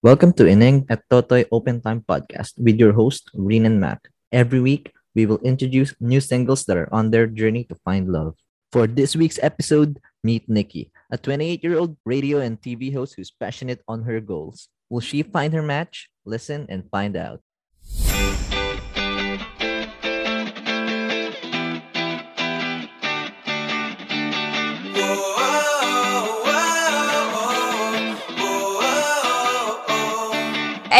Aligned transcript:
Welcome 0.00 0.32
to 0.40 0.48
Ineng 0.48 0.88
at 0.88 1.04
Totoy 1.12 1.44
Open 1.52 1.84
Time 1.84 2.00
Podcast 2.00 2.56
with 2.56 2.80
your 2.80 2.96
host, 2.96 3.28
Rin 3.36 3.68
and 3.68 3.76
Mac. 3.76 4.08
Every 4.32 4.56
week, 4.56 4.96
we 5.12 5.28
will 5.28 5.36
introduce 5.44 5.92
new 6.00 6.24
singles 6.24 6.64
that 6.64 6.80
are 6.80 6.88
on 6.88 7.12
their 7.12 7.28
journey 7.28 7.68
to 7.68 7.76
find 7.84 8.08
love. 8.08 8.32
For 8.72 8.86
this 8.88 9.12
week's 9.12 9.36
episode, 9.44 10.00
meet 10.24 10.48
Nikki, 10.48 10.88
a 11.12 11.18
28 11.20 11.60
year 11.60 11.76
old 11.76 12.00
radio 12.08 12.40
and 12.40 12.56
TV 12.56 12.96
host 12.96 13.12
who's 13.12 13.28
passionate 13.28 13.84
on 13.84 14.08
her 14.08 14.24
goals. 14.24 14.72
Will 14.88 15.04
she 15.04 15.20
find 15.20 15.52
her 15.52 15.60
match? 15.60 16.08
Listen 16.24 16.64
and 16.72 16.88
find 16.88 17.12
out. 17.12 17.44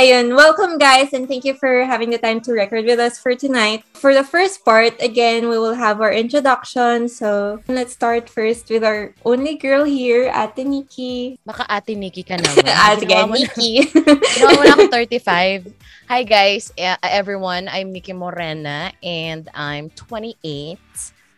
Ayun, 0.00 0.32
welcome 0.32 0.80
guys 0.80 1.12
and 1.12 1.28
thank 1.28 1.44
you 1.44 1.52
for 1.52 1.84
having 1.84 2.08
the 2.08 2.16
time 2.16 2.40
to 2.40 2.56
record 2.56 2.88
with 2.88 2.96
us 2.96 3.20
for 3.20 3.36
tonight. 3.36 3.84
For 3.92 4.16
the 4.16 4.24
first 4.24 4.64
part, 4.64 4.96
again, 4.96 5.52
we 5.52 5.60
will 5.60 5.76
have 5.76 6.00
our 6.00 6.08
introduction. 6.08 7.04
So, 7.04 7.60
let's 7.68 7.92
start 7.92 8.24
first 8.24 8.72
with 8.72 8.80
our 8.80 9.12
only 9.28 9.60
girl 9.60 9.84
here, 9.84 10.32
Ate 10.32 10.64
Nikki. 10.64 11.36
Baka 11.44 11.68
Ate 11.68 12.00
Nikki 12.00 12.24
ka 12.24 12.36
naman. 12.40 12.64
Sige, 12.64 13.12
Ginawa 13.12 13.28
Nikki. 13.28 13.92
Ginawa 14.40 14.52
mo 14.56 14.62
na 14.64 14.72
ako 14.80 14.84
35. 14.88 15.68
Hi 16.08 16.24
guys, 16.24 16.72
everyone. 17.04 17.68
I'm 17.68 17.92
Nikki 17.92 18.16
Morena 18.16 18.96
and 19.04 19.52
I'm 19.52 19.92
28. 20.00 20.80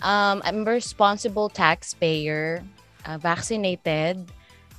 Um, 0.07 0.39
I'm 0.47 0.63
a 0.63 0.71
responsible 0.71 1.51
taxpayer, 1.51 2.63
uh, 3.11 3.19
vaccinated, 3.19 4.31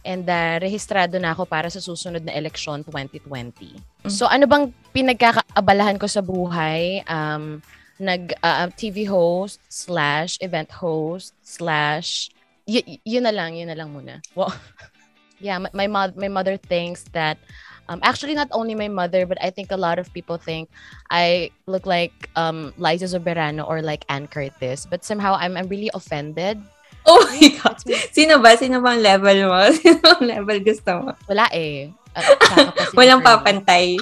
and 0.03 0.27
uh, 0.27 0.59
rehistrado 0.59 1.19
na 1.19 1.31
ako 1.31 1.47
para 1.47 1.71
sa 1.71 1.79
susunod 1.79 2.23
na 2.23 2.35
eleksyon 2.35 2.83
2020. 2.83 3.79
So 4.11 4.27
ano 4.27 4.45
bang 4.45 4.69
pinagkakaabalahan 4.91 5.97
ko 5.97 6.07
sa 6.07 6.19
buhay? 6.19 7.01
Um, 7.07 7.63
nag 7.99 8.35
uh, 8.43 8.67
TV 8.75 9.07
host 9.07 9.63
slash 9.71 10.35
event 10.43 10.69
host 10.71 11.31
slash 11.41 12.27
y- 12.67 12.99
yun 13.07 13.23
na 13.23 13.31
lang, 13.31 13.55
yun 13.55 13.71
na 13.71 13.77
lang 13.79 13.95
muna. 13.95 14.19
Well, 14.35 14.51
yeah, 15.39 15.59
my 15.59 15.71
my, 15.71 15.87
mo- 15.87 16.15
my 16.19 16.27
mother 16.27 16.59
thinks 16.59 17.07
that 17.15 17.39
um, 17.87 17.99
actually 18.03 18.35
not 18.35 18.49
only 18.51 18.75
my 18.75 18.87
mother 18.87 19.25
but 19.25 19.37
I 19.41 19.49
think 19.49 19.71
a 19.71 19.79
lot 19.79 19.99
of 19.99 20.11
people 20.13 20.37
think 20.37 20.69
I 21.11 21.51
look 21.67 21.85
like 21.85 22.29
um, 22.35 22.73
Liza 22.77 23.07
Soberano 23.11 23.67
or 23.67 23.81
like 23.81 24.05
Ann 24.09 24.27
Curtis 24.27 24.87
but 24.87 25.03
somehow 25.03 25.35
I'm 25.39 25.55
I'm 25.55 25.67
really 25.67 25.91
offended. 25.93 26.59
Oh 27.05 27.21
my 27.27 27.47
God. 27.59 27.77
Sino 28.11 28.39
ba? 28.39 28.55
Sino 28.55 28.79
bang 28.79 28.99
level 29.01 29.37
mo? 29.49 29.59
Sino 29.77 29.99
bang 29.99 30.23
level 30.23 30.57
gusto 30.63 30.91
mo? 30.99 31.09
Wala 31.27 31.47
eh. 31.51 31.91
Uh, 32.13 32.69
Walang 32.93 33.25
papantay. 33.25 33.97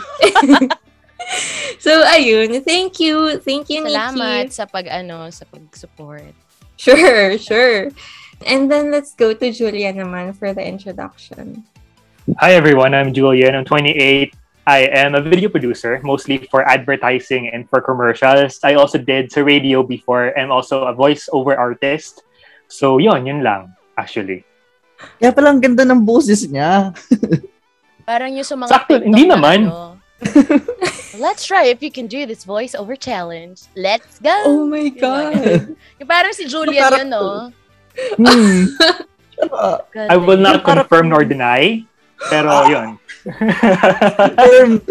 so, 1.84 2.04
ayun. 2.12 2.60
Thank 2.64 3.00
you. 3.00 3.40
Thank 3.40 3.72
you, 3.72 3.88
Salamat 3.88 4.52
Nikki. 4.52 4.56
sa 4.56 4.68
pag 4.68 4.86
ano 4.92 5.32
sa 5.32 5.48
pag-support. 5.48 6.36
Sure, 6.76 7.38
sure. 7.48 7.94
And 8.46 8.66
then 8.66 8.90
let's 8.90 9.14
go 9.14 9.34
to 9.38 9.48
Julia 9.54 9.94
naman 9.94 10.34
for 10.34 10.54
the 10.54 10.66
introduction. 10.66 11.64
Hi 12.42 12.54
everyone, 12.58 12.94
I'm 12.94 13.14
Julian. 13.14 13.54
I'm 13.54 13.66
28. 13.66 14.34
I 14.66 14.90
am 14.94 15.14
a 15.14 15.22
video 15.22 15.50
producer, 15.50 16.02
mostly 16.04 16.50
for 16.50 16.66
advertising 16.66 17.50
and 17.50 17.70
for 17.70 17.82
commercials. 17.82 18.62
I 18.64 18.76
also 18.78 18.98
did 18.98 19.32
sa 19.32 19.42
radio 19.42 19.82
before 19.82 20.34
and 20.38 20.50
also 20.50 20.86
a 20.86 20.94
voiceover 20.94 21.58
artist. 21.58 22.26
So 22.72 23.04
yun, 23.04 23.28
yun 23.28 23.44
lang, 23.44 23.76
actually. 24.00 24.48
Kaya 25.20 25.36
pala 25.36 25.52
ang 25.52 25.60
ganda 25.60 25.84
ng 25.84 26.08
boses 26.08 26.48
niya. 26.48 26.96
Parang 28.10 28.32
yung 28.32 28.48
sa 28.48 28.56
mga 28.56 28.72
Sakto, 28.72 28.96
TikTok 28.96 29.08
hindi 29.12 29.24
na 29.28 29.36
naman. 29.36 29.60
ano, 29.68 30.00
Let's 31.24 31.50
try 31.50 31.68
if 31.74 31.82
you 31.82 31.90
can 31.90 32.06
do 32.06 32.30
this 32.30 32.46
voice 32.46 32.78
over 32.78 32.96
challenge. 32.96 33.66
Let's 33.74 34.22
go. 34.22 34.34
Oh 34.46 34.70
my? 34.70 34.94
God. 34.94 35.74
Yung 36.00 36.10
parang 36.10 36.30
si 36.30 36.46
Julian 36.46 36.94
yun, 36.94 37.10
no? 37.10 37.50
Hmm. 38.22 38.70
Ah, 39.50 39.82
I 39.98 40.22
will 40.22 40.38
not 40.38 40.62
confirm 40.62 41.10
nor 41.10 41.26
deny, 41.26 41.82
pero 42.30 42.70
yun. 42.70 43.02
confirmed. 43.26 44.86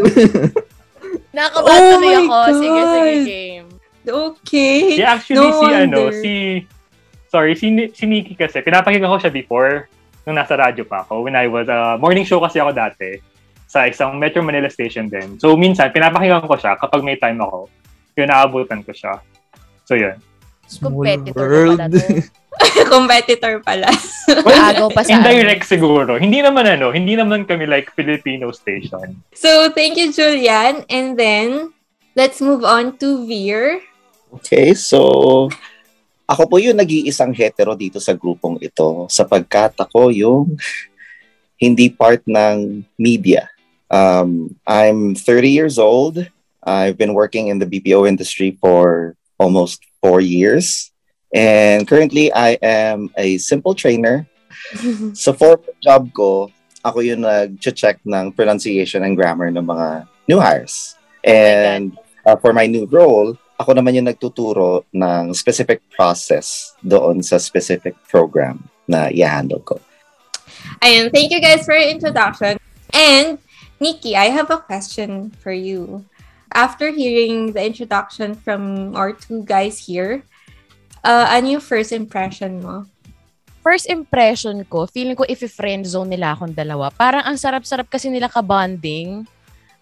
Nakakabahan 1.30 2.02
Oh 2.02 2.18
ako. 2.26 2.38
Sige, 2.58 2.80
sige, 2.82 2.82
God. 2.90 3.22
game. 3.30 3.68
Okay. 4.10 4.98
Yeah, 4.98 5.14
actually, 5.14 5.38
No 5.38 5.54
si 5.54 5.66
ano, 5.70 5.98
wonder. 6.10 6.18
si... 6.18 6.32
Sorry, 7.30 7.54
si, 7.54 7.70
si 7.94 8.04
Nikki 8.10 8.34
kasi, 8.34 8.58
pinapakinggan 8.58 9.06
ko 9.06 9.22
siya 9.22 9.30
before 9.30 9.86
nung 10.26 10.34
nasa 10.34 10.58
radyo 10.58 10.82
pa 10.82 11.06
ako. 11.06 11.22
When 11.22 11.38
I 11.38 11.46
was, 11.46 11.70
uh, 11.70 11.94
morning 12.02 12.26
show 12.26 12.42
kasi 12.42 12.58
ako 12.58 12.74
dati 12.74 13.22
sa 13.70 13.86
isang 13.86 14.18
Metro 14.18 14.42
Manila 14.42 14.66
station 14.66 15.06
din. 15.06 15.38
So, 15.38 15.54
minsan, 15.54 15.94
pinapakinggan 15.94 16.42
ko 16.42 16.58
siya 16.58 16.74
kapag 16.74 17.06
may 17.06 17.14
time 17.22 17.38
ako. 17.38 17.70
Yun, 18.18 18.34
naabutan 18.34 18.82
ko 18.82 18.90
siya. 18.90 19.22
So, 19.86 19.94
yun. 19.94 20.18
Competitor 20.66 21.46
world. 21.46 21.78
pala 21.78 21.86
to. 21.86 22.02
Competitor 22.90 23.54
pala. 23.62 23.86
Agaw 24.70 24.90
pa 24.90 25.06
sa 25.06 25.14
Indirect 25.14 25.70
siguro. 25.70 26.18
Hindi 26.18 26.42
naman 26.42 26.66
ano, 26.66 26.90
hindi 26.90 27.14
naman 27.14 27.46
kami 27.46 27.70
like 27.70 27.94
Filipino 27.94 28.50
station. 28.50 29.22
so, 29.38 29.70
thank 29.70 29.94
you, 29.94 30.10
Julian. 30.10 30.82
And 30.90 31.14
then, 31.14 31.70
let's 32.18 32.42
move 32.42 32.66
on 32.66 32.98
to 32.98 33.22
Veer. 33.26 33.86
Okay, 34.30 34.74
so 34.74 35.50
ako 36.30 36.46
po 36.46 36.56
yung 36.62 36.78
nag-iisang 36.78 37.34
hetero 37.34 37.74
dito 37.74 37.98
sa 37.98 38.14
grupong 38.14 38.62
ito 38.62 39.10
sapagkat 39.10 39.74
ako 39.74 40.14
yung 40.14 40.54
hindi 41.58 41.90
part 41.90 42.22
ng 42.22 42.86
media. 42.94 43.50
Um, 43.90 44.54
I'm 44.62 45.18
30 45.18 45.50
years 45.50 45.76
old. 45.76 46.22
I've 46.62 46.94
been 46.94 47.18
working 47.18 47.50
in 47.50 47.58
the 47.58 47.66
BPO 47.66 48.06
industry 48.06 48.54
for 48.62 49.18
almost 49.42 49.82
four 49.98 50.22
years. 50.22 50.94
And 51.34 51.90
currently, 51.90 52.30
I 52.30 52.54
am 52.62 53.10
a 53.18 53.38
simple 53.42 53.74
trainer. 53.74 54.30
So 55.18 55.34
for 55.34 55.58
job 55.82 56.14
ko, 56.14 56.52
ako 56.86 57.02
yung 57.02 57.26
nag-check 57.26 57.98
ng 58.06 58.30
pronunciation 58.38 59.02
and 59.02 59.18
grammar 59.18 59.50
ng 59.50 59.66
mga 59.66 60.06
new 60.30 60.38
hires. 60.38 60.94
And 61.26 61.96
uh, 62.22 62.38
for 62.38 62.52
my 62.54 62.70
new 62.70 62.86
role, 62.86 63.34
ako 63.60 63.76
naman 63.76 63.92
yung 63.92 64.08
nagtuturo 64.08 64.88
ng 64.88 65.36
specific 65.36 65.84
process 65.92 66.72
doon 66.80 67.20
sa 67.20 67.36
specific 67.36 67.92
program 68.08 68.64
na 68.88 69.12
i-handle 69.12 69.60
ko. 69.60 69.76
Ayun, 70.80 71.12
thank 71.12 71.28
you 71.28 71.44
guys 71.44 71.68
for 71.68 71.76
your 71.76 71.92
introduction. 71.92 72.56
And, 72.96 73.36
Nikki, 73.76 74.16
I 74.16 74.32
have 74.32 74.48
a 74.48 74.64
question 74.64 75.28
for 75.44 75.52
you. 75.52 76.08
After 76.56 76.88
hearing 76.88 77.52
the 77.52 77.60
introduction 77.60 78.32
from 78.34 78.96
our 78.96 79.12
two 79.12 79.44
guys 79.44 79.76
here, 79.76 80.24
uh, 81.04 81.28
ano 81.28 81.60
yung 81.60 81.64
first 81.64 81.92
impression 81.92 82.64
mo? 82.64 82.88
First 83.60 83.92
impression 83.92 84.64
ko, 84.64 84.88
feeling 84.88 85.14
ko 85.14 85.28
if 85.28 85.44
friend 85.52 85.84
zone 85.84 86.08
nila 86.08 86.32
akong 86.32 86.56
dalawa. 86.56 86.88
Parang 86.88 87.28
ang 87.28 87.36
sarap-sarap 87.36 87.92
kasi 87.92 88.08
nila 88.08 88.32
ka-bonding. 88.32 89.28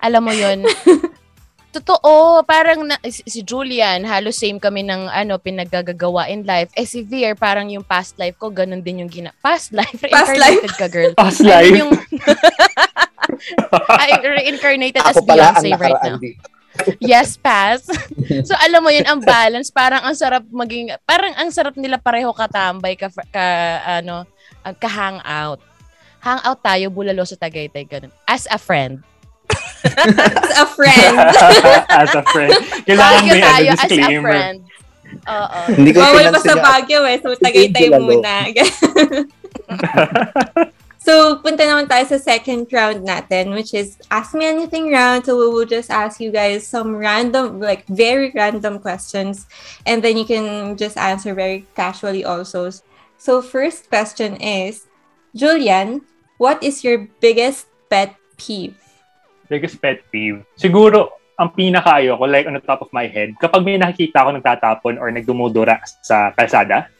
Alam 0.02 0.22
mo 0.26 0.34
yon 0.34 0.66
Totoo, 1.68 2.40
parang 2.48 2.88
na, 2.88 2.96
si, 3.04 3.44
Julian, 3.44 4.00
halos 4.08 4.40
same 4.40 4.56
kami 4.56 4.88
ng 4.88 5.12
ano, 5.12 5.36
pinaggagawa 5.36 6.32
in 6.32 6.48
life. 6.48 6.72
Eh 6.72 6.88
si 6.88 7.04
Veer, 7.04 7.36
parang 7.36 7.68
yung 7.68 7.84
past 7.84 8.16
life 8.16 8.40
ko, 8.40 8.48
ganun 8.48 8.80
din 8.80 9.04
yung 9.04 9.12
gina... 9.12 9.36
Past 9.44 9.76
life? 9.76 10.00
Past 10.08 10.32
Reincarnated 10.32 10.74
ka, 10.80 10.86
girl. 10.88 11.12
Past 11.12 11.44
life. 11.44 11.76
yung... 11.76 11.92
Ay, 14.00 14.16
reincarnated 14.16 15.04
as 15.04 15.20
Ako 15.20 15.22
ang 15.22 15.28
Beyonce 15.28 15.70
right 15.76 16.00
now. 16.00 16.16
dito. 16.16 16.48
Yes, 17.02 17.36
pass. 17.36 17.84
so 18.48 18.54
alam 18.56 18.80
mo 18.80 18.88
yun, 18.88 19.04
ang 19.04 19.20
balance, 19.20 19.68
parang 19.68 20.04
ang 20.04 20.14
sarap 20.14 20.46
maging, 20.48 20.94
parang 21.02 21.34
ang 21.34 21.50
sarap 21.50 21.74
nila 21.74 21.98
pareho 21.98 22.30
katambay, 22.30 22.94
ka, 22.94 23.10
ka 23.28 23.46
ano, 24.00 24.24
uh, 24.62 24.74
ka-hangout. 24.74 25.60
Hangout 26.18 26.60
tayo, 26.62 26.90
bulalo 26.90 27.22
sa 27.26 27.38
Tagaytay, 27.38 27.84
ganun. 27.86 28.12
As 28.26 28.46
a 28.50 28.58
friend. 28.58 29.02
As 29.84 30.50
a 30.58 30.66
friend. 30.66 31.14
as 32.02 32.10
a 32.14 32.22
friend. 32.30 32.52
Kailangan 32.86 33.20
Baguio 33.22 33.32
may 33.32 33.42
tayo 33.42 33.62
ano, 33.62 33.74
as 33.74 33.80
a 33.80 33.88
disclaimer. 33.88 34.30
friend. 34.32 34.58
Oo. 35.28 35.60
Hindi 35.72 35.90
ko 35.92 35.98
Bawal 36.00 36.24
pa 36.32 36.40
sa 36.40 36.54
na- 36.56 36.64
Baguio 36.64 37.00
eh. 37.04 37.18
So, 37.20 37.28
Tagaytay 37.36 37.86
Hindi, 37.92 38.00
muna. 38.00 38.32
so, 41.06 41.12
punta 41.40 41.62
naman 41.64 41.88
tayo 41.88 42.04
sa 42.08 42.18
second 42.18 42.68
round 42.72 43.04
natin, 43.04 43.52
which 43.52 43.72
is 43.72 43.96
Ask 44.10 44.34
Me 44.34 44.44
Anything 44.48 44.90
round. 44.92 45.24
So, 45.28 45.36
we 45.36 45.48
will 45.52 45.68
just 45.68 45.90
ask 45.90 46.20
you 46.20 46.32
guys 46.32 46.66
some 46.66 46.96
random, 46.96 47.60
like 47.60 47.84
very 47.88 48.32
random 48.34 48.78
questions. 48.80 49.46
And 49.84 50.02
then 50.02 50.16
you 50.16 50.24
can 50.24 50.76
just 50.76 50.96
answer 50.96 51.34
very 51.34 51.64
casually 51.76 52.24
also. 52.24 52.70
So, 53.18 53.42
first 53.42 53.88
question 53.88 54.36
is, 54.40 54.86
Julian, 55.36 56.02
what 56.38 56.62
is 56.62 56.84
your 56.84 57.08
biggest 57.20 57.66
pet 57.90 58.16
peeve? 58.36 58.76
Biggest 59.48 59.80
pet 59.80 60.04
peeve. 60.12 60.44
Siguro, 60.54 61.18
ang 61.38 61.54
pinakaayo 61.54 62.18
ko, 62.18 62.24
like 62.26 62.44
on 62.44 62.58
the 62.58 62.64
top 62.64 62.82
of 62.82 62.92
my 62.92 63.06
head, 63.06 63.32
kapag 63.38 63.62
may 63.62 63.78
nakikita 63.78 64.26
ako 64.26 64.36
nagtatapon 64.36 64.98
or 64.98 65.08
nagdumudura 65.08 65.80
sa 66.02 66.34
kalsada, 66.34 66.90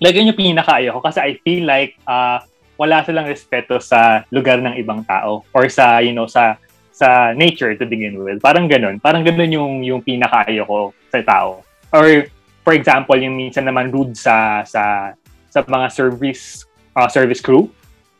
like 0.00 0.16
yun 0.16 0.32
yung 0.32 0.40
pinakaayo 0.40 0.90
ko 0.96 1.00
kasi 1.04 1.20
I 1.20 1.36
feel 1.44 1.68
like 1.68 1.94
uh, 2.08 2.40
wala 2.80 3.04
silang 3.04 3.28
respeto 3.28 3.78
sa 3.78 4.24
lugar 4.32 4.58
ng 4.58 4.74
ibang 4.80 5.04
tao 5.06 5.46
or 5.54 5.68
sa, 5.68 6.00
you 6.02 6.16
know, 6.16 6.26
sa 6.26 6.58
sa 6.94 7.34
nature 7.34 7.74
to 7.74 7.84
begin 7.84 8.22
with. 8.22 8.38
Parang 8.38 8.70
ganun. 8.70 9.02
Parang 9.02 9.26
ganun 9.26 9.50
yung, 9.50 9.72
yung 9.82 10.00
pinakaayo 10.00 10.62
ko 10.62 10.78
sa 11.10 11.20
tao. 11.26 11.66
Or, 11.90 12.30
for 12.62 12.72
example, 12.72 13.18
yung 13.18 13.34
minsan 13.34 13.66
naman 13.66 13.90
rude 13.90 14.14
sa 14.14 14.62
sa 14.62 15.12
sa 15.50 15.58
mga 15.66 15.90
service 15.90 16.64
uh, 16.94 17.10
service 17.10 17.42
crew, 17.42 17.66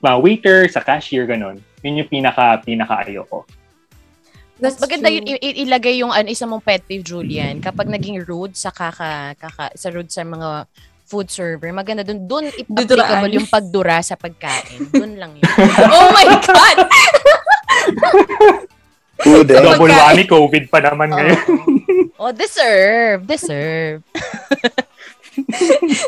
mga 0.03 0.19
waiter, 0.21 0.59
sa 0.69 0.83
cashier, 0.83 1.25
ganun. 1.25 1.63
Yun 1.87 2.05
yung 2.05 2.11
pinaka 2.11 2.61
pinakaayo 2.67 3.23
ko. 3.31 3.47
That's 4.55 4.79
Maganda 4.79 5.11
true. 5.11 5.19
yun, 5.19 5.39
ilagay 5.67 5.99
yung 5.99 6.15
ano, 6.15 6.31
isa 6.31 6.47
mong 6.47 6.63
pet 6.63 6.87
peeve, 6.87 7.03
Julian. 7.03 7.59
Kapag 7.59 7.91
naging 7.91 8.23
rude 8.23 8.55
sa 8.55 8.71
kaka, 8.71 9.35
kaka 9.35 9.75
sa 9.75 9.89
rude 9.91 10.11
sa 10.11 10.23
mga 10.23 10.71
food 11.05 11.29
server, 11.29 11.69
maganda 11.75 12.07
dun, 12.07 12.25
dun 12.25 12.49
Duduraan. 12.71 13.21
applicable 13.21 13.35
yung 13.35 13.51
pagdura 13.51 13.99
sa 14.01 14.17
pagkain. 14.17 14.89
Dun 14.95 15.21
lang 15.21 15.37
yun. 15.37 15.45
oh 15.93 16.09
my 16.11 16.27
God! 16.41 16.79
Food, 19.25 19.47
eh. 19.47 19.63
Double 19.63 19.95
whammy, 19.95 20.27
COVID 20.27 20.65
pa 20.69 20.83
naman 20.83 21.15
ngayon. 21.15 21.39
oh, 22.21 22.35
deserve. 22.35 23.23
Deserve. 23.23 24.03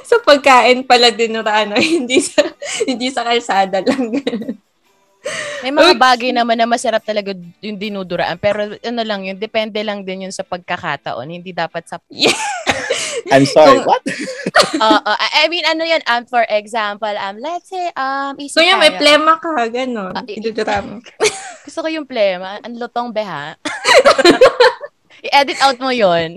sa 0.03 0.17
pagkain 0.27 0.83
pala 0.83 1.15
din 1.15 1.39
ano, 1.39 1.75
hindi 1.79 2.19
sa, 2.19 2.43
hindi 2.83 3.09
sa 3.15 3.23
kalsada 3.23 3.79
lang. 3.85 4.11
May 5.63 5.73
mga 5.73 5.95
bagay 5.97 6.31
naman 6.31 6.55
na 6.57 6.69
masarap 6.69 7.03
talaga 7.03 7.35
yung 7.61 7.77
dinuduraan. 7.77 8.39
Pero 8.39 8.77
ano 8.77 9.03
lang 9.03 9.27
yun, 9.27 9.37
depende 9.37 9.81
lang 9.83 10.03
din 10.03 10.29
yun 10.29 10.35
sa 10.35 10.47
pagkakataon. 10.47 11.27
Hindi 11.27 11.51
dapat 11.51 11.89
sa... 11.89 11.99
I'm 13.33 13.43
sorry, 13.45 13.83
Kung- 13.83 13.89
what? 13.91 14.03
Uh, 14.77 15.01
uh, 15.01 15.17
I 15.17 15.49
mean, 15.49 15.65
ano 15.65 15.89
yan, 15.89 16.05
um, 16.05 16.29
for 16.29 16.45
example, 16.53 17.09
um, 17.09 17.41
let's 17.41 17.73
say, 17.73 17.89
um, 17.97 18.37
isip 18.37 18.61
Kuya, 18.61 18.77
may 18.77 18.93
tayo. 18.93 19.01
plema 19.01 19.33
ka, 19.41 19.49
gano'n. 19.73 20.13
Ah, 20.13 20.21
i- 20.29 20.37
Idudura 20.37 20.85
mo. 20.85 21.01
Gusto 21.65 21.81
ko 21.81 21.89
yung 21.89 22.05
plema. 22.05 22.61
Ang 22.61 22.77
lutong 22.77 23.09
beha. 23.09 23.57
I-edit 25.25 25.57
out 25.65 25.81
mo 25.81 25.89
yon. 25.89 26.37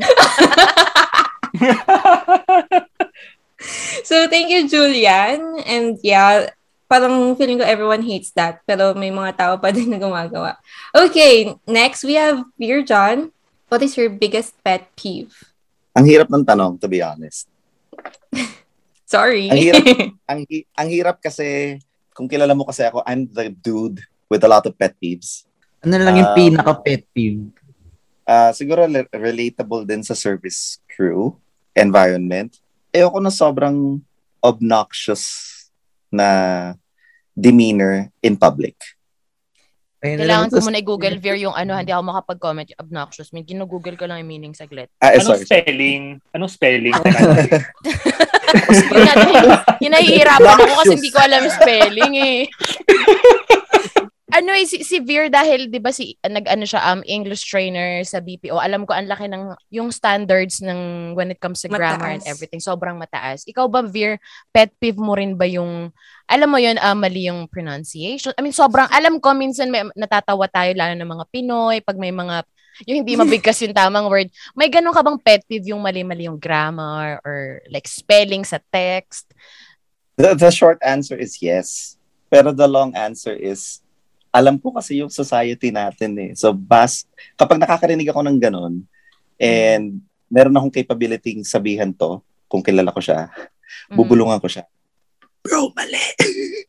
So, 4.07 4.27
thank 4.31 4.47
you, 4.47 4.71
Julian. 4.71 5.59
And 5.67 5.99
yeah, 5.99 6.47
parang 6.89 7.37
feeling 7.37 7.61
ko 7.61 7.65
everyone 7.65 8.01
hates 8.01 8.33
that. 8.33 8.65
Pero 8.65 8.97
may 8.97 9.13
mga 9.13 9.37
tao 9.37 9.53
pa 9.55 9.69
din 9.75 9.93
na 9.93 10.01
gumagawa. 10.01 10.57
Okay, 10.91 11.53
next 11.63 12.01
we 12.01 12.17
have 12.17 12.41
Beer 12.57 12.81
John. 12.81 13.29
What 13.69 13.85
is 13.85 13.93
your 13.93 14.09
biggest 14.09 14.57
pet 14.65 14.89
peeve? 14.97 15.29
Ang 15.93 16.09
hirap 16.09 16.33
ng 16.33 16.41
tanong, 16.41 16.81
to 16.81 16.89
be 16.89 17.05
honest. 17.05 17.45
Sorry. 19.05 19.45
Ang 19.45 19.61
hirap. 19.61 19.85
Ang, 20.29 20.45
ang 20.77 20.89
hirap 20.89 21.17
kasi, 21.17 21.77
kung 22.13 22.29
kilala 22.29 22.53
mo 22.53 22.65
kasi 22.65 22.85
ako, 22.85 23.01
I'm 23.01 23.25
the 23.25 23.49
dude 23.49 23.97
with 24.29 24.45
a 24.45 24.49
lot 24.49 24.65
of 24.65 24.77
pet 24.77 24.93
peeves. 24.97 25.45
Ano 25.81 25.97
lang 25.97 26.17
yung 26.17 26.29
Ah. 26.29 26.37
pinaka-pet 26.37 27.09
peeve? 27.09 27.49
Ah, 28.21 28.53
siguro 28.53 28.85
le- 28.85 29.09
relatable 29.09 29.89
din 29.89 30.05
sa 30.05 30.13
service 30.13 30.77
crew 30.85 31.33
environment. 31.73 32.61
Ayoko 32.93 33.17
na 33.17 33.33
sobrang 33.33 33.97
obnoxious 34.37 35.58
na 36.11 36.27
demeanor 37.33 38.09
in 38.19 38.35
public. 38.35 38.75
Ayun 39.99 40.15
Kailangan 40.23 40.47
lang. 40.47 40.55
ko 40.55 40.63
muna 40.63 40.79
i-google 40.79 41.17
Veer 41.19 41.35
yung 41.43 41.51
ano, 41.51 41.75
hindi 41.75 41.91
ako 41.91 42.03
makapag-comment 42.07 42.71
yung 42.71 42.79
obnoxious. 42.79 43.35
May 43.35 43.43
ginugoogle 43.43 43.99
ko 43.99 44.07
lang 44.07 44.23
yung 44.23 44.31
meaning 44.31 44.55
saglit. 44.55 44.87
Ah, 45.03 45.11
eh, 45.11 45.19
Anong 45.19 45.35
sorry. 45.35 45.43
spelling? 45.43 46.03
Anong 46.31 46.51
spelling? 46.55 46.95
yun 48.95 49.03
natin, 49.03 49.33
yun 49.83 49.91
nahihirapan 49.91 50.55
ako 50.55 50.73
kasi 50.87 50.93
hindi 50.95 51.11
ko 51.11 51.19
alam 51.19 51.39
yung 51.43 51.57
spelling 51.59 52.13
eh. 52.15 52.39
Ano 54.39 54.55
eh, 54.55 54.63
si, 54.63 54.79
si 54.87 55.03
Veer 55.03 55.27
dahil, 55.27 55.67
di 55.67 55.83
ba, 55.83 55.91
si, 55.91 56.15
nag-ano 56.23 56.63
siya, 56.63 56.95
um, 56.95 57.03
English 57.03 57.43
trainer 57.43 57.99
sa 58.07 58.23
BPO. 58.23 58.55
Alam 58.55 58.87
ko, 58.87 58.95
ang 58.95 59.11
laki 59.11 59.27
ng, 59.27 59.51
yung 59.75 59.91
standards 59.91 60.63
ng 60.63 61.11
when 61.13 61.35
it 61.35 61.43
comes 61.43 61.59
to 61.59 61.67
grammar 61.67 62.15
and 62.15 62.23
Mataas. 62.23 62.31
everything. 62.31 62.63
Sobrang 62.63 62.95
mataas. 62.95 63.43
Ikaw 63.43 63.67
ba, 63.67 63.83
Veer, 63.83 64.17
pet 64.55 64.71
peeve 64.79 64.97
mo 64.97 65.11
rin 65.13 65.35
ba 65.35 65.43
yung, 65.43 65.91
alam 66.25 66.47
mo 66.47 66.55
yun, 66.55 66.79
ah, 66.79 66.95
mali 66.95 67.27
yung 67.27 67.51
pronunciation? 67.51 68.31
I 68.39 68.41
mean, 68.41 68.55
sobrang, 68.55 68.87
alam 68.87 69.19
ko, 69.19 69.35
minsan 69.35 69.67
may, 69.67 69.83
natatawa 69.99 70.47
tayo, 70.47 70.71
lalo 70.71 70.95
ng 70.95 71.11
mga 71.19 71.25
Pinoy, 71.27 71.83
pag 71.83 71.99
may 71.99 72.15
mga, 72.15 72.47
yung 72.87 73.03
hindi 73.03 73.19
mabigkas 73.19 73.59
yung 73.59 73.75
tamang 73.75 74.07
word. 74.07 74.31
May 74.55 74.71
ganun 74.71 74.95
ka 74.95 75.03
bang 75.03 75.19
pet 75.19 75.43
peeve 75.43 75.75
yung 75.75 75.83
mali-mali 75.83 76.31
yung 76.31 76.39
grammar 76.39 77.19
or 77.27 77.59
like 77.67 77.91
spelling 77.91 78.47
sa 78.47 78.63
text? 78.71 79.27
The, 80.15 80.31
the 80.31 80.47
short 80.47 80.79
answer 80.79 81.19
is 81.19 81.43
yes. 81.43 81.99
Pero 82.31 82.55
the 82.55 82.71
long 82.71 82.95
answer 82.95 83.35
is, 83.35 83.83
alam 84.29 84.61
ko 84.61 84.73
kasi 84.73 85.01
yung 85.01 85.09
society 85.09 85.73
natin 85.73 86.13
eh. 86.17 86.31
So, 86.37 86.53
bas, 86.53 87.05
kapag 87.33 87.57
nakakarinig 87.57 88.09
ako 88.09 88.21
ng 88.25 88.37
ganun, 88.37 88.85
and 89.41 90.01
meron 90.29 90.53
akong 90.53 90.73
capability 90.73 91.41
sabihan 91.41 91.89
to, 91.93 92.21
kung 92.45 92.61
kilala 92.61 92.93
ko 92.93 93.01
siya, 93.01 93.29
Mm. 93.89 93.97
bubulungan 93.97 94.41
ko 94.41 94.49
siya. 94.49 94.65
Bro, 95.45 95.73
mali! 95.73 95.97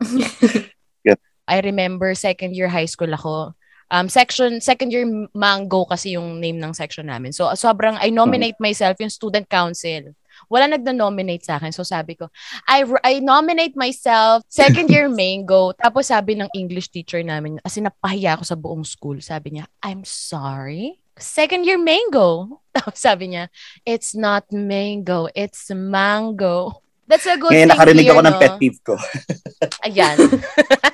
I 1.51 1.59
remember 1.67 2.15
second 2.15 2.55
year 2.55 2.71
high 2.71 2.87
school 2.87 3.11
ako. 3.11 3.59
Um, 3.91 4.07
section, 4.07 4.63
second 4.63 4.95
year 4.95 5.03
mango 5.35 5.83
kasi 5.83 6.15
yung 6.15 6.39
name 6.39 6.63
ng 6.63 6.71
section 6.71 7.11
namin. 7.11 7.35
So, 7.35 7.51
sobrang, 7.59 7.99
I 7.99 8.15
nominate 8.15 8.55
myself 8.63 8.95
yung 9.03 9.11
student 9.11 9.51
council. 9.51 10.15
Wala 10.49 10.71
nagna-nominate 10.71 11.45
sa 11.45 11.59
akin. 11.59 11.75
So, 11.75 11.83
sabi 11.83 12.17
ko, 12.17 12.31
I, 12.65 12.87
I 13.05 13.19
nominate 13.21 13.75
myself 13.75 14.47
second 14.49 14.89
year 14.89 15.11
mango. 15.21 15.75
Tapos 15.77 16.09
sabi 16.09 16.39
ng 16.39 16.49
English 16.55 16.89
teacher 16.95 17.21
namin, 17.21 17.59
kasi 17.61 17.83
napahiya 17.83 18.39
ako 18.39 18.45
sa 18.47 18.57
buong 18.57 18.87
school. 18.87 19.19
Sabi 19.21 19.59
niya, 19.59 19.69
I'm 19.85 20.07
sorry? 20.07 21.03
Second 21.21 21.69
year 21.69 21.77
mango. 21.77 22.63
Tapos 22.77 22.97
sabi 22.97 23.37
niya, 23.37 23.53
it's 23.85 24.17
not 24.17 24.49
mango, 24.55 25.29
it's 25.37 25.69
mango. 25.75 26.81
That's 27.11 27.27
a 27.27 27.35
good 27.35 27.51
Ngayon 27.51 27.67
thing 27.67 27.75
nakarinig 27.75 28.07
here, 28.07 28.15
ako 28.15 28.23
ng 28.23 28.37
no? 28.39 28.41
pet 28.41 28.55
peeve 28.63 28.79
ko. 28.87 28.95
Ayan. 29.91 30.17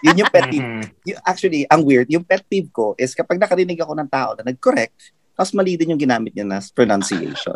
Yun 0.00 0.20
yung 0.24 0.32
pet 0.32 0.48
peeve. 0.48 0.64
Mhm. 0.64 0.82
Yung- 1.12 1.22
actually, 1.28 1.60
ang 1.68 1.84
weird, 1.84 2.08
yung 2.08 2.24
pet 2.24 2.40
peeve 2.48 2.72
ko 2.72 2.96
is 2.96 3.12
kapag 3.12 3.36
nakarinig 3.36 3.76
ako 3.76 3.92
ng 3.92 4.08
tao 4.08 4.32
na 4.32 4.48
nag-correct, 4.48 5.12
tapos 5.36 5.52
mali 5.52 5.76
din 5.76 5.92
yung 5.92 6.00
ginamit 6.00 6.32
niya 6.32 6.48
na 6.48 6.64
pronunciation. 6.72 7.52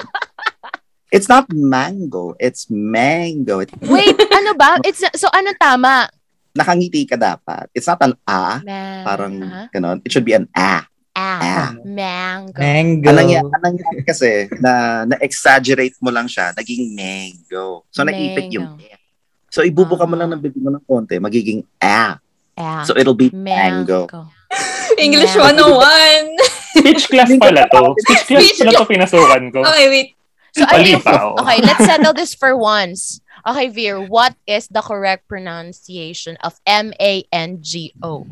It's 1.11 1.27
not 1.27 1.51
mango, 1.51 2.39
it's 2.39 2.71
mango. 2.71 3.59
It, 3.61 3.71
Wait, 3.85 4.15
ano 4.31 4.55
ba? 4.55 4.79
It's 4.83 5.03
so 5.15 5.27
ano 5.29 5.51
tama? 5.55 6.07
nakangiti 6.51 7.07
ka 7.07 7.15
dapat. 7.15 7.71
It's 7.71 7.87
not 7.87 8.03
an 8.03 8.19
a, 8.27 8.59
Ma- 8.59 9.07
parang 9.07 9.39
Aha. 9.39 9.63
ganon. 9.71 10.03
It 10.03 10.11
should 10.11 10.27
be 10.27 10.35
an 10.35 10.51
a. 10.51 10.83
ah, 11.13 11.39
Ah. 11.41 11.71
mango. 11.83 12.59
Mango. 12.59 13.07
Anong 13.07 13.19
nangyari, 13.23 13.47
anong 13.47 13.79
kasi 14.03 14.31
na 14.59 14.73
na-exaggerate 15.07 15.95
mo 15.99 16.11
lang 16.11 16.27
siya, 16.27 16.51
naging 16.53 16.91
mango. 16.91 17.87
So 17.91 18.03
naipit 18.03 18.51
yung 18.51 18.75
Mango. 18.75 18.99
So 19.47 19.63
ibubuka 19.63 20.07
mo 20.07 20.15
Ah. 20.15 20.21
lang 20.23 20.35
ng 20.35 20.43
bibig 20.43 20.59
mo 20.59 20.71
ng 20.71 20.83
konti, 20.83 21.19
magiging 21.19 21.63
a. 21.79 22.19
Ah, 22.55 22.83
So 22.83 22.95
it'll 22.95 23.15
be 23.15 23.31
mango. 23.31 24.07
mango. 24.11 24.31
English 24.99 25.35
Mango. 25.35 25.79
101. 25.79 26.83
Speech 26.83 27.05
class 27.09 27.31
pala 27.37 27.63
to. 27.67 27.95
Speech 27.97 28.23
class 28.27 28.43
Speech 28.43 28.59
pala 28.59 28.71
to 28.75 28.85
pinasukan 28.87 29.43
ko. 29.51 29.61
Okay, 29.65 29.87
wait. 29.87 30.09
So, 30.57 30.67
Mali 30.67 30.95
ano, 30.95 31.01
pa, 31.01 31.15
oh. 31.23 31.39
okay, 31.43 31.63
let's 31.63 31.85
settle 31.85 32.13
this 32.13 32.35
for 32.35 32.57
once. 32.57 33.21
Okay, 33.47 33.69
Veer, 33.69 34.03
what 34.03 34.35
is 34.47 34.69
the 34.69 34.83
correct 34.83 35.29
pronunciation 35.29 36.37
of 36.43 36.61
M-A-N-G-O? 36.67 38.27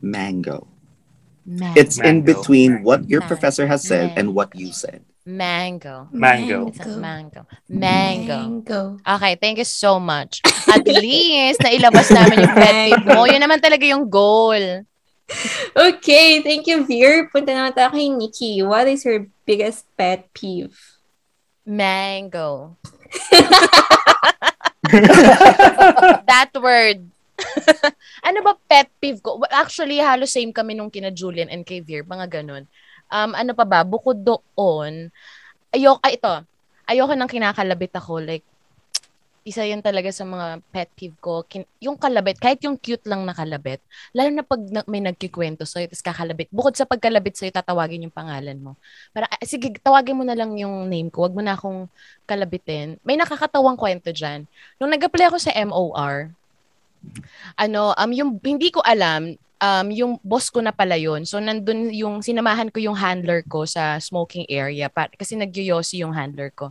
Mango. 0.00 0.66
Mango. 1.44 1.80
It's 1.80 1.98
in 1.98 2.22
Mango. 2.22 2.26
between 2.34 2.82
what 2.82 3.08
your 3.10 3.20
Mango. 3.20 3.34
professor 3.34 3.66
has 3.66 3.82
said 3.82 4.14
Mango. 4.14 4.20
and 4.20 4.26
what 4.34 4.54
you 4.54 4.72
said. 4.72 5.04
Mango. 5.24 6.08
Mango. 6.10 6.66
It's 6.66 6.80
a 6.80 6.98
mango. 6.98 7.46
Mango. 7.68 8.38
Mango. 8.42 8.98
Okay, 9.06 9.36
thank 9.38 9.58
you 9.58 9.64
so 9.64 10.00
much. 10.00 10.42
At 10.66 10.82
least, 10.86 11.62
nailabas 11.62 12.10
namin 12.10 12.42
yung 12.42 12.54
pet 12.58 12.74
peeve 12.90 13.06
mo. 13.06 13.22
Yun 13.30 13.38
naman 13.38 13.62
talaga 13.62 13.86
yung 13.86 14.10
goal. 14.10 14.82
Okay, 15.72 16.42
thank 16.42 16.66
you, 16.66 16.84
Veer. 16.84 17.30
Punta 17.30 17.54
naman 17.54 17.72
tayo 17.72 17.94
kay 17.94 18.10
Nikki. 18.10 18.60
What 18.66 18.90
is 18.90 19.06
your 19.06 19.30
biggest 19.46 19.86
pet 19.96 20.26
peeve? 20.34 20.74
Mango. 21.66 22.76
That 26.28 26.52
word. 26.58 27.06
ano 28.28 28.38
ba 28.42 28.54
pet 28.68 28.90
peeve 28.98 29.22
ko? 29.22 29.38
Well, 29.38 29.54
Actually, 29.54 29.98
halos 30.02 30.34
same 30.34 30.52
kami 30.54 30.74
nung 30.74 30.90
kina 30.90 31.10
Julian 31.10 31.50
and 31.50 31.66
kay 31.66 31.80
Veer, 31.82 32.04
mga 32.06 32.42
ganun. 32.42 32.66
Um, 33.12 33.36
ano 33.36 33.52
pa 33.52 33.66
ba? 33.66 33.84
Bukod 33.84 34.24
doon, 34.24 35.10
ayok, 35.72 35.98
ay 36.04 36.16
ito, 36.16 36.34
ayoko 36.88 37.12
nang 37.14 37.30
kinakalabit 37.30 37.92
ako. 37.96 38.22
Like, 38.22 38.44
isa 39.42 39.66
yun 39.66 39.82
talaga 39.82 40.10
sa 40.14 40.22
mga 40.22 40.62
pet 40.70 40.90
peeve 40.94 41.18
ko. 41.18 41.42
Kin- 41.46 41.68
yung 41.82 41.98
kalabit, 41.98 42.38
kahit 42.38 42.62
yung 42.62 42.78
cute 42.78 43.02
lang 43.06 43.26
na 43.26 43.34
kalabit, 43.34 43.82
lalo 44.14 44.30
na 44.30 44.44
pag 44.46 44.62
na- 44.70 44.86
may 44.86 45.02
nagkikwento 45.02 45.66
sa'yo, 45.66 45.90
tapos 45.90 46.04
kakalabit. 46.04 46.48
Bukod 46.54 46.74
sa 46.78 46.86
pagkalabit 46.86 47.34
sa'yo, 47.34 47.50
tatawagin 47.50 48.06
yung 48.06 48.14
pangalan 48.14 48.58
mo. 48.58 48.78
Para, 49.10 49.26
ah, 49.26 49.42
sige, 49.42 49.74
tawagin 49.82 50.14
mo 50.18 50.24
na 50.26 50.38
lang 50.38 50.54
yung 50.54 50.86
name 50.86 51.10
ko. 51.10 51.26
Wag 51.26 51.34
mo 51.34 51.42
na 51.42 51.58
akong 51.58 51.90
kalabitin. 52.26 53.02
May 53.02 53.18
nakakatawang 53.18 53.78
kwento 53.78 54.14
dyan. 54.14 54.46
Nung 54.78 54.90
nag-apply 54.94 55.30
ako 55.30 55.38
sa 55.42 55.54
MOR, 55.58 56.30
Ano, 57.58 57.94
um, 57.98 58.10
yung 58.14 58.30
hindi 58.42 58.70
ko 58.70 58.78
alam, 58.84 59.34
um, 59.58 59.86
yung 59.90 60.12
boss 60.22 60.50
ko 60.50 60.62
na 60.62 60.70
pala 60.74 60.94
yun. 60.98 61.26
So, 61.26 61.38
nandun 61.42 61.90
yung, 61.94 62.22
sinamahan 62.22 62.70
ko 62.70 62.78
yung 62.78 62.98
handler 62.98 63.42
ko 63.46 63.66
sa 63.66 63.98
smoking 63.98 64.46
area 64.50 64.86
pa, 64.90 65.10
kasi 65.10 65.34
nagyoyosi 65.38 66.02
yung 66.02 66.14
handler 66.14 66.50
ko. 66.54 66.70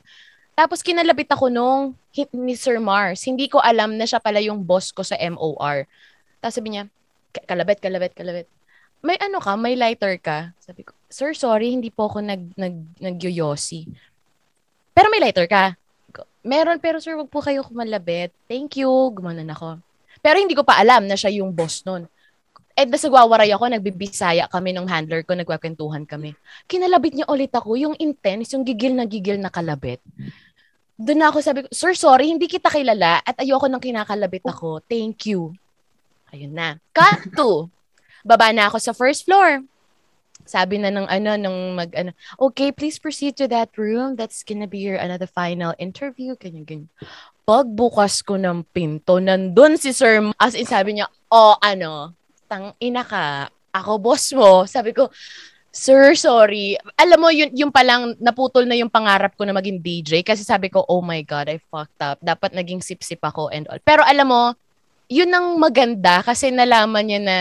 Tapos 0.61 0.85
kinalabit 0.85 1.25
ako 1.33 1.49
nung 1.49 1.97
hit 2.13 2.29
ni 2.37 2.53
Sir 2.53 2.77
Mars. 2.77 3.25
Hindi 3.25 3.49
ko 3.49 3.57
alam 3.57 3.97
na 3.97 4.05
siya 4.05 4.21
pala 4.21 4.37
yung 4.37 4.61
boss 4.61 4.93
ko 4.93 5.01
sa 5.01 5.17
MOR. 5.17 5.89
Tapos 6.37 6.53
sabi 6.53 6.77
niya, 6.77 6.85
"Ka- 7.33 7.49
kalabit, 7.49 7.81
kalabit, 7.81 8.13
kalabit. 8.13 8.45
May 9.01 9.17
ano 9.17 9.41
ka? 9.41 9.57
May 9.57 9.73
lighter 9.73 10.21
ka? 10.21 10.53
Sabi 10.61 10.85
ko, 10.85 10.93
Sir, 11.09 11.33
sorry, 11.33 11.73
hindi 11.73 11.89
po 11.89 12.05
ako 12.05 12.21
nag, 12.21 12.53
nag, 12.53 13.01
nagyoyosi. 13.01 13.89
Pero 14.93 15.09
may 15.09 15.17
lighter 15.17 15.49
ka? 15.49 15.73
Meron, 16.45 16.77
pero 16.77 16.97
sir, 17.01 17.17
wag 17.17 17.29
po 17.29 17.41
kayo 17.41 17.65
kumalabit. 17.65 18.33
Thank 18.45 18.77
you. 18.77 18.89
Gumanon 19.13 19.49
ako. 19.49 19.81
Pero 20.21 20.37
hindi 20.37 20.53
ko 20.53 20.61
pa 20.61 20.77
alam 20.77 21.09
na 21.09 21.17
siya 21.17 21.41
yung 21.41 21.53
boss 21.53 21.81
nun. 21.85 22.05
Eh, 22.73 22.87
nasa 22.87 23.11
Guawaray 23.11 23.51
ako, 23.51 23.67
nagbibisaya 23.67 24.47
kami 24.47 24.71
ng 24.71 24.87
handler 24.87 25.21
ko, 25.27 25.35
nagkakwentuhan 25.35 26.07
kami. 26.07 26.33
Kinalabit 26.65 27.13
niya 27.19 27.27
ulit 27.27 27.51
ako, 27.51 27.75
yung 27.75 27.95
intense, 27.99 28.55
yung 28.55 28.63
gigil 28.63 28.95
na 28.95 29.05
gigil 29.05 29.37
na 29.37 29.51
kalabit. 29.51 29.99
Doon 31.01 31.17
na 31.17 31.33
ako 31.33 31.37
sabi 31.41 31.59
ko, 31.65 31.67
Sir, 31.73 31.97
sorry, 31.97 32.29
hindi 32.29 32.45
kita 32.45 32.69
kilala 32.69 33.25
at 33.25 33.41
ayoko 33.41 33.65
nang 33.65 33.81
kinakalabit 33.81 34.45
ako. 34.45 34.85
Thank 34.85 35.33
you. 35.33 35.57
Ayun 36.29 36.53
na. 36.53 36.77
Cut 36.93 37.25
to. 37.37 37.73
Baba 38.21 38.53
na 38.53 38.69
ako 38.69 38.77
sa 38.77 38.93
first 38.93 39.25
floor. 39.25 39.65
Sabi 40.45 40.77
na 40.77 40.93
ng 40.93 41.09
ano, 41.09 41.31
nung 41.41 41.59
mag, 41.73 41.89
ano, 41.97 42.13
okay, 42.37 42.69
please 42.69 43.01
proceed 43.01 43.33
to 43.37 43.49
that 43.49 43.73
room. 43.77 44.13
That's 44.13 44.45
gonna 44.45 44.69
be 44.69 44.81
your 44.81 45.01
another 45.01 45.29
final 45.29 45.73
interview. 45.81 46.37
Ganyan, 46.37 46.65
ganyan. 46.69 46.89
Pagbukas 47.49 48.21
ko 48.21 48.37
ng 48.37 48.61
pinto, 48.69 49.17
nandun 49.17 49.81
si 49.81 49.89
Sir, 49.89 50.21
as 50.37 50.53
in 50.53 50.69
sabi 50.69 50.97
niya, 50.97 51.09
oh, 51.33 51.57
ano, 51.57 52.13
tang 52.45 52.77
ina 52.77 53.01
ka, 53.01 53.49
ako 53.73 53.91
boss 53.97 54.29
mo. 54.37 54.69
Sabi 54.69 54.93
ko, 54.93 55.09
Sir, 55.71 56.19
sorry. 56.19 56.75
Alam 56.99 57.17
mo, 57.17 57.29
yun, 57.31 57.47
yung 57.55 57.71
palang 57.71 58.11
naputol 58.19 58.67
na 58.67 58.75
yung 58.75 58.91
pangarap 58.91 59.39
ko 59.39 59.47
na 59.47 59.55
maging 59.55 59.79
DJ 59.79 60.19
kasi 60.19 60.43
sabi 60.43 60.67
ko, 60.67 60.83
oh 60.83 60.99
my 60.99 61.23
God, 61.23 61.47
I 61.47 61.63
fucked 61.63 61.95
up. 62.03 62.19
Dapat 62.19 62.51
naging 62.51 62.83
sip-sip 62.83 63.23
ako 63.23 63.47
and 63.47 63.71
all. 63.71 63.79
Pero 63.79 64.03
alam 64.03 64.27
mo, 64.27 64.51
yun 65.07 65.31
ang 65.31 65.55
maganda 65.55 66.19
kasi 66.21 66.51
nalaman 66.51 67.07
niya 67.07 67.19
na 67.23 67.37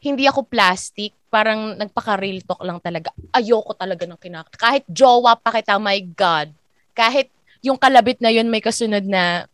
hindi 0.00 0.24
ako 0.24 0.48
plastic. 0.48 1.12
Parang 1.28 1.76
nagpaka-real 1.76 2.48
talk 2.48 2.64
lang 2.64 2.80
talaga. 2.80 3.12
Ayoko 3.28 3.76
talaga 3.76 4.08
ng 4.08 4.16
kinak... 4.16 4.48
Kahit 4.56 4.88
jowa 4.88 5.36
pa 5.36 5.52
kita, 5.52 5.76
my 5.76 6.00
God. 6.16 6.48
Kahit 6.96 7.28
yung 7.60 7.76
kalabit 7.76 8.24
na 8.24 8.32
yun 8.32 8.48
may 8.48 8.64
kasunod 8.64 9.04
na... 9.04 9.44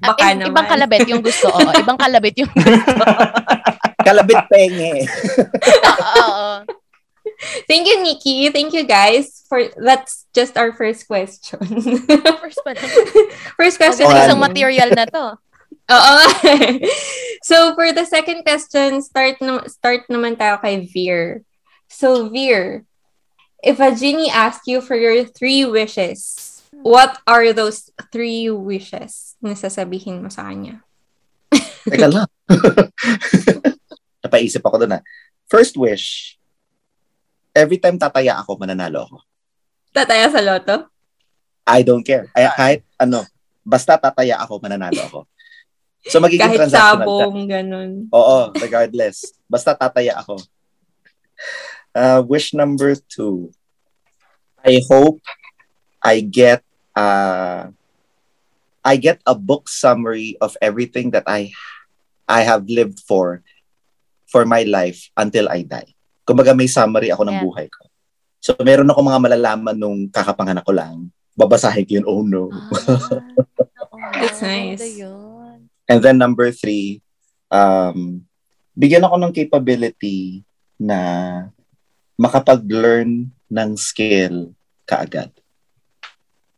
Ah, 0.00 0.16
Baka 0.16 0.32
i- 0.32 0.40
naman. 0.40 0.48
ibang 0.48 0.66
kalabit 0.66 1.04
yung 1.06 1.20
gusto. 1.20 1.52
Oo, 1.52 1.70
ibang 1.76 2.00
kalabit 2.00 2.40
yung 2.40 2.48
gusto. 2.56 3.04
Kalabit 4.00 4.48
penge. 4.48 5.04
Oo. 6.24 6.48
Thank 7.70 7.88
you, 7.88 8.02
Nikki. 8.02 8.50
Thank 8.50 8.72
you, 8.72 8.84
guys. 8.84 9.44
For 9.48 9.70
That's 9.76 10.26
just 10.34 10.56
our 10.56 10.72
first 10.72 11.06
question. 11.06 11.60
First 12.42 12.60
pa 12.66 12.74
first 13.54 13.76
question. 13.78 14.06
Oh, 14.06 14.14
isang 14.14 14.42
material 14.42 14.90
na 14.90 15.06
to. 15.06 15.38
Oo. 15.86 16.16
so, 17.48 17.74
for 17.78 17.94
the 17.94 18.06
second 18.06 18.42
question, 18.42 19.02
start, 19.02 19.38
na, 19.38 19.62
start 19.70 20.10
naman 20.10 20.34
tayo 20.34 20.58
kay 20.58 20.82
Veer. 20.82 21.46
So, 21.86 22.26
Veer, 22.26 22.82
if 23.62 23.78
a 23.78 23.94
genie 23.94 24.30
asked 24.30 24.66
you 24.66 24.82
for 24.82 24.98
your 24.98 25.22
three 25.22 25.62
wishes, 25.62 26.62
what 26.82 27.22
are 27.26 27.54
those 27.54 27.90
three 28.10 28.50
wishes 28.50 29.38
na 29.38 29.54
sasabihin 29.54 30.22
mo 30.22 30.28
sa 30.28 30.50
kanya? 30.50 30.82
Teka 31.86 32.10
lang. 32.10 32.26
Napaisip 34.26 34.62
ako 34.66 34.82
doon 34.82 34.98
ah. 34.98 35.02
First 35.46 35.78
wish, 35.78 36.35
every 37.56 37.80
time 37.80 37.96
tataya 37.96 38.36
ako, 38.36 38.60
mananalo 38.60 39.08
ako. 39.08 39.18
Tataya 39.96 40.28
sa 40.28 40.44
loto? 40.44 40.92
I 41.64 41.80
don't 41.80 42.04
care. 42.04 42.28
Ay, 42.36 42.44
kahit 42.52 42.80
ano, 43.00 43.24
basta 43.64 43.96
tataya 43.96 44.36
ako, 44.44 44.60
mananalo 44.60 45.00
ako. 45.00 45.20
So 46.06 46.22
magiging 46.22 46.54
Kahit 46.54 46.68
transactional 46.68 47.02
siya. 47.02 47.02
sabong, 47.02 47.36
ganun. 47.50 47.90
Oo, 48.14 48.38
regardless. 48.62 49.34
Basta 49.50 49.74
tataya 49.74 50.20
ako. 50.22 50.38
Uh, 51.96 52.20
wish 52.22 52.52
number 52.54 52.94
two. 53.10 53.50
I 54.62 54.84
hope 54.86 55.18
I 55.98 56.22
get 56.22 56.62
uh, 56.94 57.74
I 58.86 58.94
get 59.02 59.18
a 59.26 59.34
book 59.34 59.66
summary 59.66 60.38
of 60.38 60.54
everything 60.62 61.10
that 61.10 61.26
I 61.26 61.50
I 62.30 62.46
have 62.46 62.70
lived 62.70 63.02
for 63.02 63.42
for 64.30 64.46
my 64.46 64.62
life 64.62 65.10
until 65.18 65.50
I 65.50 65.66
die. 65.66 65.95
Kumbaga 66.26 66.50
may 66.52 66.66
summary 66.66 67.14
ako 67.14 67.22
ng 67.22 67.38
Yeah. 67.38 67.44
buhay 67.46 67.66
ko. 67.70 67.86
So 68.42 68.58
meron 68.60 68.90
ako 68.90 69.00
mga 69.00 69.22
malalaman 69.22 69.76
nung 69.78 70.10
kakapanganak 70.10 70.66
ko 70.66 70.74
lang. 70.74 71.08
Babasahin 71.38 71.86
ko 71.86 71.92
yun, 72.02 72.06
oh 72.06 72.22
no. 72.26 72.50
That's 74.20 74.42
nice. 74.42 74.82
Yun. 74.98 75.70
And 75.86 75.98
then 76.02 76.18
number 76.18 76.50
three, 76.50 77.00
um, 77.46 78.26
bigyan 78.74 79.06
ako 79.06 79.16
ng 79.22 79.32
capability 79.32 80.42
na 80.76 80.98
makapag-learn 82.18 83.30
ng 83.30 83.70
skill 83.78 84.52
kaagad. 84.84 85.30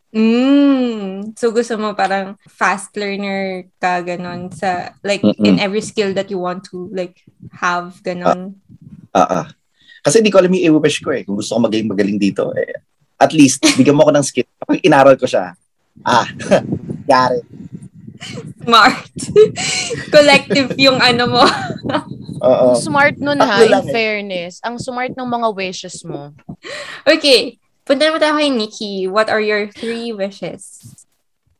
Mm. 0.09 1.37
So, 1.37 1.53
gusto 1.53 1.77
mo 1.77 1.93
parang 1.93 2.41
fast 2.49 2.97
learner 2.97 3.69
ka, 3.77 4.01
ganun, 4.01 4.49
sa, 4.49 4.97
like, 5.05 5.21
Mm-mm. 5.21 5.45
in 5.45 5.61
every 5.61 5.85
skill 5.85 6.17
that 6.17 6.33
you 6.33 6.41
want 6.41 6.65
to, 6.73 6.89
like, 6.97 7.21
have, 7.53 8.01
ganun. 8.01 8.57
Ah, 9.13 9.45
ah. 9.45 9.47
Kasi 10.03 10.23
hindi 10.23 10.31
ko 10.33 10.39
alam 10.41 10.53
yung 10.55 10.79
i-wish 10.79 11.03
ko 11.03 11.11
eh. 11.13 11.23
Kung 11.27 11.37
gusto 11.37 11.57
ko 11.57 11.61
maging 11.67 11.91
magaling 11.91 12.19
dito, 12.21 12.55
eh, 12.55 12.81
at 13.19 13.35
least, 13.35 13.61
bigyan 13.79 13.99
mo 13.99 14.07
ako 14.07 14.13
ng 14.15 14.27
skill. 14.27 14.49
Kapag 14.63 14.81
inaral 14.87 15.17
ko 15.19 15.27
siya, 15.27 15.53
ah, 16.07 16.27
it. 17.39 17.45
Smart. 18.63 19.11
Collective 20.15 20.75
yung 20.77 20.99
ano 20.99 21.25
mo. 21.39 21.45
Oo. 22.43 22.75
Ang 22.75 22.79
smart 22.79 23.17
nun 23.19 23.39
ha, 23.41 23.59
Tatlo 23.59 23.65
in 23.65 23.71
lang 23.73 23.87
eh. 23.87 23.93
fairness. 23.95 24.55
Ang 24.63 24.77
smart 24.79 25.15
ng 25.15 25.29
mga 25.29 25.49
wishes 25.55 26.03
mo. 26.07 26.35
Okay. 27.07 27.59
Punta 27.87 28.05
naman 28.05 28.21
tayo 28.21 28.37
kay 28.37 28.53
Nikki. 28.53 29.09
What 29.09 29.33
are 29.33 29.41
your 29.41 29.71
three 29.73 30.13
wishes? 30.13 30.83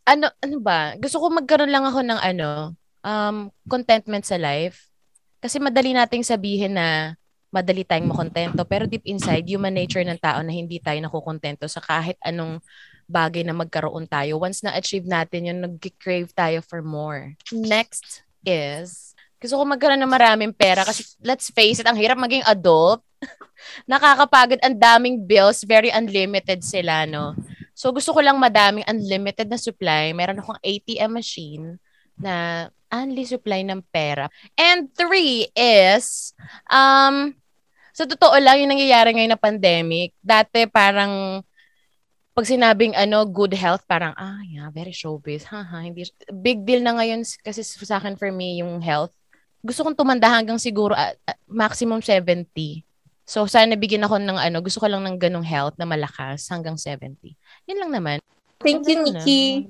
Ano, 0.05 0.29
ano 0.45 0.57
ba? 0.61 0.95
Gusto 1.01 1.19
ko 1.23 1.33
magkaroon 1.33 1.73
lang 1.73 1.89
ako 1.89 2.05
ng 2.05 2.21
ano, 2.21 2.77
um, 3.01 3.49
contentment 3.65 4.29
sa 4.29 4.37
life. 4.37 4.93
Kasi 5.41 5.63
madali 5.63 5.95
nating 5.95 6.27
sabihin 6.27 6.77
na 6.77 7.17
madali 7.49 7.85
tayong 7.85 8.13
makontento. 8.13 8.63
Pero 8.69 8.85
deep 8.85 9.05
inside, 9.09 9.45
human 9.49 9.73
nature 9.73 10.05
ng 10.05 10.21
tao 10.21 10.41
na 10.45 10.53
hindi 10.53 10.81
tayo 10.81 11.01
nakukontento 11.01 11.65
sa 11.69 11.81
kahit 11.81 12.17
anong 12.21 12.61
bagay 13.09 13.43
na 13.43 13.57
magkaroon 13.57 14.05
tayo. 14.05 14.37
Once 14.37 14.61
na-achieve 14.61 15.09
natin 15.09 15.49
yun, 15.49 15.59
nag-crave 15.65 16.29
tayo 16.37 16.61
for 16.61 16.85
more. 16.85 17.33
Next 17.51 18.23
is, 18.45 19.17
gusto 19.41 19.57
ko 19.57 19.65
magkaroon 19.65 20.01
ng 20.03 20.13
maraming 20.13 20.53
pera 20.53 20.85
kasi 20.85 21.09
let's 21.25 21.49
face 21.49 21.81
it, 21.81 21.89
ang 21.89 21.97
hirap 21.97 22.21
maging 22.21 22.45
adult. 22.45 23.01
Nakakapagod, 23.91 24.61
ang 24.61 24.77
daming 24.77 25.25
bills, 25.25 25.65
very 25.65 25.89
unlimited 25.89 26.61
sila, 26.61 27.09
no? 27.09 27.33
So 27.79 27.95
gusto 27.95 28.11
ko 28.11 28.21
lang 28.21 28.37
madaming 28.37 28.85
unlimited 28.91 29.47
na 29.47 29.57
supply. 29.57 30.11
Meron 30.11 30.43
akong 30.43 30.59
ATM 30.61 31.11
machine 31.15 31.79
na 32.19 32.67
unli 32.89 33.25
supply 33.25 33.65
ng 33.65 33.85
pera. 33.93 34.29
And 34.57 34.89
three 34.93 35.49
is, 35.53 36.33
um, 36.69 37.37
sa 37.93 38.07
totoo 38.07 38.39
lang 38.39 38.63
yung 38.63 38.73
nangyayari 38.73 39.11
ngayon 39.15 39.33
na 39.35 39.41
pandemic, 39.41 40.15
dati 40.23 40.65
parang 40.71 41.43
pag 42.39 42.47
sinabing 42.47 42.95
ano, 42.95 43.27
good 43.27 43.51
health, 43.51 43.83
parang, 43.91 44.15
ah, 44.15 44.39
yeah, 44.47 44.71
very 44.71 44.95
showbiz. 44.95 45.43
Haha, 45.51 45.83
hindi. 45.83 46.07
Big 46.31 46.63
deal 46.63 46.87
na 46.87 46.95
ngayon 46.95 47.27
kasi 47.43 47.67
sa 47.67 47.99
akin 47.99 48.15
for 48.15 48.31
me, 48.31 48.63
yung 48.63 48.79
health. 48.79 49.11
Gusto 49.59 49.83
kong 49.83 49.99
tumanda 49.99 50.31
hanggang 50.31 50.55
siguro 50.63 50.95
ah, 50.95 51.11
ah, 51.27 51.39
maximum 51.51 51.99
70. 51.99 52.47
So, 53.27 53.45
sana 53.51 53.75
bigyan 53.75 54.07
ako 54.07 54.23
ng 54.23 54.39
ano, 54.39 54.63
gusto 54.63 54.79
ko 54.79 54.87
lang 54.87 55.03
ng 55.03 55.19
ganong 55.19 55.43
health 55.43 55.75
na 55.77 55.85
malakas 55.85 56.47
hanggang 56.47 56.79
70. 56.79 57.19
Yun 57.67 57.79
lang 57.83 57.91
naman. 57.91 58.23
Thank 58.59 58.89
you. 58.91 59.07
Nikki. 59.07 59.67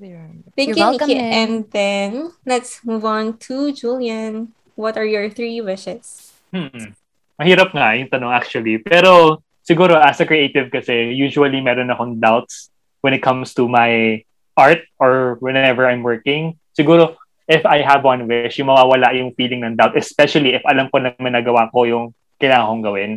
Thank 0.57 0.73
You're 0.73 0.77
you, 0.77 0.85
welcome, 0.89 1.07
Nikki. 1.07 1.21
Nen. 1.21 1.33
And 1.33 1.53
then, 1.69 2.11
let's 2.45 2.81
move 2.83 3.05
on 3.05 3.37
to 3.49 3.71
Julian. 3.71 4.53
What 4.73 4.97
are 4.97 5.05
your 5.05 5.29
three 5.29 5.61
wishes? 5.61 6.33
Hmm. 6.49 6.97
Mahirap 7.37 7.71
nga 7.71 7.93
yung 7.95 8.09
tanong 8.09 8.33
actually. 8.33 8.81
Pero 8.81 9.39
siguro 9.61 9.95
as 9.95 10.19
a 10.19 10.25
creative 10.25 10.73
kasi, 10.73 11.13
usually 11.13 11.61
meron 11.61 11.93
akong 11.93 12.17
doubts 12.17 12.73
when 13.05 13.13
it 13.13 13.21
comes 13.21 13.53
to 13.55 13.69
my 13.69 14.23
art 14.57 14.83
or 14.97 15.37
whenever 15.39 15.87
I'm 15.87 16.03
working. 16.03 16.57
Siguro, 16.75 17.15
if 17.47 17.63
I 17.65 17.85
have 17.85 18.03
one 18.03 18.27
wish, 18.27 18.59
yung 18.59 18.73
mawawala 18.73 19.13
yung 19.15 19.37
feeling 19.37 19.63
ng 19.63 19.77
doubt, 19.77 19.95
especially 19.95 20.57
if 20.57 20.65
alam 20.65 20.89
ko 20.91 20.99
na 20.99 21.15
may 21.21 21.31
nagawa 21.31 21.71
ko 21.71 21.85
yung 21.85 22.05
kailangan 22.41 22.67
kong 22.67 22.83
gawin. 22.83 23.11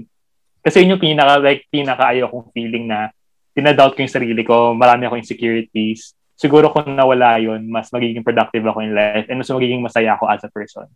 Kasi 0.63 0.85
yun 0.85 0.95
yung 0.95 1.03
pinaka, 1.03 1.43
like, 1.43 1.67
pinaka 1.73 2.15
ayaw 2.15 2.31
kong 2.31 2.55
feeling 2.55 2.87
na 2.87 3.11
dinadoubt 3.53 3.95
ko 3.97 4.01
yung 4.05 4.13
sarili 4.13 4.43
ko, 4.43 4.73
marami 4.73 5.07
akong 5.07 5.23
insecurities. 5.23 6.17
siguro 6.43 6.75
kung 6.75 6.91
nawala 6.99 7.39
yun, 7.39 7.71
mas 7.71 7.95
magiging 7.95 8.27
productive 8.27 8.67
ako 8.67 8.83
in 8.83 8.99
life 8.99 9.31
and 9.31 9.39
mas 9.39 9.47
magiging 9.47 9.79
masaya 9.79 10.19
ako 10.19 10.27
as 10.27 10.43
a 10.43 10.51
person. 10.51 10.91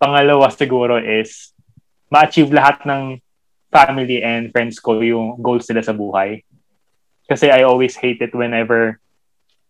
Pangalawa 0.00 0.48
siguro 0.48 0.96
is 0.96 1.52
ma-achieve 2.08 2.48
lahat 2.48 2.80
ng 2.88 3.20
family 3.68 4.24
and 4.24 4.48
friends 4.56 4.80
ko 4.80 5.04
yung 5.04 5.36
goals 5.44 5.68
nila 5.68 5.84
sa 5.84 5.92
buhay. 5.92 6.40
Kasi 7.28 7.52
I 7.52 7.68
always 7.68 7.98
hate 8.00 8.24
it 8.24 8.32
whenever 8.32 8.96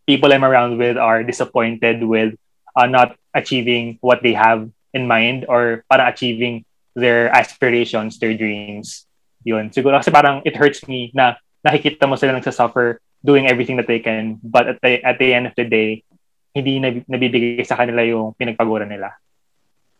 people 0.06 0.30
I'm 0.30 0.46
around 0.46 0.78
with 0.78 0.94
are 0.94 1.26
disappointed 1.26 2.04
with 2.06 2.38
uh, 2.78 2.86
not 2.86 3.18
achieving 3.34 3.98
what 4.04 4.22
they 4.22 4.38
have 4.38 4.70
in 4.94 5.08
mind 5.08 5.48
or 5.48 5.82
para 5.90 6.06
achieving 6.06 6.62
their 6.94 7.32
aspirations, 7.34 8.22
their 8.22 8.36
dreams. 8.38 9.08
Yun. 9.42 9.74
Siguro 9.74 9.98
kasi 9.98 10.14
parang 10.14 10.46
it 10.46 10.54
hurts 10.54 10.86
me 10.86 11.10
na 11.10 11.40
nakikita 11.66 12.06
mo 12.06 12.14
sila 12.14 12.38
nagsasuffer 12.38 13.02
doing 13.26 13.50
everything 13.50 13.74
that 13.74 13.90
they 13.90 13.98
can 13.98 14.38
but 14.38 14.70
at 14.70 14.78
the, 14.78 15.02
at 15.02 15.18
the 15.18 15.34
end 15.34 15.50
of 15.50 15.54
the 15.58 15.66
day, 15.66 16.06
hindi 16.54 16.78
nabibigay 17.04 17.66
sa 17.66 17.76
kanila 17.76 18.00
yung 18.06 18.32
pinagpaguran 18.38 18.88
nila. 18.88 19.12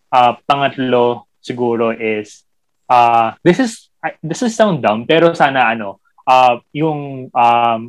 Uh, 0.09 0.39
pangatlo 0.47 1.27
siguro 1.43 1.91
is 1.93 2.47
uh, 2.89 3.35
this 3.43 3.59
is 3.59 3.91
this 4.23 4.41
is 4.41 4.55
sound 4.55 4.81
dumb 4.81 5.03
pero 5.05 5.35
sana 5.35 5.75
ano 5.75 5.99
uh, 6.25 6.57
yung 6.71 7.29
um, 7.35 7.81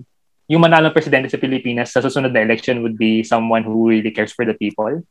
yung 0.50 0.62
manalong 0.63 0.91
presidente 0.91 1.29
sa 1.29 1.39
Pilipinas 1.39 1.93
sa 1.93 2.01
susunod 2.01 2.34
na 2.34 2.43
election 2.43 2.81
would 2.81 2.98
be 2.98 3.22
someone 3.22 3.62
who 3.62 3.88
really 3.88 4.12
cares 4.12 4.31
for 4.31 4.48
the 4.48 4.55
people. 4.55 5.03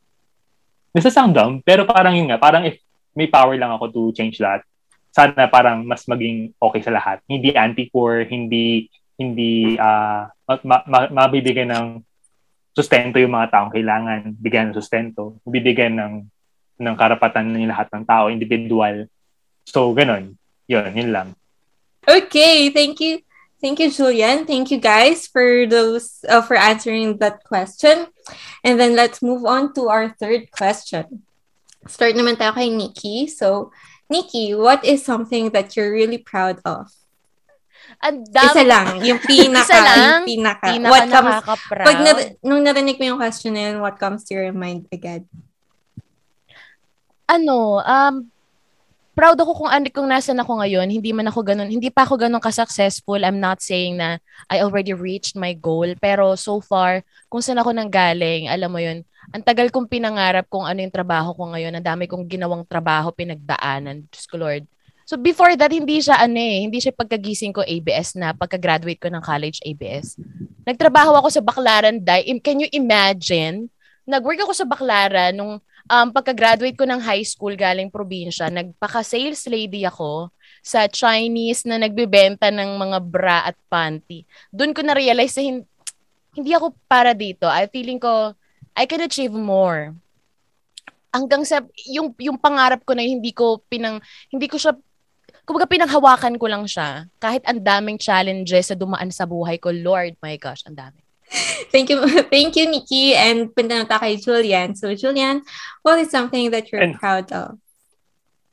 This 0.91 1.07
is 1.07 1.15
sound 1.15 1.33
dumb 1.33 1.63
pero 1.63 1.87
parang 1.87 2.13
yun 2.13 2.29
nga 2.29 2.37
parang 2.37 2.67
if 2.67 2.77
may 3.17 3.25
power 3.25 3.57
lang 3.57 3.73
ako 3.73 3.89
to 3.89 4.01
change 4.13 4.37
that 4.37 4.61
sana 5.17 5.49
parang 5.49 5.81
mas 5.81 6.05
maging 6.05 6.53
okay 6.61 6.85
sa 6.85 6.93
lahat. 6.93 7.25
Hindi 7.25 7.57
anti-poor, 7.57 8.29
hindi 8.29 8.85
hindi 9.17 9.73
uh, 9.81 10.29
ma- 10.61 10.85
ma- 10.85 11.09
mabibigyan 11.09 11.73
ng 11.73 11.87
sustento 12.77 13.17
yung 13.17 13.33
mga 13.33 13.49
taong 13.49 13.73
kailangan 13.73 14.37
bigyan 14.37 14.69
ng 14.69 14.77
sustento, 14.77 15.41
bibigyan 15.41 15.97
ng 15.97 16.13
ng 16.77 16.93
karapatan 16.93 17.49
ng 17.49 17.65
lahat 17.65 17.89
ng 17.89 18.05
tao, 18.05 18.29
individual. 18.29 19.09
So, 19.65 19.89
ganun. 19.97 20.37
Yun, 20.69 20.93
yun 20.93 21.09
lang. 21.09 21.27
Okay, 22.05 22.69
thank 22.69 23.01
you. 23.01 23.25
Thank 23.57 23.81
you, 23.81 23.89
Julian. 23.89 24.45
Thank 24.45 24.69
you 24.69 24.77
guys 24.77 25.25
for 25.25 25.65
those 25.65 26.21
uh, 26.29 26.45
for 26.45 26.53
answering 26.53 27.17
that 27.17 27.41
question. 27.41 28.13
And 28.61 28.77
then 28.77 28.93
let's 28.93 29.25
move 29.25 29.49
on 29.49 29.73
to 29.73 29.89
our 29.89 30.13
third 30.13 30.53
question. 30.53 31.25
Start 31.89 32.13
naman 32.13 32.37
tayo 32.37 32.53
kay 32.53 32.69
Nikki. 32.69 33.25
So, 33.25 33.73
Nikki, 34.07 34.55
what 34.55 34.83
is 34.87 35.03
something 35.03 35.51
that 35.51 35.75
you're 35.75 35.91
really 35.91 36.17
proud 36.17 36.63
of? 36.63 36.91
Ang 38.03 38.27
dami. 38.27 38.47
Isa 38.51 38.63
lang. 38.63 38.87
Yung 39.03 39.19
pinaka. 39.29 39.67
Isa 39.67 39.79
lang? 39.83 39.99
Yung 39.99 40.27
pinaka. 40.27 40.67
Pinaka 40.71 40.91
what 40.91 41.05
comes, 41.07 41.33
nakaka-proud. 41.35 41.87
pag 41.87 41.99
na, 42.03 42.11
nung 42.43 42.63
narinig 42.63 42.97
mo 42.99 43.05
yung 43.15 43.19
question 43.19 43.51
na 43.55 43.71
yun, 43.71 43.83
what 43.83 43.99
comes 43.99 44.23
to 44.23 44.35
your 44.35 44.51
mind 44.55 44.87
agad? 44.91 45.27
ano, 47.27 47.83
um, 47.83 48.15
proud 49.11 49.35
ako 49.35 49.65
kung 49.65 49.69
ano 49.69 49.85
kung 49.91 50.07
nasan 50.07 50.39
ako 50.39 50.63
ngayon. 50.63 50.87
Hindi 50.87 51.11
man 51.11 51.27
ako 51.27 51.43
ganun, 51.43 51.67
hindi 51.67 51.91
pa 51.91 52.07
ako 52.07 52.15
ganun 52.15 52.41
ka-successful. 52.41 53.19
I'm 53.19 53.43
not 53.43 53.59
saying 53.59 53.99
na 53.99 54.17
I 54.47 54.63
already 54.63 54.95
reached 54.95 55.35
my 55.35 55.51
goal. 55.53 55.91
Pero 55.99 56.39
so 56.39 56.63
far, 56.63 57.03
kung 57.27 57.43
saan 57.43 57.59
ako 57.59 57.75
nanggaling, 57.75 58.47
alam 58.47 58.71
mo 58.71 58.79
yun, 58.79 59.03
ang 59.31 59.43
tagal 59.43 59.67
kong 59.67 59.91
pinangarap 59.91 60.47
kung 60.47 60.63
ano 60.63 60.79
yung 60.79 60.93
trabaho 60.93 61.35
ko 61.35 61.51
ngayon. 61.51 61.75
Ang 61.75 61.85
dami 61.85 62.07
kong 62.07 62.25
ginawang 62.27 62.63
trabaho, 62.63 63.11
pinagdaanan. 63.11 64.07
Diyos 64.07 64.25
ko 64.27 64.39
Lord. 64.39 64.63
So 65.07 65.15
before 65.15 65.55
that, 65.55 65.71
hindi 65.71 66.03
siya 66.03 66.19
ano 66.19 66.35
eh, 66.35 66.67
hindi 66.67 66.83
siya 66.83 66.91
pagkagising 66.91 67.55
ko 67.55 67.63
ABS 67.63 68.19
na, 68.19 68.35
pagka-graduate 68.35 68.99
ko 68.99 69.07
ng 69.07 69.23
college 69.23 69.63
ABS. 69.63 70.19
Nagtrabaho 70.67 71.15
ako 71.15 71.31
sa 71.31 71.39
Baclaran 71.39 72.03
Dye. 72.03 72.27
Can 72.43 72.59
you 72.59 72.69
imagine? 72.75 73.71
Nag-work 74.03 74.43
ako 74.43 74.51
sa 74.51 74.67
Baclaran 74.67 75.31
nung 75.31 75.63
um, 75.87 76.07
pagka-graduate 76.11 76.75
ko 76.75 76.83
ng 76.83 76.99
high 76.99 77.23
school 77.23 77.55
galing 77.55 77.87
probinsya, 77.87 78.51
nagpaka-sales 78.51 79.47
lady 79.47 79.87
ako 79.87 80.27
sa 80.59 80.91
Chinese 80.91 81.63
na 81.63 81.79
nagbebenta 81.79 82.51
ng 82.51 82.75
mga 82.75 82.99
bra 83.07 83.47
at 83.47 83.55
panty. 83.71 84.27
Doon 84.51 84.75
ko 84.75 84.83
na-realize 84.83 85.39
na 85.39 85.43
hin- 85.43 85.67
hindi 86.35 86.51
ako 86.51 86.75
para 86.85 87.15
dito. 87.15 87.47
I 87.47 87.71
feeling 87.71 87.97
ko, 87.97 88.35
I 88.77 88.85
can 88.85 89.01
achieve 89.01 89.33
more. 89.33 89.97
Hanggang 91.09 91.41
sa, 91.41 91.65
yung, 91.89 92.13
yung 92.21 92.37
pangarap 92.37 92.85
ko 92.85 92.93
na 92.93 93.01
hindi 93.01 93.33
ko 93.33 93.57
pinang, 93.65 93.97
hindi 94.29 94.45
ko 94.45 94.61
siya 94.61 94.77
kumbaga 95.47 95.65
pinanghawakan 95.65 96.35
ko 96.35 96.45
lang 96.45 96.67
siya. 96.67 97.07
Kahit 97.17 97.41
ang 97.47 97.63
daming 97.63 97.95
challenges 97.97 98.67
sa 98.69 98.75
dumaan 98.75 99.09
sa 99.09 99.23
buhay 99.23 99.55
ko, 99.57 99.71
Lord, 99.71 100.19
my 100.19 100.35
gosh, 100.35 100.61
ang 100.67 100.75
dami. 100.75 100.99
Thank 101.73 101.91
you, 101.91 101.99
thank 102.31 102.55
you, 102.55 102.71
Nikki. 102.71 103.11
And 103.11 103.51
punta 103.51 103.83
na 103.83 103.83
tayo 103.83 103.99
kay 103.99 104.15
Julian. 104.15 104.79
So, 104.79 104.95
Julian, 104.95 105.43
what 105.83 105.99
is 105.99 106.07
something 106.07 106.51
that 106.55 106.71
you're 106.71 106.83
And- 106.83 106.95
proud 106.95 107.27
of? 107.35 107.59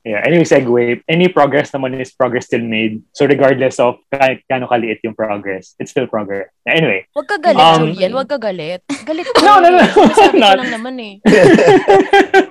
Yeah, 0.05 0.21
anyway, 0.21 0.45
segue. 0.45 1.01
Any 1.09 1.33
progress 1.33 1.73
naman 1.73 1.97
is 1.97 2.13
progress 2.13 2.45
still 2.45 2.61
made. 2.61 3.01
So 3.17 3.25
regardless 3.25 3.81
of 3.81 4.05
kahit 4.13 4.45
gaano 4.45 4.69
kaliit 4.69 5.01
yung 5.01 5.17
progress, 5.17 5.73
it's 5.81 5.97
still 5.97 6.05
progress. 6.05 6.53
Anyway, 6.69 7.09
Huwag 7.17 7.25
ka 7.25 7.41
galit, 7.41 7.57
Um, 7.57 7.97
Julian. 7.97 8.13
Huwag 8.13 8.29
ka 8.29 8.37
galit. 8.37 8.85
Galit 8.85 9.25
ka. 9.33 9.41
No, 9.41 9.65
no, 9.65 9.73
no. 9.73 9.81
Ko 9.89 10.05
Not- 10.37 10.61
lang 10.61 10.77
naman 10.77 10.95
eh. 11.01 11.15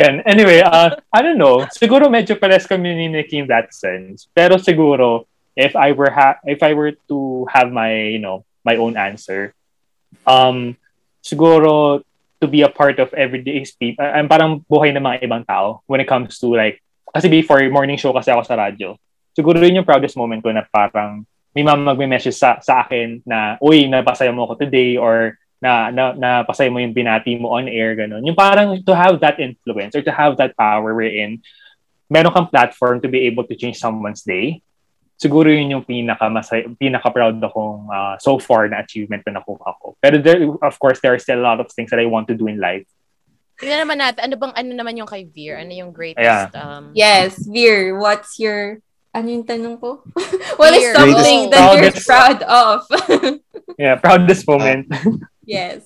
Yan. 0.00 0.24
Anyway, 0.24 0.60
uh, 0.64 0.96
I 1.12 1.20
don't 1.20 1.36
know. 1.36 1.68
Siguro 1.72 2.08
medyo 2.08 2.40
pares 2.40 2.64
kami 2.64 2.94
ni 2.94 3.08
Nikki 3.08 3.44
in 3.44 3.48
that 3.48 3.72
sense. 3.72 4.28
Pero 4.32 4.56
siguro, 4.56 5.24
if 5.56 5.76
I 5.76 5.92
were 5.92 6.10
ha- 6.10 6.40
if 6.44 6.62
I 6.62 6.72
were 6.72 6.92
to 7.08 7.46
have 7.52 7.72
my, 7.72 7.92
you 7.92 8.18
know, 8.20 8.44
my 8.64 8.76
own 8.76 8.96
answer, 8.96 9.52
um, 10.26 10.76
siguro 11.20 12.02
to 12.40 12.46
be 12.46 12.62
a 12.62 12.70
part 12.70 13.00
of 13.00 13.12
everyday 13.16 13.64
people, 13.80 14.04
I'm 14.04 14.28
parang 14.28 14.64
buhay 14.68 14.92
ng 14.92 15.02
mga 15.02 15.24
ibang 15.24 15.44
tao 15.46 15.80
when 15.88 16.00
it 16.00 16.08
comes 16.08 16.38
to 16.40 16.52
like, 16.52 16.82
kasi 17.12 17.28
before 17.32 17.64
morning 17.72 17.96
show 17.96 18.12
kasi 18.12 18.28
ako 18.32 18.44
sa 18.44 18.60
radyo. 18.60 18.96
Siguro 19.36 19.60
yun 19.60 19.80
yung 19.80 19.88
proudest 19.88 20.16
moment 20.16 20.40
ko 20.40 20.52
na 20.52 20.64
parang 20.68 21.24
may 21.56 21.64
mga 21.64 21.80
magme-message 21.80 22.36
sa, 22.36 22.60
sa 22.60 22.84
akin 22.84 23.24
na, 23.24 23.56
uy, 23.64 23.88
napasaya 23.88 24.28
mo 24.28 24.44
ako 24.44 24.60
today 24.68 25.00
or 25.00 25.40
na, 25.56 25.88
na 25.88 26.12
napasaya 26.12 26.68
mo 26.68 26.76
yung 26.76 26.92
binati 26.92 27.40
mo 27.40 27.56
on 27.56 27.68
air, 27.68 27.96
ganun. 27.96 28.20
Yung 28.20 28.36
parang 28.36 28.76
to 28.84 28.92
have 28.92 29.16
that 29.24 29.40
influence 29.40 29.96
or 29.96 30.04
to 30.04 30.12
have 30.12 30.36
that 30.36 30.52
power 30.52 30.92
wherein 30.92 31.40
meron 32.12 32.32
kang 32.32 32.52
platform 32.52 33.00
to 33.00 33.08
be 33.08 33.24
able 33.24 33.44
to 33.48 33.56
change 33.56 33.80
someone's 33.80 34.20
day. 34.20 34.60
Siguro 35.16 35.48
yun 35.48 35.72
yung 35.72 35.84
pinaka 35.84 36.28
masay, 36.28 36.68
pinaka 36.76 37.08
proud 37.08 37.40
akong 37.40 37.88
uh, 37.88 38.20
so 38.20 38.36
far 38.36 38.68
na 38.68 38.84
achievement 38.84 39.24
na 39.24 39.40
nakuha 39.40 39.72
ko. 39.80 39.96
Pero 39.96 40.20
there, 40.20 40.44
of 40.44 40.76
course, 40.76 41.00
there 41.00 41.16
are 41.16 41.22
still 41.22 41.40
a 41.40 41.46
lot 41.46 41.56
of 41.56 41.72
things 41.72 41.88
that 41.88 41.96
I 42.00 42.04
want 42.04 42.28
to 42.28 42.36
do 42.36 42.52
in 42.52 42.60
life. 42.60 42.84
Tingnan 43.56 43.88
naman 43.88 43.96
natin, 43.96 44.28
ano 44.28 44.36
bang, 44.36 44.52
ano 44.52 44.70
naman 44.76 45.00
yung 45.00 45.08
kay 45.08 45.24
Veer? 45.24 45.56
Ano 45.56 45.72
yung 45.72 45.88
greatest, 45.88 46.20
Ayan. 46.20 46.48
um, 46.60 46.84
Yes, 46.92 47.40
Veer, 47.48 47.96
what's 47.96 48.36
your, 48.36 48.84
ano 49.16 49.28
yung 49.32 49.48
tanong 49.48 49.80
ko? 49.80 50.04
what 50.60 50.76
is 50.76 50.84
Veer, 50.84 50.92
something 50.92 51.40
oh. 51.40 51.50
that 51.50 51.64
you're 51.72 51.88
Proudest- 51.96 52.04
proud 52.06 52.40
of? 52.44 52.84
Yeah, 53.76 54.00
proudest 54.00 54.48
moment. 54.48 54.88
yes. 55.44 55.84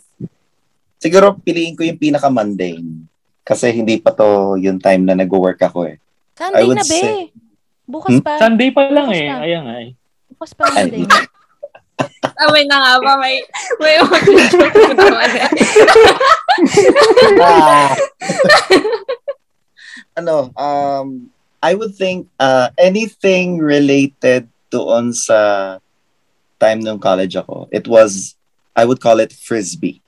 Siguro 1.03 1.35
piliin 1.35 1.75
ko 1.75 1.83
yung 1.83 1.99
pinaka-mundane. 1.99 3.07
Kasi 3.43 3.75
hindi 3.75 3.99
pa 3.99 4.15
to 4.15 4.55
yung 4.63 4.79
time 4.79 5.03
na 5.03 5.19
nag-work 5.19 5.59
ako 5.59 5.91
eh. 5.91 5.99
Sunday 6.39 6.63
I 6.63 6.67
would 6.71 6.79
na, 6.79 6.87
be. 6.87 7.35
Bukas 7.91 8.15
Hmm? 8.17 8.23
pa. 8.23 8.39
Sunday 8.39 8.71
pa 8.71 8.87
lang 8.87 9.11
eh. 9.11 9.27
Basta. 9.27 9.43
Ayan 9.43 9.63
nga 9.67 9.77
eh. 9.83 9.91
Bukas 10.31 10.51
pa 10.55 10.65
Monday. 10.71 11.03
Tama 12.23 12.59
na 12.71 12.77
nga 12.81 12.93
ba? 13.03 13.13
May, 13.21 13.37
may. 13.83 13.97
Ah. 17.41 17.93
ano, 20.19 20.53
um, 20.57 21.31
I 21.63 21.75
would 21.75 21.95
think 21.95 22.29
uh, 22.41 22.71
anything 22.79 23.59
related 23.59 24.49
doon 24.71 25.13
sa 25.13 25.77
time 26.61 26.81
nung 26.81 27.01
college 27.01 27.37
ako, 27.37 27.69
it 27.73 27.89
was, 27.89 28.37
I 28.77 28.85
would 28.85 29.01
call 29.01 29.21
it 29.21 29.33
frisbee. 29.33 30.01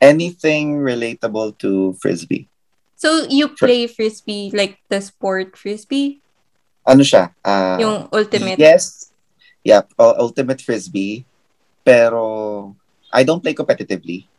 Anything 0.00 0.78
relatable 0.78 1.56
to 1.58 1.94
frisbee. 2.02 2.48
So, 2.96 3.26
you 3.28 3.48
play 3.48 3.86
frisbee, 3.86 4.50
like 4.54 4.78
the 4.88 5.00
sport 5.00 5.56
frisbee? 5.56 6.20
Ano 6.86 7.02
siya? 7.02 7.34
Uh, 7.42 7.78
Yung 7.82 7.96
ultimate? 8.14 8.56
Yes. 8.56 9.10
Yep, 9.66 9.98
ultimate 9.98 10.62
frisbee. 10.62 11.26
Pero 11.82 12.22
I 13.10 13.26
don't 13.26 13.42
play 13.42 13.58
competitively. 13.58 14.30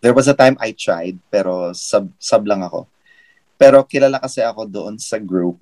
There 0.00 0.16
was 0.16 0.28
a 0.28 0.36
time 0.36 0.56
I 0.60 0.72
tried, 0.72 1.20
pero 1.28 1.76
sub, 1.76 2.08
sub 2.16 2.48
lang 2.48 2.64
ako. 2.64 2.88
Pero 3.60 3.84
kilala 3.84 4.16
kasi 4.20 4.40
ako 4.40 4.64
doon 4.64 4.96
sa 4.96 5.20
group 5.20 5.60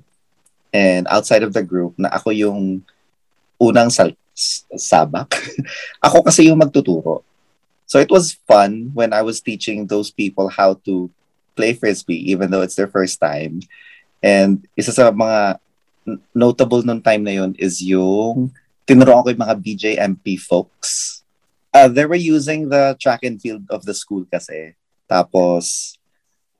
and 0.70 1.06
outside 1.10 1.42
of 1.42 1.52
the 1.52 1.62
group 1.62 1.94
na 1.98 2.10
ako 2.10 2.30
yung 2.30 2.82
unang 3.58 3.90
sal- 3.90 4.18
sabak. 4.78 5.30
ako 6.06 6.26
kasi 6.26 6.50
yung 6.50 6.58
magtuturo. 6.58 7.22
So 7.86 8.00
it 8.00 8.10
was 8.10 8.38
fun 8.48 8.90
when 8.96 9.12
I 9.12 9.20
was 9.22 9.44
teaching 9.44 9.86
those 9.86 10.10
people 10.10 10.48
how 10.48 10.80
to 10.88 11.12
play 11.54 11.76
frisbee 11.76 12.32
even 12.32 12.50
though 12.50 12.64
it's 12.64 12.74
their 12.74 12.88
first 12.88 13.20
time. 13.20 13.60
And 14.24 14.64
isa 14.74 14.90
sa 14.90 15.12
mga 15.12 15.61
notable 16.34 16.82
nung 16.82 17.00
time 17.00 17.22
na 17.22 17.34
yun 17.34 17.54
is 17.58 17.78
yung 17.82 18.50
tinuruan 18.84 19.22
ko 19.22 19.30
yung 19.30 19.44
mga 19.44 19.58
BJMP 19.62 20.38
folks. 20.38 21.22
Uh, 21.72 21.88
they 21.88 22.04
were 22.04 22.18
using 22.18 22.68
the 22.68 22.92
track 23.00 23.24
and 23.24 23.40
field 23.40 23.64
of 23.72 23.86
the 23.88 23.94
school 23.96 24.26
kasi. 24.28 24.76
Tapos, 25.08 25.96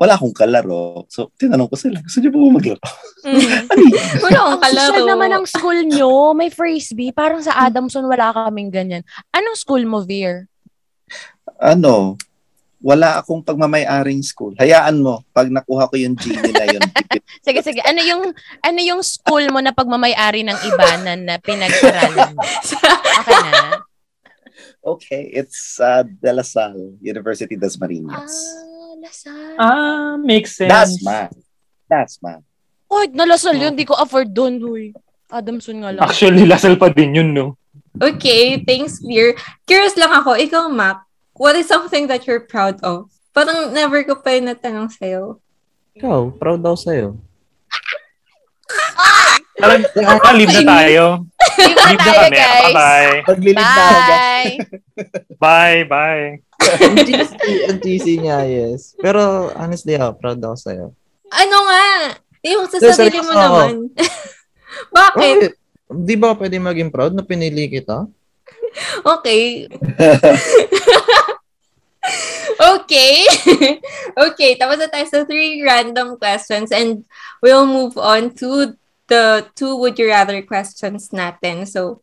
wala 0.01 0.17
akong 0.17 0.33
kalaro. 0.35 1.05
So, 1.13 1.29
tinanong 1.37 1.69
ko 1.69 1.77
sila, 1.77 2.01
gusto 2.01 2.19
niyo 2.19 2.31
po 2.33 2.39
ba 2.43 2.51
maglaro? 2.59 2.83
Mm. 3.23 3.39
Ano 3.71 3.83
Wala 4.27 4.39
akong 4.41 4.57
Ang 4.59 4.65
kalaro. 4.67 4.89
social 4.91 5.07
naman 5.07 5.31
ng 5.31 5.47
school 5.47 5.79
nyo. 5.87 6.11
May 6.33 6.51
frisbee. 6.51 7.13
Parang 7.15 7.39
sa 7.45 7.55
Adamson, 7.55 8.03
wala 8.09 8.35
kaming 8.35 8.73
ganyan. 8.73 9.03
Anong 9.31 9.59
school 9.59 9.85
mo, 9.85 10.03
Veer? 10.03 10.49
ano, 11.63 12.19
wala 12.83 13.23
akong 13.23 13.47
pagmamay-aring 13.47 14.21
school. 14.27 14.53
Hayaan 14.59 14.99
mo, 14.99 15.23
pag 15.31 15.47
nakuha 15.47 15.87
ko 15.87 15.95
yung 15.95 16.19
genie 16.19 16.51
na 16.51 16.67
yun, 16.67 16.83
Sige, 17.47 17.63
sige. 17.63 17.81
Ano 17.83 18.03
yung, 18.03 18.23
ano 18.61 18.81
yung 18.83 19.03
school 19.03 19.47
mo 19.51 19.63
na 19.63 19.71
pagmamayari 19.71 20.43
ng 20.43 20.59
iba 20.67 20.89
na, 21.01 21.13
na 21.15 21.35
pinag-aralan 21.39 22.35
mo? 22.35 22.43
Okay 23.23 23.41
na? 23.47 23.63
okay, 24.83 25.23
it's 25.31 25.79
uh, 25.79 26.03
De 26.03 26.31
La 26.35 26.43
Salle, 26.43 26.99
University 26.99 27.55
das 27.55 27.79
Marinas. 27.79 28.31
Ah, 28.31 28.95
Lasal. 28.99 29.51
ah, 29.59 30.15
makes 30.19 30.59
sense. 30.59 30.71
That's 30.71 30.99
man. 31.03 31.31
That's 31.87 32.17
man. 32.23 32.43
Oh, 32.93 33.07
nalasal 33.09 33.57
yun. 33.57 33.73
Di 33.73 33.89
ko 33.89 33.97
afford 33.97 34.31
doon, 34.35 34.61
huy. 34.61 34.93
Adamson 35.33 35.81
nga 35.81 35.97
lang. 35.97 36.03
Actually, 36.05 36.45
Lasal 36.45 36.77
pa 36.77 36.93
din 36.93 37.17
yun, 37.17 37.31
no? 37.33 37.57
Okay, 37.97 38.61
thanks, 38.65 39.01
Veer. 39.01 39.33
Curious 39.65 39.97
lang 39.97 40.13
ako, 40.13 40.37
ikaw, 40.37 40.69
Mac, 40.69 41.05
what 41.37 41.57
is 41.57 41.69
something 41.69 42.09
that 42.09 42.27
you're 42.27 42.45
proud 42.45 42.81
of? 42.83 43.09
Parang 43.33 43.73
never 43.73 44.05
ko 44.05 44.21
pa 44.21 44.37
yung 44.37 44.53
natanong 44.53 44.93
sa'yo. 44.93 45.41
Ikaw, 45.97 46.37
proud 46.37 46.61
daw 46.61 46.77
sa'yo. 46.77 47.17
Parang, 49.63 49.85
ah, 50.03 50.35
leave 50.35 50.53
na 50.53 50.65
tayo. 50.65 51.05
Leave 51.55 52.03
na 52.03 52.13
tayo, 52.13 52.19
kami. 52.19 52.37
guys. 52.37 52.63
Bye-bye. 52.67 53.15
Paglilig 53.29 53.63
na 53.63 53.73
ako, 53.73 54.01
guys. 54.01 54.11
Bye. 54.11 54.57
Bye, 55.39 55.83
bye. 55.87 56.27
ang 56.63 56.97
GC, 57.05 57.33
ang 57.69 57.79
GC 57.79 58.07
niya, 58.19 58.39
yes. 58.49 58.95
Pero 58.99 59.53
honestly, 59.55 59.95
ako, 59.97 60.19
proud 60.19 60.41
ako 60.43 60.57
sa'yo. 60.57 60.87
Ano 61.33 61.57
nga? 61.69 61.87
Yung 62.43 62.67
sa 62.67 62.79
sarili 62.91 63.23
mo 63.23 63.33
ako. 63.33 63.39
naman. 63.39 63.75
Bakit? 64.99 65.37
Bakit? 65.39 65.53
Di 65.93 66.17
ba 66.17 66.33
pwede 66.35 66.57
maging 66.57 66.91
proud 66.91 67.13
na 67.13 67.23
pinili 67.23 67.69
kita? 67.69 68.09
Okay. 69.05 69.69
okay. 72.77 73.27
okay, 74.31 74.51
tapos 74.57 74.79
na 74.79 74.89
tayo 74.89 75.07
sa 75.09 75.25
three 75.25 75.63
random 75.63 76.17
questions 76.17 76.71
and 76.71 77.05
we'll 77.41 77.67
move 77.67 77.97
on 77.97 78.33
to 78.37 78.77
the 79.09 79.47
two 79.55 79.77
would 79.77 79.99
you 79.99 80.09
rather 80.09 80.41
questions 80.43 81.11
natin. 81.13 81.69
So, 81.69 82.01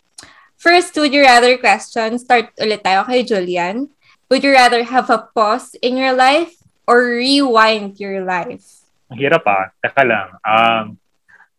first 0.57 0.93
would 0.97 1.13
you 1.13 1.25
rather 1.25 1.57
question, 1.57 2.19
start 2.19 2.53
ulit 2.61 2.85
tayo 2.85 3.05
kay 3.07 3.25
Julian. 3.25 3.89
Would 4.29 4.45
you 4.45 4.53
rather 4.53 4.85
have 4.85 5.09
a 5.09 5.25
pause 5.33 5.73
in 5.81 5.97
your 5.97 6.13
life 6.13 6.53
or 6.85 7.17
rewind 7.17 7.97
your 7.97 8.21
life? 8.21 8.85
Ang 9.09 9.17
hirap 9.17 9.41
ah. 9.49 9.73
Teka 9.81 10.05
lang. 10.05 10.29
Um, 10.45 10.85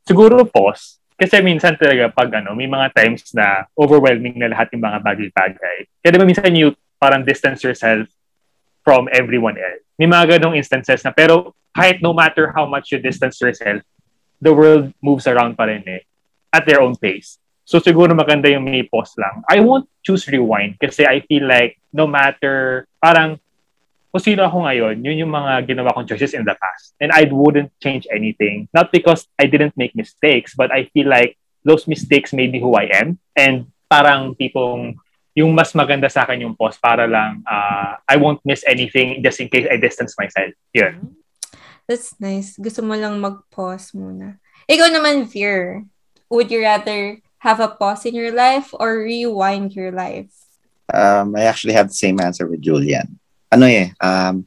siguro 0.06 0.46
pause. 0.46 1.02
Kasi 1.18 1.42
minsan 1.42 1.74
talaga 1.76 2.14
pag 2.14 2.30
ano, 2.38 2.54
may 2.54 2.70
mga 2.70 2.94
times 2.94 3.34
na 3.34 3.66
overwhelming 3.74 4.38
na 4.38 4.54
lahat 4.54 4.70
yung 4.72 4.86
mga 4.86 5.02
bagay-bagay. 5.02 5.78
Kaya 6.00 6.10
diba 6.14 6.24
minsan 6.24 6.54
you 6.54 6.72
parang 6.96 7.26
distance 7.26 7.60
yourself 7.66 8.06
from 8.90 9.06
everyone 9.14 9.54
else. 9.54 9.86
May 10.02 10.10
mga 10.10 10.42
ganong 10.42 10.58
instances 10.58 11.06
na 11.06 11.14
pero 11.14 11.54
kahit 11.70 12.02
no 12.02 12.10
matter 12.10 12.50
how 12.50 12.66
much 12.66 12.90
you 12.90 12.98
distance 12.98 13.38
yourself, 13.38 13.86
the 14.42 14.50
world 14.50 14.90
moves 14.98 15.30
around 15.30 15.54
pa 15.54 15.70
rin 15.70 15.86
eh. 15.86 16.02
At 16.50 16.66
their 16.66 16.82
own 16.82 16.98
pace. 16.98 17.38
So 17.62 17.78
siguro 17.78 18.10
maganda 18.10 18.50
yung 18.50 18.66
may 18.66 18.82
pause 18.82 19.14
lang. 19.14 19.46
I 19.46 19.62
won't 19.62 19.86
choose 20.02 20.26
rewind 20.26 20.74
kasi 20.82 21.06
I 21.06 21.22
feel 21.22 21.46
like 21.46 21.78
no 21.94 22.10
matter, 22.10 22.90
parang 22.98 23.38
kung 24.10 24.26
sino 24.26 24.42
ako 24.42 24.66
ngayon, 24.66 25.06
yun 25.06 25.22
yung 25.22 25.30
mga 25.30 25.70
ginawa 25.70 25.94
kong 25.94 26.10
choices 26.10 26.34
in 26.34 26.42
the 26.42 26.58
past. 26.58 26.98
And 26.98 27.14
I 27.14 27.30
wouldn't 27.30 27.70
change 27.78 28.10
anything. 28.10 28.66
Not 28.74 28.90
because 28.90 29.30
I 29.38 29.46
didn't 29.46 29.78
make 29.78 29.94
mistakes, 29.94 30.58
but 30.58 30.74
I 30.74 30.90
feel 30.90 31.06
like 31.06 31.38
those 31.62 31.86
mistakes 31.86 32.34
made 32.34 32.50
me 32.50 32.58
who 32.58 32.74
I 32.74 32.90
am. 32.90 33.22
And 33.38 33.70
parang 33.86 34.34
tipong 34.34 34.98
yung 35.40 35.56
mas 35.56 35.72
maganda 35.72 36.06
sa 36.12 36.28
akin 36.28 36.44
yung 36.44 36.54
pause 36.54 36.76
para 36.76 37.08
lang 37.08 37.40
uh, 37.48 37.96
I 38.04 38.20
won't 38.20 38.44
miss 38.44 38.62
anything 38.68 39.24
just 39.24 39.40
in 39.40 39.48
case 39.48 39.66
I 39.66 39.80
distance 39.80 40.14
myself. 40.20 40.52
Yun. 40.76 41.16
That's 41.90 42.14
nice. 42.22 42.54
Gusto 42.54 42.86
mo 42.86 42.94
lang 42.94 43.18
mag-pause 43.18 43.98
muna. 43.98 44.38
Ikaw 44.70 44.94
naman, 44.94 45.26
Veer. 45.26 45.82
Would 46.30 46.54
you 46.54 46.62
rather 46.62 47.18
have 47.42 47.58
a 47.58 47.66
pause 47.66 48.06
in 48.06 48.14
your 48.14 48.30
life 48.30 48.70
or 48.70 49.02
rewind 49.02 49.74
your 49.74 49.90
life? 49.90 50.30
Um, 50.94 51.34
I 51.34 51.50
actually 51.50 51.74
have 51.74 51.90
the 51.90 51.98
same 51.98 52.22
answer 52.22 52.46
with 52.46 52.62
Julian. 52.62 53.18
Ano 53.50 53.66
eh, 53.66 53.90
um, 53.98 54.46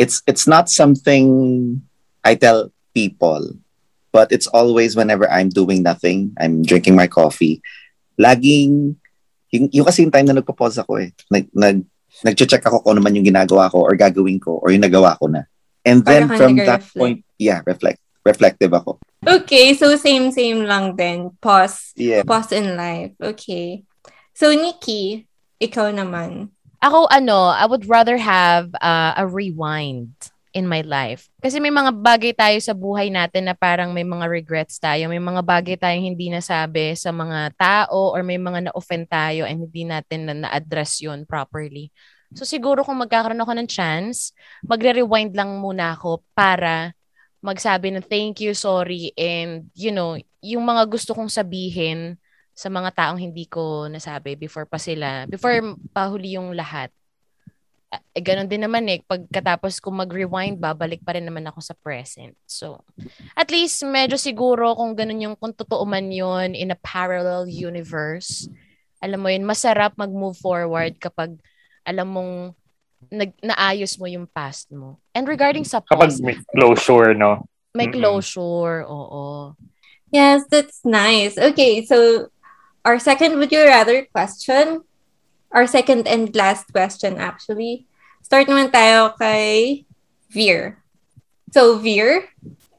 it's 0.00 0.24
it's 0.24 0.48
not 0.48 0.72
something 0.72 1.84
I 2.24 2.40
tell 2.40 2.72
people, 2.96 3.60
but 4.08 4.32
it's 4.32 4.48
always 4.48 4.96
whenever 4.96 5.28
I'm 5.28 5.52
doing 5.52 5.84
nothing, 5.84 6.32
I'm 6.40 6.64
drinking 6.64 6.96
my 6.96 7.04
coffee. 7.04 7.60
Laging, 8.16 8.96
yung, 9.52 9.68
yung 9.70 9.86
kasi 9.86 10.02
yung 10.02 10.10
time 10.10 10.26
na 10.26 10.40
nagpo-pause 10.40 10.80
ako 10.80 10.98
eh. 10.98 11.12
Nag, 11.28 11.44
nag, 11.52 11.84
nag-check 12.24 12.64
ako 12.64 12.82
kung 12.82 12.96
ano 12.96 13.04
man 13.04 13.12
yung 13.12 13.28
ginagawa 13.28 13.68
ko 13.68 13.84
or 13.84 13.92
gagawin 13.92 14.40
ko 14.40 14.58
or 14.64 14.72
yung 14.72 14.82
nagawa 14.82 15.14
ko 15.20 15.28
na. 15.28 15.44
And 15.84 16.00
then 16.02 16.26
Parang 16.26 16.38
from 16.40 16.52
that 16.64 16.80
nag-reflect. 16.80 16.96
point, 16.96 17.18
yeah, 17.36 17.60
reflect. 17.68 18.00
Reflective 18.24 18.72
ako. 18.72 19.02
Okay, 19.22 19.74
so 19.74 19.94
same, 19.98 20.30
same 20.30 20.62
lang 20.64 20.94
din. 20.96 21.30
Pause. 21.42 21.92
Yeah. 21.98 22.22
Pause 22.22 22.58
in 22.58 22.78
life. 22.78 23.12
Okay. 23.18 23.82
So, 24.32 24.54
Nikki, 24.54 25.26
ikaw 25.58 25.90
naman. 25.90 26.54
Ako 26.82 27.06
ano, 27.10 27.50
I 27.50 27.66
would 27.66 27.86
rather 27.86 28.18
have 28.18 28.70
uh, 28.78 29.14
a 29.18 29.26
rewind 29.26 30.14
in 30.52 30.68
my 30.68 30.84
life. 30.84 31.32
Kasi 31.40 31.58
may 31.58 31.72
mga 31.72 31.96
bagay 31.96 32.32
tayo 32.36 32.56
sa 32.60 32.76
buhay 32.76 33.08
natin 33.08 33.48
na 33.48 33.56
parang 33.56 33.90
may 33.90 34.04
mga 34.04 34.28
regrets 34.28 34.76
tayo. 34.76 35.08
May 35.08 35.20
mga 35.20 35.40
bagay 35.40 35.76
tayong 35.80 36.12
hindi 36.12 36.28
nasabi 36.28 36.92
sa 36.92 37.10
mga 37.10 37.56
tao 37.56 38.12
or 38.12 38.20
may 38.20 38.36
mga 38.36 38.68
na-offend 38.68 39.08
tayo 39.08 39.48
and 39.48 39.64
hindi 39.64 39.88
natin 39.88 40.28
na 40.28 40.34
na-address 40.46 41.00
yun 41.00 41.24
properly. 41.24 41.88
So 42.32 42.48
siguro 42.48 42.84
kung 42.84 43.00
magkakaroon 43.00 43.40
ako 43.40 43.52
ng 43.56 43.68
chance, 43.68 44.32
magre-rewind 44.64 45.36
lang 45.36 45.60
muna 45.60 45.96
ako 45.96 46.24
para 46.32 46.96
magsabi 47.42 47.92
ng 47.92 48.06
thank 48.06 48.40
you, 48.40 48.54
sorry, 48.54 49.10
and 49.18 49.68
you 49.74 49.90
know, 49.90 50.16
yung 50.40 50.62
mga 50.62 50.86
gusto 50.88 51.12
kong 51.12 51.28
sabihin 51.28 52.16
sa 52.54 52.68
mga 52.70 52.92
taong 52.94 53.18
hindi 53.20 53.48
ko 53.48 53.88
nasabi 53.90 54.38
before 54.38 54.68
pa 54.68 54.78
sila, 54.78 55.26
before 55.26 55.74
pahuli 55.90 56.38
yung 56.38 56.54
lahat. 56.54 56.92
Eh, 57.92 58.24
ganun 58.24 58.48
din 58.48 58.64
naman 58.64 58.88
eh. 58.88 59.04
Pagkatapos 59.04 59.76
ko 59.76 59.92
mag-rewind, 59.92 60.56
babalik 60.56 61.04
pa 61.04 61.12
rin 61.12 61.28
naman 61.28 61.44
ako 61.44 61.60
sa 61.60 61.76
present. 61.76 62.32
So, 62.48 62.80
at 63.36 63.52
least 63.52 63.84
medyo 63.84 64.16
siguro 64.16 64.72
kung 64.72 64.96
ganun 64.96 65.20
yung, 65.20 65.36
kung 65.36 65.52
totoo 65.52 65.84
man 65.84 66.08
yun 66.08 66.56
in 66.56 66.72
a 66.72 66.78
parallel 66.80 67.44
universe, 67.52 68.48
alam 69.04 69.20
mo 69.20 69.28
yun, 69.28 69.44
masarap 69.44 69.92
mag-move 70.00 70.40
forward 70.40 70.96
kapag 70.96 71.36
alam 71.84 72.08
mong 72.08 72.34
nag, 73.12 73.36
naayos 73.44 74.00
mo 74.00 74.08
yung 74.08 74.24
past 74.24 74.72
mo. 74.72 74.96
And 75.12 75.28
regarding 75.28 75.68
sa 75.68 75.84
Kapag 75.84 76.16
past, 76.16 76.24
may 76.24 76.38
closure, 76.56 77.12
no? 77.12 77.44
may 77.76 77.88
Mm-mm. 77.88 78.00
closure, 78.00 78.88
oo. 78.88 79.52
Yes, 80.12 80.44
that's 80.48 80.84
nice. 80.84 81.36
Okay, 81.36 81.84
so 81.84 82.28
our 82.84 83.00
second 83.00 83.36
would 83.36 83.52
you 83.52 83.64
rather 83.64 84.04
question, 84.12 84.84
our 85.52 85.66
second 85.68 86.08
and 86.08 86.34
last 86.34 86.72
question 86.72 87.16
actually. 87.20 87.86
Start 88.24 88.48
naman 88.48 88.72
tayo 88.72 89.12
kay 89.20 89.84
Veer. 90.32 90.80
So, 91.52 91.76
Veer, 91.76 92.32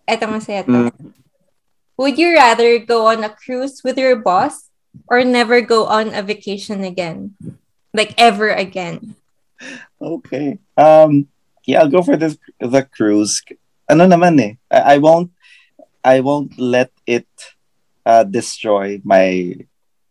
eto 0.10 0.26
masaya 0.26 0.66
to. 0.66 0.90
Mm. 0.90 1.14
Would 1.98 2.18
you 2.18 2.34
rather 2.34 2.82
go 2.82 3.06
on 3.08 3.24
a 3.24 3.30
cruise 3.30 3.86
with 3.86 4.02
your 4.02 4.18
boss 4.18 4.74
or 5.08 5.24
never 5.24 5.62
go 5.62 5.86
on 5.86 6.10
a 6.14 6.26
vacation 6.26 6.84
again? 6.84 7.38
Like 7.94 8.18
ever 8.18 8.50
again? 8.50 9.16
Okay. 10.02 10.58
Um, 10.76 11.30
yeah, 11.66 11.82
I'll 11.82 11.94
go 11.94 12.02
for 12.02 12.18
this 12.18 12.36
the 12.60 12.84
cruise. 12.84 13.40
Ano 13.88 14.10
naman 14.10 14.42
eh, 14.42 14.54
I, 14.68 14.96
I 14.96 14.98
won't 14.98 15.32
I 16.04 16.20
won't 16.20 16.58
let 16.60 16.92
it 17.08 17.30
uh, 18.06 18.26
destroy 18.28 19.00
my 19.06 19.56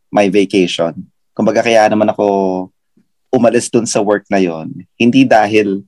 my 0.09 0.33
vacation. 0.33 1.12
Kumbaga 1.33 1.65
kaya 1.65 1.89
naman 1.89 2.09
ako 2.13 2.27
umalis 3.33 3.73
dun 3.73 3.89
sa 3.89 4.05
work 4.05 4.29
na 4.29 4.37
yon. 4.37 4.85
Hindi 5.01 5.25
dahil 5.25 5.81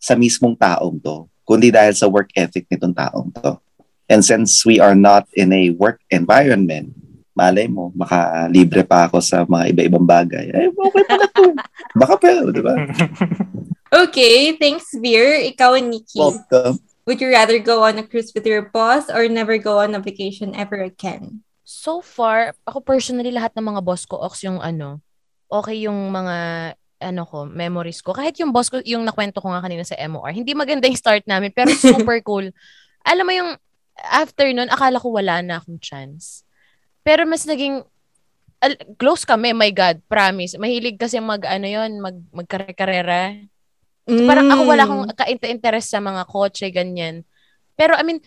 sa 0.00 0.16
mismong 0.16 0.56
taong 0.56 0.96
to, 1.02 1.28
kundi 1.44 1.68
dahil 1.68 1.92
sa 1.92 2.08
work 2.08 2.32
ethic 2.32 2.64
nitong 2.72 2.96
taong 2.96 3.28
to. 3.36 3.60
And 4.08 4.24
since 4.24 4.64
we 4.64 4.80
are 4.80 4.96
not 4.96 5.28
in 5.36 5.52
a 5.52 5.68
work 5.76 6.00
environment, 6.08 6.96
malay 7.36 7.68
mo, 7.68 7.92
makalibre 7.92 8.82
pa 8.82 9.06
ako 9.06 9.20
sa 9.20 9.44
mga 9.44 9.76
iba-ibang 9.76 10.08
bagay. 10.08 10.48
Eh, 10.50 10.72
okay 10.72 11.04
pala 11.04 11.26
to. 11.30 11.52
Baka 12.00 12.14
pero, 12.18 12.50
di 12.50 12.64
ba? 12.64 12.74
Okay, 13.88 14.58
thanks, 14.58 14.90
Veer. 14.96 15.38
Ikaw 15.54 15.78
and 15.78 15.94
Nikki. 15.94 16.18
Welcome. 16.18 16.82
Would 17.08 17.24
you 17.24 17.32
rather 17.32 17.56
go 17.56 17.88
on 17.88 17.96
a 17.96 18.04
cruise 18.04 18.36
with 18.36 18.44
your 18.44 18.68
boss 18.68 19.08
or 19.08 19.28
never 19.32 19.56
go 19.56 19.80
on 19.80 19.96
a 19.96 20.00
vacation 20.02 20.52
ever 20.52 20.82
again? 20.84 21.40
So 21.68 22.00
far, 22.00 22.56
ako 22.64 22.80
personally, 22.80 23.28
lahat 23.28 23.52
ng 23.52 23.76
mga 23.76 23.84
boss 23.84 24.08
ko, 24.08 24.16
Ox, 24.24 24.40
yung 24.40 24.56
ano, 24.56 25.04
okay 25.52 25.84
yung 25.84 26.08
mga 26.08 26.36
ano 27.04 27.22
ko, 27.28 27.44
memories 27.44 28.00
ko. 28.00 28.16
Kahit 28.16 28.40
yung 28.40 28.56
boss 28.56 28.72
ko, 28.72 28.80
yung 28.88 29.04
nakwento 29.04 29.44
ko 29.44 29.52
nga 29.52 29.60
kanina 29.60 29.84
sa 29.84 30.00
MOR, 30.00 30.32
hindi 30.32 30.56
maganda 30.56 30.88
yung 30.88 30.96
start 30.96 31.28
namin, 31.28 31.52
pero 31.52 31.68
super 31.76 32.24
cool. 32.24 32.48
Alam 33.04 33.24
mo 33.28 33.32
yung, 33.36 33.50
after 34.00 34.48
nun, 34.48 34.72
akala 34.72 34.96
ko 34.96 35.12
wala 35.12 35.44
na 35.44 35.60
akong 35.60 35.76
chance. 35.76 36.40
Pero 37.04 37.28
mas 37.28 37.44
naging, 37.44 37.84
al- 38.64 38.80
close 38.96 39.28
kami, 39.28 39.52
my 39.52 39.68
God, 39.68 40.00
promise. 40.08 40.56
Mahilig 40.56 40.96
kasi 40.96 41.20
mag, 41.20 41.44
ano 41.44 41.68
yun, 41.68 42.00
mag, 42.00 42.16
magkare-karera. 42.32 43.44
Parang 44.08 44.48
ako 44.48 44.62
wala 44.64 44.82
akong 44.88 45.04
Mm. 45.04 45.36
ka-interest 45.36 45.92
sa 45.92 46.00
mga 46.00 46.24
kotse, 46.32 46.72
ganyan. 46.72 47.28
Pero 47.76 47.92
I 47.92 48.02
mean, 48.08 48.24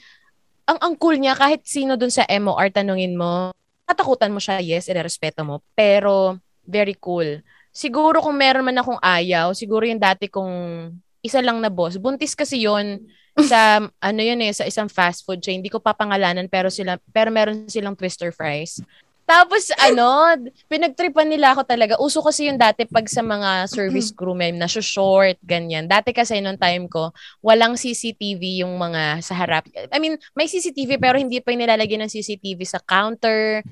ang 0.66 0.80
ang 0.80 0.94
cool 0.98 1.18
niya, 1.18 1.34
kahit 1.38 1.66
sino 1.66 1.98
dun 1.98 2.14
sa 2.14 2.26
MOR, 2.28 2.72
tanungin 2.72 3.18
mo, 3.18 3.52
katakutan 3.88 4.32
mo 4.32 4.40
siya, 4.40 4.64
yes, 4.64 4.88
irerespeto 4.88 5.44
mo. 5.44 5.60
Pero, 5.76 6.40
very 6.64 6.96
cool. 6.96 7.42
Siguro 7.72 8.20
kung 8.20 8.36
meron 8.36 8.68
man 8.68 8.80
akong 8.80 9.00
ayaw, 9.00 9.56
siguro 9.56 9.88
yung 9.88 10.00
dati 10.00 10.28
kong 10.28 10.88
isa 11.24 11.40
lang 11.40 11.60
na 11.60 11.72
boss. 11.72 11.96
Buntis 11.96 12.36
kasi 12.36 12.64
yon 12.64 13.00
sa, 13.36 13.80
ano 14.08 14.20
yun 14.20 14.40
eh, 14.44 14.52
sa 14.52 14.68
isang 14.68 14.92
fast 14.92 15.24
food 15.24 15.40
chain. 15.40 15.60
Hindi 15.64 15.72
ko 15.72 15.80
papangalanan, 15.80 16.52
pero 16.52 16.68
sila, 16.68 17.00
pero 17.12 17.32
meron 17.32 17.68
silang 17.72 17.96
twister 17.96 18.32
fries. 18.36 18.84
Tapos 19.32 19.72
ano, 19.80 20.36
pinagtripan 20.68 21.32
nila 21.32 21.56
ako 21.56 21.64
talaga. 21.64 21.96
Uso 22.04 22.20
kasi 22.20 22.52
yung 22.52 22.60
dati 22.60 22.84
pag 22.84 23.08
sa 23.08 23.24
mga 23.24 23.72
service 23.72 24.12
crew 24.12 24.36
may 24.36 24.52
na 24.52 24.68
short, 24.68 25.40
ganyan. 25.40 25.88
Dati 25.88 26.12
kasi 26.12 26.44
nung 26.44 26.60
time 26.60 26.92
ko, 26.92 27.16
walang 27.40 27.80
CCTV 27.80 28.68
yung 28.68 28.76
mga 28.76 29.24
sa 29.24 29.40
harap. 29.40 29.72
I 29.72 30.04
mean, 30.04 30.20
may 30.36 30.52
CCTV 30.52 31.00
pero 31.00 31.16
hindi 31.16 31.40
pa 31.40 31.56
yung 31.56 31.64
nilalagyan 31.64 32.04
ng 32.04 32.12
CCTV 32.12 32.60
sa 32.68 32.84
counter. 32.84 33.64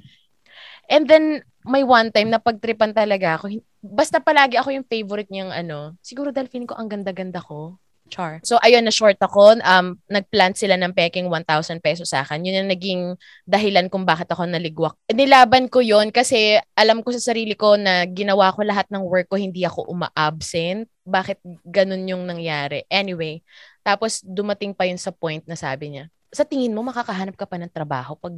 And 0.87 1.03
then, 1.03 1.43
may 1.67 1.83
one 1.83 2.15
time 2.15 2.31
na 2.31 2.39
pagtripan 2.39 2.95
talaga 2.95 3.35
ako. 3.35 3.59
Basta 3.83 4.23
palagi 4.23 4.55
ako 4.55 4.71
yung 4.71 4.87
favorite 4.87 5.27
niyang 5.27 5.51
ano. 5.51 5.99
Siguro 5.99 6.31
dahil 6.31 6.47
feeling 6.47 6.71
ko 6.71 6.79
ang 6.79 6.87
ganda-ganda 6.87 7.43
ko. 7.43 7.75
Char. 8.09 8.41
So, 8.41 8.57
ayun, 8.59 8.83
na-short 8.83 9.21
ako. 9.21 9.61
Um, 9.61 10.01
nag-plant 10.09 10.57
sila 10.57 10.75
ng 10.75 10.91
peking 10.91 11.29
1,000 11.29 11.79
pesos 11.79 12.09
sa 12.09 12.25
akin. 12.25 12.41
Yun 12.41 12.65
yung 12.65 12.71
naging 12.73 13.01
dahilan 13.45 13.87
kung 13.87 14.03
bakit 14.03 14.27
ako 14.33 14.49
naligwak. 14.49 14.97
Nilaban 15.13 15.69
ko 15.69 15.79
yon 15.79 16.09
kasi 16.09 16.57
alam 16.73 17.05
ko 17.05 17.13
sa 17.13 17.31
sarili 17.31 17.53
ko 17.53 17.77
na 17.77 18.09
ginawa 18.09 18.49
ko 18.51 18.65
lahat 18.65 18.89
ng 18.89 19.05
work 19.05 19.29
ko, 19.29 19.37
hindi 19.37 19.63
ako 19.63 19.87
uma-absent. 19.87 20.89
Bakit 21.05 21.39
ganun 21.63 22.09
yung 22.09 22.25
nangyari? 22.25 22.83
Anyway, 22.89 23.45
tapos 23.85 24.25
dumating 24.25 24.73
pa 24.73 24.89
yun 24.89 24.99
sa 24.99 25.13
point 25.13 25.41
na 25.45 25.55
sabi 25.55 25.93
niya, 25.93 26.09
sa 26.29 26.45
tingin 26.45 26.73
mo 26.73 26.85
makakahanap 26.85 27.33
ka 27.33 27.49
pa 27.49 27.57
ng 27.57 27.73
trabaho 27.73 28.13
pag 28.13 28.35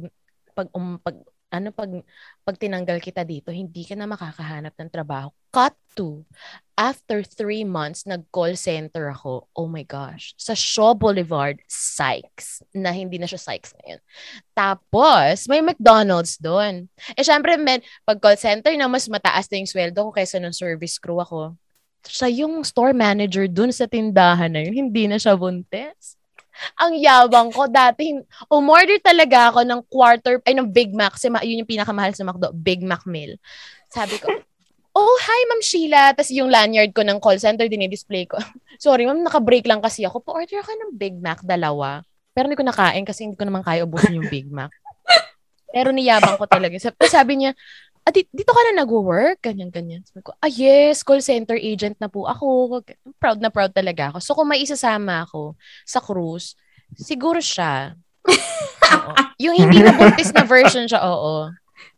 pag 0.52 0.68
um, 0.76 1.00
pag 1.00 1.16
ano 1.52 1.68
pag 1.68 1.92
pag 2.42 2.56
tinanggal 2.56 2.96
kita 3.04 3.22
dito 3.28 3.52
hindi 3.52 3.84
ka 3.84 3.92
na 3.92 4.08
makakahanap 4.08 4.72
ng 4.72 4.88
trabaho. 4.88 5.28
Cut 5.52 5.76
to. 5.92 6.24
After 6.80 7.20
three 7.20 7.62
months 7.62 8.08
nag-call 8.08 8.56
center 8.56 9.12
ako. 9.12 9.52
Oh 9.52 9.68
my 9.68 9.84
gosh. 9.84 10.32
Sa 10.40 10.56
Shaw 10.56 10.96
Boulevard 10.96 11.60
Sykes. 11.68 12.64
Na 12.72 12.88
hindi 12.96 13.20
na 13.20 13.28
siya 13.28 13.36
Sykes 13.36 13.76
ngayon. 13.76 14.00
Tapos 14.56 15.44
may 15.44 15.60
McDonald's 15.60 16.40
doon. 16.40 16.88
Eh 17.12 17.22
syempre 17.22 17.60
men 17.60 17.84
pag 18.08 18.16
call 18.16 18.40
center 18.40 18.72
na 18.72 18.88
mas 18.88 19.04
mataas 19.12 19.46
na 19.52 19.60
yung 19.60 19.68
sweldo 19.68 20.08
ko 20.08 20.10
kaysa 20.16 20.40
ng 20.40 20.56
service 20.56 20.96
crew 20.96 21.20
ako. 21.20 21.52
Siya 22.08 22.32
yung 22.32 22.64
store 22.64 22.96
manager 22.96 23.44
dun 23.46 23.70
sa 23.70 23.84
tindahan 23.84 24.50
na 24.50 24.64
yun. 24.64 24.88
Hindi 24.88 25.04
na 25.06 25.20
siya 25.20 25.36
buntis 25.36 26.16
ang 26.76 26.92
yabang 26.96 27.50
ko 27.50 27.66
dati, 27.68 28.16
umorder 28.48 29.00
talaga 29.00 29.52
ako 29.52 29.60
ng 29.64 29.80
quarter, 29.88 30.38
ay 30.44 30.54
ng 30.56 30.68
Big 30.68 30.92
Mac, 30.92 31.16
kasi 31.16 31.32
yun 31.44 31.64
yung 31.64 31.70
pinakamahal 31.70 32.12
sa 32.12 32.24
McDo, 32.24 32.52
Big 32.52 32.84
Mac 32.84 33.04
meal. 33.08 33.36
Sabi 33.88 34.16
ko, 34.20 34.28
oh, 34.96 35.16
hi 35.24 35.40
Ma'am 35.48 35.62
Sheila. 35.64 36.12
Tapos 36.12 36.32
yung 36.32 36.52
lanyard 36.52 36.92
ko 36.92 37.02
ng 37.02 37.18
call 37.18 37.40
center, 37.40 37.66
dinidisplay 37.68 38.28
ko. 38.28 38.36
Sorry 38.84 39.08
ma'am, 39.08 39.24
naka-break 39.24 39.64
lang 39.64 39.80
kasi 39.80 40.04
ako. 40.04 40.20
Pa-order 40.20 40.60
ako 40.60 40.72
ng 40.72 40.90
Big 40.96 41.16
Mac, 41.18 41.40
dalawa. 41.44 42.04
Pero 42.32 42.48
hindi 42.48 42.56
ko 42.56 42.64
nakain 42.64 43.04
kasi 43.04 43.28
hindi 43.28 43.36
ko 43.36 43.44
naman 43.44 43.60
kaya 43.60 43.84
ubusin 43.84 44.16
yung 44.16 44.28
Big 44.28 44.48
Mac. 44.48 44.72
Pero 45.72 45.88
niyabang 45.88 46.36
ko 46.36 46.44
talaga. 46.44 46.76
Sabi, 46.76 46.96
sabi 47.08 47.32
niya, 47.40 47.50
ah, 48.02 48.12
di- 48.12 48.30
dito 48.30 48.50
ka 48.50 48.60
na 48.70 48.82
nag-work? 48.82 49.42
Ganyan, 49.42 49.70
ganyan. 49.70 50.02
Sabi 50.06 50.22
ko, 50.26 50.34
ah 50.38 50.50
yes, 50.50 51.06
call 51.06 51.22
center 51.22 51.54
agent 51.54 51.98
na 52.02 52.10
po 52.10 52.26
ako. 52.26 52.80
Proud 53.22 53.38
na 53.38 53.50
proud 53.50 53.70
talaga 53.70 54.10
ako. 54.10 54.18
So 54.18 54.34
kung 54.34 54.50
may 54.50 54.62
isasama 54.62 55.22
ako 55.26 55.54
sa 55.86 56.02
cruise, 56.02 56.58
siguro 56.98 57.38
siya. 57.38 57.94
Yung 59.42 59.58
hindi 59.58 59.82
na 59.82 59.94
buntis 59.94 60.30
na 60.30 60.46
version 60.46 60.86
siya, 60.86 61.02
oo. 61.02 61.50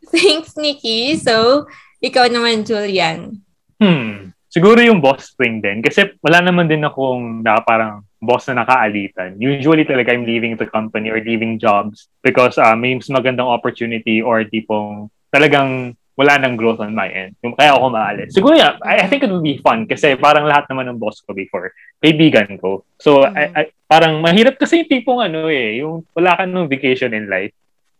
Thanks, 0.09 0.57
Nikki. 0.57 1.17
So, 1.17 1.65
ikaw 2.01 2.29
naman, 2.29 2.65
Julian. 2.65 3.41
Hmm. 3.77 4.33
Siguro 4.55 4.79
yung 4.79 5.03
boss 5.03 5.35
thing 5.35 5.59
din. 5.59 5.83
Kasi 5.83 6.15
wala 6.23 6.39
naman 6.39 6.71
din 6.71 6.79
akong 6.87 7.43
na 7.43 7.59
parang 7.59 8.07
boss 8.23 8.47
na 8.47 8.63
nakaalitan. 8.63 9.35
Usually 9.35 9.83
talaga 9.83 10.15
I'm 10.15 10.23
leaving 10.23 10.55
the 10.55 10.63
company 10.63 11.11
or 11.11 11.19
leaving 11.19 11.59
jobs 11.59 12.07
because 12.23 12.55
uh, 12.55 12.71
may 12.71 12.95
mas 12.95 13.11
magandang 13.11 13.51
opportunity 13.51 14.23
or 14.23 14.47
tipong 14.47 15.11
talagang 15.35 15.91
wala 16.15 16.39
nang 16.39 16.55
growth 16.55 16.79
on 16.79 16.95
my 16.95 17.11
end. 17.11 17.35
Yung 17.43 17.59
kaya 17.59 17.75
ako 17.75 17.91
maalis. 17.91 18.31
Siguro 18.31 18.55
yeah, 18.55 18.79
I, 18.79 19.03
I 19.03 19.07
think 19.11 19.27
it 19.27 19.31
would 19.31 19.43
be 19.43 19.59
fun 19.59 19.83
kasi 19.83 20.15
parang 20.15 20.47
lahat 20.47 20.63
naman 20.71 20.87
ng 20.87 20.99
boss 20.99 21.19
ko 21.19 21.35
before, 21.35 21.75
kaibigan 21.99 22.55
ko. 22.55 22.87
So, 23.03 23.27
I, 23.27 23.51
I, 23.51 23.61
parang 23.83 24.23
mahirap 24.23 24.55
kasi 24.55 24.79
yung 24.79 24.89
tipong 24.89 25.19
ano 25.19 25.51
eh, 25.51 25.83
yung 25.83 26.07
wala 26.15 26.39
ka 26.39 26.47
nung 26.47 26.71
vacation 26.71 27.11
in 27.11 27.27
life. 27.27 27.51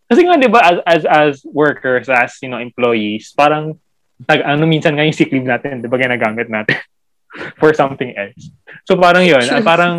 Kasi 0.08 0.24
nga, 0.24 0.40
di 0.40 0.48
ba, 0.48 0.62
as, 0.64 0.78
as, 0.86 1.02
as 1.04 1.32
workers, 1.44 2.08
as, 2.08 2.38
you 2.40 2.48
know, 2.48 2.62
employees, 2.62 3.34
parang, 3.36 3.76
tag, 4.24 4.40
ano, 4.46 4.64
minsan 4.64 4.94
nga 4.94 5.04
yung 5.04 5.12
sick 5.12 5.34
leave 5.34 5.44
natin, 5.44 5.82
di 5.82 5.90
ba, 5.90 5.98
ginagamit 5.98 6.46
natin 6.46 6.78
for 7.60 7.74
something 7.74 8.14
else. 8.14 8.54
So, 8.86 8.96
parang 8.96 9.26
yun, 9.26 9.44
ah, 9.50 9.60
parang, 9.74 9.96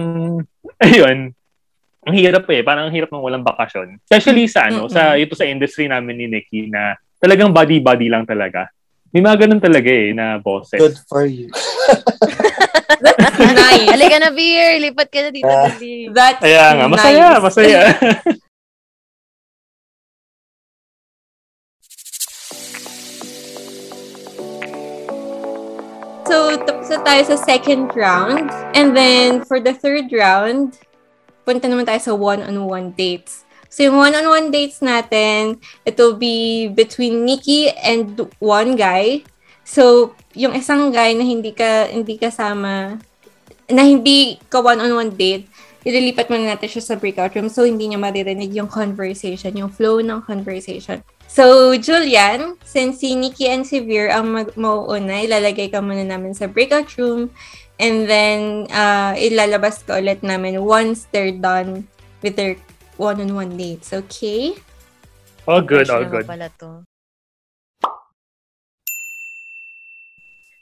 ayun, 0.79 1.35
ang 2.07 2.15
hirap 2.15 2.47
eh, 2.47 2.63
parang 2.63 2.87
ang 2.87 2.95
hirap 2.95 3.11
ng 3.11 3.19
walang 3.19 3.43
bakasyon. 3.43 3.99
Especially 4.07 4.47
sa, 4.47 4.71
ano, 4.71 4.87
sa, 4.87 5.19
ito 5.19 5.35
sa 5.35 5.43
industry 5.43 5.91
namin 5.91 6.23
ni 6.23 6.25
Nikki 6.31 6.71
na 6.71 6.95
talagang 7.17 7.53
body-body 7.53 8.07
lang 8.09 8.23
talaga. 8.25 8.69
May 9.13 9.23
mga 9.23 9.47
ganun 9.47 9.61
talaga 9.63 9.89
eh, 9.89 10.11
na 10.11 10.37
bosses. 10.37 10.77
Good 10.77 10.97
for 11.07 11.23
you. 11.25 11.47
nice. 13.55 13.87
Halika 13.87 14.17
na, 14.19 14.31
Beer. 14.35 14.77
Lipat 14.83 15.07
ka 15.07 15.19
na 15.25 15.31
dito. 15.31 15.47
Ah. 15.47 15.71
dali. 15.71 16.11
That's 16.11 16.43
Kaya 16.43 16.65
nga, 16.75 16.85
masaya, 16.91 17.27
nice. 17.39 17.43
masaya. 17.43 17.81
So, 26.27 26.59
tapos 26.59 26.91
na 26.91 26.99
tayo 27.07 27.23
sa 27.23 27.37
second 27.39 27.87
round. 27.95 28.51
And 28.75 28.91
then, 28.91 29.47
for 29.47 29.63
the 29.63 29.71
third 29.71 30.11
round, 30.11 30.75
punta 31.47 31.71
naman 31.71 31.87
tayo 31.87 32.03
sa 32.03 32.11
one-on-one 32.11 32.91
dates. 32.99 33.46
So, 33.77 33.85
yung 33.85 34.01
one-on-one 34.01 34.49
dates 34.49 34.81
natin, 34.81 35.61
it 35.85 35.93
will 36.01 36.17
be 36.17 36.65
between 36.65 37.29
Nikki 37.29 37.69
and 37.69 38.25
one 38.41 38.73
guy. 38.73 39.21
So, 39.61 40.17
yung 40.33 40.57
isang 40.57 40.89
guy 40.89 41.13
na 41.13 41.21
hindi 41.21 41.53
ka 41.53 41.85
hindi 41.85 42.17
kasama, 42.17 42.97
na 43.69 43.83
hindi 43.85 44.41
ka 44.49 44.65
one-on-one 44.65 45.13
date, 45.13 45.45
ililipat 45.85 46.25
muna 46.25 46.57
natin 46.57 46.73
siya 46.73 46.89
sa 46.89 46.97
breakout 46.97 47.37
room 47.37 47.53
so 47.53 47.69
hindi 47.69 47.85
niya 47.85 48.01
maririnig 48.01 48.49
yung 48.57 48.65
conversation, 48.65 49.53
yung 49.53 49.69
flow 49.69 50.01
ng 50.01 50.25
conversation. 50.25 51.05
So, 51.29 51.77
Julian, 51.77 52.57
since 52.65 53.05
si 53.05 53.13
Nikki 53.13 53.45
and 53.45 53.61
si 53.61 53.85
Veer 53.85 54.09
ang 54.09 54.33
mag- 54.33 54.57
mauuna, 54.57 55.21
ilalagay 55.21 55.69
ka 55.69 55.85
muna 55.85 56.01
namin 56.01 56.33
sa 56.33 56.49
breakout 56.49 56.89
room 56.97 57.29
and 57.77 58.09
then 58.09 58.65
uh, 58.73 59.13
ilalabas 59.13 59.85
ka 59.85 60.01
ulit 60.01 60.25
namin 60.25 60.65
once 60.65 61.05
they're 61.13 61.29
done 61.29 61.85
with 62.25 62.33
their 62.33 62.57
one-on-one 62.97 63.55
dates. 63.57 63.93
Okay? 63.93 64.57
all 65.47 65.61
good, 65.61 65.89
all 65.89 66.03
good. 66.05 66.27
Pala 66.27 66.51
to. 66.59 66.83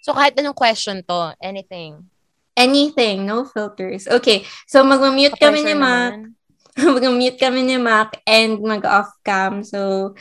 So, 0.06 0.14
kahit 0.14 0.38
anong 0.38 0.54
question 0.54 1.02
to, 1.10 1.34
anything. 1.42 2.06
Anything, 2.54 3.26
no 3.26 3.44
filters. 3.50 4.06
Okay, 4.06 4.46
so 4.70 4.86
mag-mute 4.86 5.34
kami 5.34 5.66
ni 5.66 5.74
Pa-pressure 5.74 5.82
Mac. 5.82 6.14
mag-mute 7.02 7.40
kami 7.42 7.66
ni 7.66 7.78
Mac 7.82 8.22
and 8.30 8.62
mag-off 8.62 9.10
cam. 9.26 9.66
So, 9.66 10.14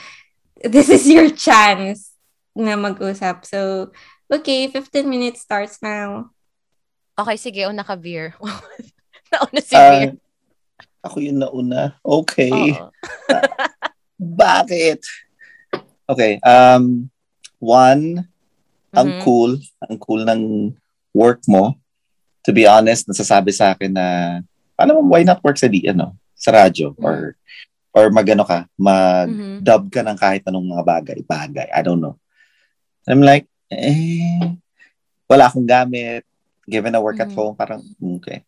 this 0.56 0.88
is 0.88 1.04
your 1.04 1.28
chance 1.36 2.16
na 2.56 2.80
mag-usap. 2.80 3.44
So, 3.44 3.92
okay, 4.32 4.72
15 4.72 5.04
minutes 5.04 5.44
starts 5.44 5.84
now. 5.84 6.32
Okay, 7.20 7.36
sige. 7.36 7.68
Una 7.68 7.84
ka, 7.84 7.94
Veer. 7.94 8.32
Nauna 9.30 9.60
si 9.60 9.76
Ah, 9.76 9.90
Veer. 10.00 10.16
Ako 11.04 11.20
yung 11.20 11.38
nauna. 11.44 12.00
Okay. 12.00 12.72
Oo. 12.72 12.88
Bakit? 14.44 15.00
Okay. 16.08 16.40
Um, 16.40 17.12
one, 17.60 18.24
ang 18.96 19.10
Mhm. 19.12 19.20
cool. 19.20 19.52
Ang 19.84 19.96
cool 20.00 20.22
ng 20.24 20.72
work 21.12 21.44
mo. 21.44 21.76
To 22.44 22.52
be 22.52 22.64
honest, 22.64 23.08
nasasabi 23.08 23.52
sa 23.52 23.72
akin 23.72 23.92
na, 23.92 24.06
ano, 24.76 25.00
why 25.04 25.24
not 25.24 25.40
work 25.40 25.56
sa 25.56 25.68
di, 25.68 25.84
ano, 25.88 26.16
sa 26.36 26.52
radyo? 26.52 26.92
Or, 27.00 27.36
or 27.94 28.10
magano 28.12 28.44
ka, 28.44 28.66
Mhm. 28.66 28.80
mag-dub 28.80 29.88
ka 29.88 30.00
ng 30.04 30.18
kahit 30.18 30.42
anong 30.44 30.66
mga 30.66 30.84
bagay. 30.84 31.18
Bagay. 31.24 31.68
I 31.72 31.80
don't 31.80 32.00
know. 32.00 32.16
I'm 33.08 33.20
like, 33.20 33.44
eh, 33.68 34.56
wala 35.24 35.48
akong 35.48 35.64
gamit, 35.68 36.24
given 36.64 36.96
a 36.96 37.00
work 37.00 37.20
at 37.20 37.32
Mhm. 37.32 37.36
home, 37.36 37.54
parang, 37.56 37.80
okay. 38.20 38.44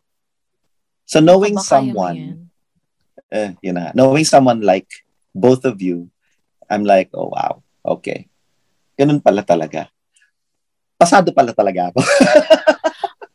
So 1.06 1.20
knowing 1.22 1.54
Baka 1.56 1.68
someone. 1.78 2.45
Eh, 3.32 3.54
yun 3.62 3.76
na, 3.76 3.90
knowing 3.94 4.26
someone 4.26 4.62
like 4.62 4.86
both 5.34 5.64
of 5.66 5.78
you, 5.82 6.08
I'm 6.70 6.82
like, 6.82 7.10
oh 7.14 7.30
wow, 7.30 7.62
okay. 7.84 8.26
Ganun 8.96 9.20
pala 9.22 9.44
talaga. 9.44 9.92
Pasado 10.96 11.30
pala 11.30 11.52
talaga 11.52 11.92
ako. 11.92 12.00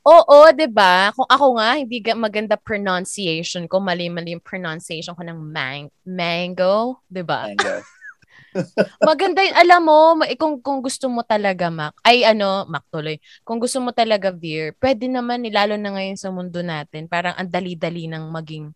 Oo, 0.02 0.50
'di 0.50 0.66
ba? 0.66 1.14
Kung 1.14 1.30
ako 1.30 1.62
nga 1.62 1.78
hindi 1.78 2.02
ga- 2.02 2.18
maganda 2.18 2.58
pronunciation 2.58 3.70
ko, 3.70 3.78
mali-mali 3.78 4.34
yung 4.34 4.42
pronunciation 4.42 5.14
ko 5.14 5.22
ng 5.22 5.38
mang 5.38 5.94
mango, 6.02 6.98
'di 7.06 7.22
ba? 7.22 7.46
Uh, 7.54 7.86
Maganda 9.08 9.42
yun. 9.46 9.56
Alam 9.56 9.82
mo, 9.88 9.98
eh, 10.28 10.36
kung, 10.36 10.60
kung 10.60 10.84
gusto 10.84 11.08
mo 11.08 11.24
talaga, 11.24 11.72
Mac, 11.72 11.96
ay 12.04 12.26
ano, 12.28 12.68
Mac 12.68 12.84
tuloy, 12.92 13.18
kung 13.46 13.58
gusto 13.62 13.80
mo 13.80 13.96
talaga, 13.96 14.30
Veer, 14.34 14.76
pwede 14.82 15.08
naman, 15.08 15.46
eh, 15.48 15.54
lalo 15.54 15.78
na 15.80 15.96
ngayon 15.96 16.18
sa 16.20 16.30
mundo 16.34 16.60
natin, 16.62 17.08
parang 17.08 17.34
ang 17.38 17.50
dali-dali 17.50 18.06
ng 18.12 18.30
maging, 18.30 18.74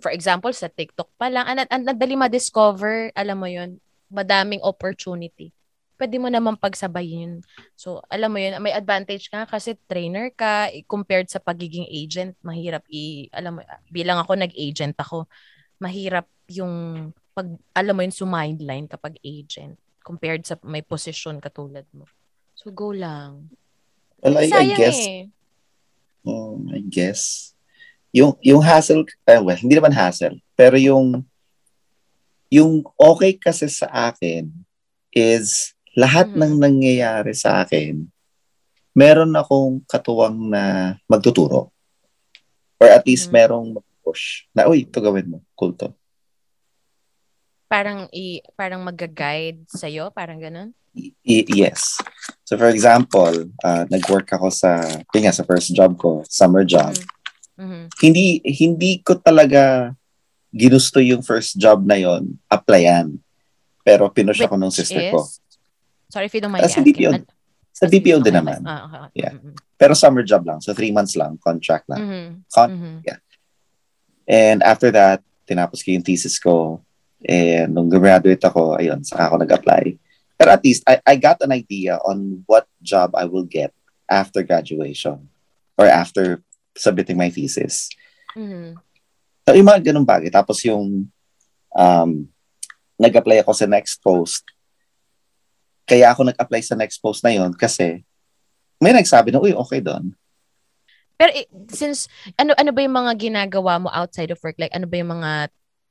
for 0.00 0.12
example, 0.12 0.52
sa 0.52 0.68
TikTok 0.68 1.08
pa 1.16 1.32
lang, 1.32 1.44
ang, 1.48 1.64
ang, 1.68 1.82
ang 1.88 1.98
dali 1.98 2.14
ma-discover, 2.14 3.12
alam 3.16 3.36
mo 3.40 3.48
yun, 3.48 3.80
madaming 4.12 4.62
opportunity. 4.62 5.50
Pwede 5.96 6.20
mo 6.20 6.28
naman 6.28 6.60
pagsabayin. 6.60 7.40
So, 7.72 8.04
alam 8.12 8.28
mo 8.28 8.38
yun, 8.38 8.60
may 8.60 8.76
advantage 8.76 9.32
ka 9.32 9.48
kasi 9.48 9.80
trainer 9.88 10.28
ka, 10.28 10.68
eh, 10.68 10.84
compared 10.84 11.32
sa 11.32 11.40
pagiging 11.40 11.88
agent, 11.88 12.36
mahirap 12.44 12.84
i, 12.92 13.32
alam 13.32 13.56
mo, 13.56 13.60
bilang 13.88 14.20
ako 14.20 14.36
nag-agent 14.36 14.94
ako, 15.00 15.24
mahirap 15.80 16.28
yung 16.52 17.10
pag 17.36 17.52
alam 17.76 17.92
mo 17.92 18.00
yun 18.00 18.14
sumideline 18.14 18.88
kapag 18.88 19.20
agent 19.20 19.76
compared 20.00 20.46
sa 20.48 20.56
may 20.64 20.80
position 20.80 21.36
katulad 21.36 21.84
mo. 21.92 22.08
So 22.56 22.72
go 22.72 22.94
lang. 22.94 23.52
well, 24.22 24.38
I, 24.38 24.48
I 24.48 24.50
Sayang 24.50 24.78
guess, 24.78 25.00
eh. 25.04 25.22
um, 26.24 26.70
I 26.72 26.80
guess, 26.86 27.52
yung, 28.16 28.32
yung 28.40 28.64
hassle, 28.64 29.04
eh, 29.28 29.36
well, 29.36 29.60
hindi 29.60 29.76
naman 29.76 29.92
hassle, 29.92 30.40
pero 30.56 30.80
yung, 30.80 31.20
yung 32.48 32.80
okay 32.96 33.36
kasi 33.36 33.68
sa 33.68 34.08
akin 34.08 34.48
is 35.12 35.76
lahat 35.92 36.32
Mhm. 36.32 36.38
ng 36.40 36.52
nangyayari 36.56 37.36
sa 37.36 37.60
akin, 37.60 38.08
meron 38.96 39.36
akong 39.36 39.84
katuwang 39.84 40.48
na 40.48 40.96
magtuturo. 41.04 41.68
Or 42.80 42.88
at 42.88 43.04
least 43.04 43.28
Mhm. 43.28 43.34
merong 43.36 43.68
push 44.00 44.48
na, 44.56 44.64
uy, 44.64 44.88
ito 44.88 44.96
gawin 45.04 45.36
mo. 45.36 45.38
Cool 45.52 45.76
to. 45.76 45.92
Parang 47.68 48.06
i 48.14 48.40
parang 48.54 48.80
mag-guide 48.80 49.66
sa 49.68 49.90
parang 50.14 50.38
ganun. 50.40 50.70
Y- 50.96 51.44
yes. 51.52 52.00
So 52.48 52.56
for 52.56 52.72
example, 52.72 53.52
uh, 53.60 53.84
nag-work 53.92 54.32
ako 54.32 54.48
sa, 54.48 54.80
yun 55.12 55.28
nga, 55.28 55.34
sa 55.34 55.44
first 55.44 55.74
job 55.76 55.98
ko, 56.00 56.24
summer 56.30 56.64
job. 56.64 56.96
Mhm. 57.56 57.88
Hindi, 57.98 58.24
hindi 58.44 58.90
ko 59.00 59.16
talaga 59.16 59.92
ginusto 60.52 61.00
yung 61.00 61.20
first 61.20 61.56
job 61.56 61.84
na 61.84 61.96
yon 61.96 62.36
applyan. 62.46 63.16
Pero 63.80 64.08
pinush 64.08 64.40
ako 64.40 64.56
ng 64.56 64.68
Which 64.68 64.80
sister 64.84 65.10
ko. 65.10 65.24
is- 65.24 65.40
Sorry 66.08 66.26
if 66.26 66.34
you 66.34 66.40
don't 66.40 66.52
mind 66.52 66.64
sa. 66.68 66.80
BPO. 66.80 67.12
Sa 67.72 67.84
BPO 67.86 68.22
din 68.22 68.32
naman. 68.32 68.62
Ah, 68.64 68.86
okay, 68.86 68.98
okay. 68.98 69.20
Yeah. 69.20 69.32
Mhm. 69.36 69.52
Pero 69.76 69.92
summer 69.92 70.22
job 70.22 70.46
lang. 70.46 70.62
So 70.62 70.72
three 70.72 70.88
months 70.90 71.12
lang, 71.12 71.36
contract 71.36 71.84
lang. 71.88 72.00
Mhm. 72.00 72.26
Con- 72.48 72.72
Mhm. 72.72 72.94
And 74.26 74.58
after 74.62 74.90
that, 74.90 75.20
tinapos 75.46 75.84
ko 75.84 75.92
yung 75.92 76.02
thesis 76.02 76.38
ko. 76.38 76.80
And 77.22 77.72
nung 77.72 77.88
graduate 77.88 78.42
ako, 78.42 78.76
ayun, 78.76 79.02
saka 79.02 79.28
ako 79.30 79.36
nag-apply. 79.38 79.98
Pero 80.36 80.50
at 80.52 80.62
least, 80.62 80.84
I, 80.84 81.00
I 81.04 81.14
got 81.16 81.40
an 81.40 81.52
idea 81.52 81.96
on 82.02 82.44
what 82.44 82.66
job 82.80 83.14
I 83.14 83.24
will 83.24 83.46
get 83.46 83.72
after 84.06 84.42
graduation 84.42 85.26
or 85.76 85.86
after 85.86 86.40
submitting 86.76 87.16
my 87.16 87.32
thesis. 87.32 87.88
Mhm. 88.36 88.76
So, 89.48 89.54
yung 89.56 89.66
mga 89.66 89.90
ganun 89.90 90.06
bagay. 90.06 90.28
Tapos 90.28 90.60
yung 90.66 91.08
um, 91.72 92.10
nag-apply 93.00 93.40
ako 93.44 93.52
sa 93.56 93.66
next 93.68 94.00
post. 94.04 94.44
Kaya 95.86 96.10
ako 96.10 96.28
nag-apply 96.28 96.62
sa 96.66 96.74
next 96.74 96.98
post 96.98 97.22
na 97.22 97.30
yon 97.30 97.54
kasi 97.54 98.02
may 98.82 98.92
nagsabi 98.92 99.30
na, 99.30 99.40
uy, 99.40 99.54
okay 99.54 99.80
doon. 99.80 100.12
Pero 101.16 101.32
since 101.72 102.12
ano 102.36 102.52
ano 102.60 102.70
ba 102.76 102.84
yung 102.84 102.92
mga 102.92 103.12
ginagawa 103.16 103.80
mo 103.80 103.88
outside 103.88 104.28
of 104.28 104.40
work? 104.44 104.60
Like 104.60 104.74
ano 104.76 104.84
ba 104.84 105.00
yung 105.00 105.12
mga 105.16 105.32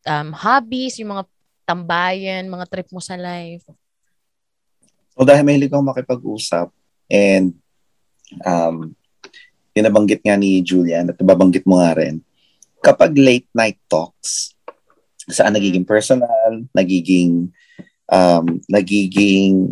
um, 0.05 0.29
hobbies, 0.37 1.01
yung 1.01 1.17
mga 1.17 1.25
tambayan, 1.65 2.45
mga 2.45 2.69
trip 2.69 2.89
mo 2.93 3.01
sa 3.01 3.17
life? 3.17 3.65
So 5.17 5.25
dahil 5.25 5.41
mahilig 5.41 5.73
akong 5.73 5.89
makipag-usap 5.89 6.69
and 7.09 7.57
um, 8.45 8.93
yung 9.75 9.85
nabanggit 9.91 10.23
nga 10.23 10.39
ni 10.39 10.63
Julian 10.63 11.11
at 11.11 11.19
nababanggit 11.19 11.67
mo 11.67 11.83
nga 11.83 11.91
rin, 11.99 12.23
kapag 12.79 13.11
late 13.19 13.51
night 13.51 13.75
talks, 13.91 14.55
saan 15.27 15.51
Mm. 15.51 15.57
nagiging 15.59 15.85
personal, 15.85 16.51
nagiging 16.71 17.51
um, 18.07 18.45
nagiging 18.71 19.67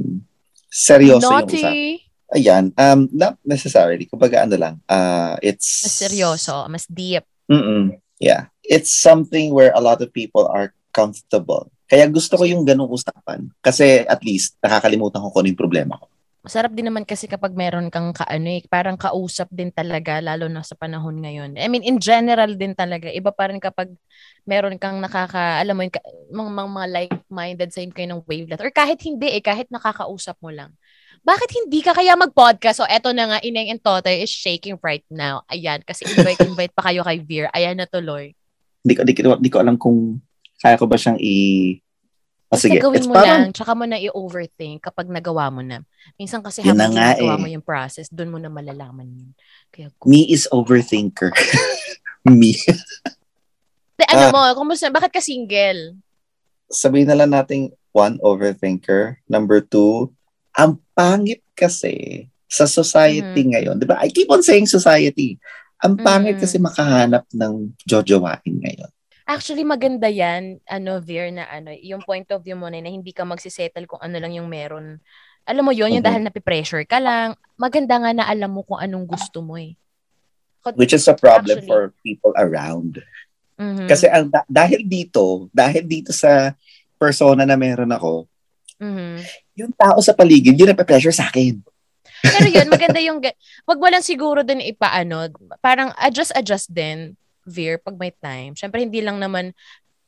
seryoso 0.67 1.29
yung 1.29 1.47
usapan. 1.47 1.47
Naughty. 1.47 2.01
Ayan, 2.33 2.63
um, 2.73 3.05
not 3.13 3.37
necessarily. 3.45 4.09
Kumbaga 4.09 4.41
ano 4.41 4.57
lang, 4.57 4.75
uh, 4.89 5.37
it's... 5.45 5.85
Mas 5.85 5.93
seryoso, 6.01 6.65
mas 6.65 6.89
deep. 6.89 7.21
Mm-mm. 7.45 7.93
Yeah. 8.17 8.49
It's 8.65 8.89
something 8.89 9.53
where 9.53 9.69
a 9.77 9.83
lot 9.83 10.01
of 10.01 10.09
people 10.09 10.49
are 10.49 10.73
comfortable. 10.89 11.69
Kaya 11.85 12.09
gusto 12.09 12.33
ko 12.33 12.49
yung 12.49 12.65
ganong 12.65 12.89
usapan. 12.89 13.53
Kasi 13.61 14.01
at 14.09 14.25
least 14.25 14.57
nakakalimutan 14.65 15.21
ko 15.21 15.29
kung 15.29 15.45
ano 15.45 15.49
yung 15.53 15.61
problema 15.61 15.93
ko. 16.01 16.09
Masarap 16.43 16.75
din 16.75 16.91
naman 16.91 17.07
kasi 17.07 17.23
kapag 17.23 17.55
meron 17.55 17.87
kang 17.87 18.11
kaano 18.11 18.51
eh, 18.51 18.67
parang 18.67 18.99
kausap 18.99 19.47
din 19.47 19.71
talaga 19.71 20.19
lalo 20.19 20.51
na 20.51 20.59
sa 20.59 20.75
panahon 20.75 21.23
ngayon. 21.23 21.55
I 21.55 21.71
mean, 21.71 21.87
in 21.87 22.03
general 22.03 22.51
din 22.59 22.75
talaga. 22.75 23.07
Iba 23.07 23.31
pa 23.31 23.47
rin 23.47 23.63
kapag 23.63 23.95
meron 24.43 24.75
kang 24.75 24.99
nakaka, 24.99 25.63
alam 25.63 25.79
mo 25.79 25.87
yun, 25.87 25.95
mga, 26.35 26.51
mga, 26.51 26.69
mga 26.75 26.89
like-minded 26.91 27.69
sa 27.71 27.79
kayo 27.87 28.07
ng 28.11 28.21
wavelength. 28.27 28.59
Or 28.59 28.75
kahit 28.75 28.99
hindi 29.07 29.31
eh, 29.31 29.39
kahit 29.39 29.71
nakakausap 29.71 30.35
mo 30.43 30.51
lang. 30.51 30.75
Bakit 31.23 31.63
hindi 31.63 31.79
ka 31.79 31.95
kaya 31.95 32.19
mag-podcast? 32.19 32.83
So, 32.83 32.87
eto 32.91 33.15
na 33.15 33.31
nga, 33.31 33.39
Ineng 33.39 33.71
and 33.71 33.79
Totoy 33.79 34.27
is 34.27 34.27
shaking 34.27 34.75
right 34.83 35.07
now. 35.07 35.47
Ayan, 35.47 35.79
kasi 35.87 36.03
invite-invite 36.03 36.75
pa 36.75 36.91
kayo 36.91 37.07
kay 37.07 37.23
Veer. 37.23 37.47
Ayan 37.55 37.79
na 37.79 37.87
tuloy. 37.87 38.35
Hindi 38.83 38.93
ko, 38.99 39.01
di, 39.07 39.13
ko, 39.15 39.39
di 39.39 39.47
ko 39.47 39.63
alam 39.63 39.79
kung 39.79 40.19
kaya 40.59 40.75
ko 40.75 40.91
ba 40.91 40.99
siyang 40.99 41.15
i... 41.23 41.79
Oh, 42.53 42.55
Basta 42.55 42.69
sige. 42.69 42.77
gawin 42.77 43.09
mo 43.09 43.17
parang, 43.17 43.49
lang, 43.49 43.51
tsaka 43.51 43.73
mo 43.73 43.83
na 43.89 43.97
i-overthink 43.97 44.85
kapag 44.85 45.09
nagawa 45.09 45.49
mo 45.49 45.65
na. 45.65 45.81
Minsan 46.21 46.45
kasi 46.45 46.61
Yun 46.61 46.77
na 46.77 46.85
habang 46.85 46.93
ginagawa 46.93 47.33
eh. 47.33 47.41
mo 47.41 47.47
yung 47.49 47.65
process, 47.65 48.05
doon 48.13 48.29
mo 48.29 48.37
na 48.37 48.53
malalaman 48.53 49.09
yun. 49.09 49.31
Kaya, 49.73 49.89
me 50.05 50.21
is 50.29 50.45
overthinker. 50.53 51.33
me. 52.29 52.53
De, 53.97 54.05
ano 54.05 54.29
Ah. 54.29 54.53
mo, 54.53 54.61
kumusta, 54.61 54.93
bakit 54.93 55.09
ka 55.09 55.17
single? 55.17 55.97
Sabihin 56.69 57.09
na 57.09 57.17
lang 57.17 57.33
natin, 57.33 57.73
one, 57.89 58.21
overthinker. 58.21 59.17
Number 59.25 59.57
two, 59.57 60.13
ang 60.53 60.77
pangit 60.93 61.41
kasi 61.53 62.29
sa 62.45 62.69
society 62.69 63.41
Mhm. 63.41 63.49
ngayon. 63.49 63.75
Di 63.81 63.89
ba? 63.89 63.97
I 63.97 64.13
keep 64.13 64.29
on 64.29 64.45
saying 64.45 64.69
society. 64.69 65.41
Ang 65.81 65.97
pangit 65.97 66.37
Mhm. 66.37 66.41
kasi 66.45 66.61
makahanap 66.61 67.25
ng 67.33 67.73
jojowain 67.81 68.61
ngayon. 68.61 68.91
Actually, 69.23 69.63
maganda 69.63 70.11
yan, 70.11 70.59
ano, 70.67 70.99
Veer, 70.99 71.31
na 71.31 71.47
ano, 71.47 71.71
yung 71.71 72.03
point 72.03 72.27
of 72.35 72.43
view 72.43 72.59
mo 72.59 72.67
na, 72.67 72.83
na 72.83 72.91
hindi 72.91 73.15
ka 73.15 73.23
magsisettle 73.23 73.87
kung 73.87 74.03
ano 74.03 74.19
lang 74.19 74.35
yung 74.35 74.51
meron. 74.51 74.99
Alam 75.47 75.63
mo 75.63 75.71
yun, 75.71 75.91
yung 75.91 76.03
Mhm. 76.03 76.09
dahil 76.11 76.21
napipressure 76.27 76.83
ka 76.83 76.99
lang, 76.99 77.35
maganda 77.55 77.99
nga 77.99 78.11
na 78.11 78.27
alam 78.27 78.51
mo 78.51 78.67
kung 78.67 78.79
anong 78.79 79.07
gusto 79.07 79.39
mo 79.39 79.55
eh. 79.55 79.75
Kot- 80.59 80.75
Which 80.75 80.95
is 80.95 81.07
a 81.07 81.15
problem 81.15 81.59
Actually. 81.59 81.67
for 81.71 81.81
people 82.03 82.35
around. 82.35 82.99
Mhm. 83.55 83.87
Kasi 83.87 84.11
ang 84.11 84.27
da- 84.27 84.47
dahil 84.47 84.83
dito, 84.83 85.47
dahil 85.51 85.83
dito 85.83 86.11
sa 86.11 86.55
persona 86.99 87.43
na 87.47 87.55
meron 87.55 87.91
ako, 87.91 88.27
Mhm. 88.79 89.23
yung 89.55 89.71
tao 89.75 89.99
sa 90.03 90.11
paligid, 90.11 90.55
yun 90.55 90.71
ang 90.71 90.79
pressure 90.79 91.15
sa 91.15 91.27
akin. 91.27 91.63
Pero 92.23 92.47
yun, 92.47 92.67
maganda 92.75 92.99
yung, 92.99 93.19
wag 93.63 93.79
mo 93.79 93.87
lang 93.87 94.03
siguro 94.03 94.43
din 94.43 94.63
ipaano, 94.63 95.31
parang 95.59 95.91
adjust-adjust 95.95 96.71
din, 96.71 97.15
Veer, 97.43 97.79
pag 97.79 97.95
may 97.95 98.11
time. 98.11 98.55
Siyempre, 98.55 98.83
hindi 98.83 98.99
lang 99.03 99.19
naman, 99.19 99.51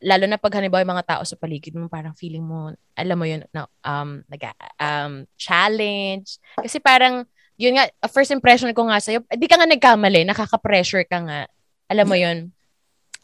lalo 0.03 0.25
na 0.27 0.39
pag 0.39 0.55
halimbawa 0.59 0.83
yung 0.83 0.93
mga 0.95 1.07
tao 1.17 1.23
sa 1.23 1.39
paligid 1.39 1.75
mo, 1.75 1.87
parang 1.87 2.15
feeling 2.15 2.43
mo, 2.43 2.71
alam 2.95 3.17
mo 3.17 3.25
yun, 3.27 3.43
na, 3.51 3.67
um, 3.83 4.23
nag, 4.27 4.41
um, 4.79 5.13
challenge. 5.35 6.39
Kasi 6.59 6.79
parang, 6.79 7.23
yun 7.55 7.79
nga, 7.79 7.87
a 8.03 8.07
first 8.11 8.31
impression 8.31 8.71
ko 8.75 8.87
nga 8.87 8.99
sa'yo, 8.99 9.23
di 9.35 9.47
ka 9.47 9.55
nga 9.55 9.67
nagkamali, 9.67 10.27
nakaka-pressure 10.27 11.07
ka 11.07 11.19
nga. 11.23 11.39
Alam 11.87 12.07
mo 12.07 12.17
yun. 12.17 12.51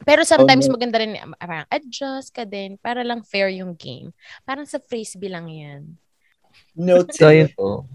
Pero 0.01 0.25
sometimes 0.25 0.65
no. 0.65 0.73
maganda 0.73 0.97
rin, 0.97 1.13
um, 1.21 1.37
parang 1.37 1.67
adjust 1.69 2.33
ka 2.33 2.47
din, 2.47 2.79
para 2.81 3.05
lang 3.05 3.21
fair 3.21 3.53
yung 3.53 3.77
game. 3.77 4.09
Parang 4.47 4.65
sa 4.65 4.81
frisbee 4.81 5.29
lang 5.29 5.47
yan. 5.51 5.81
Note. 6.75 7.13
So, 7.13 7.29
yun 7.29 7.51
po. 7.53 7.85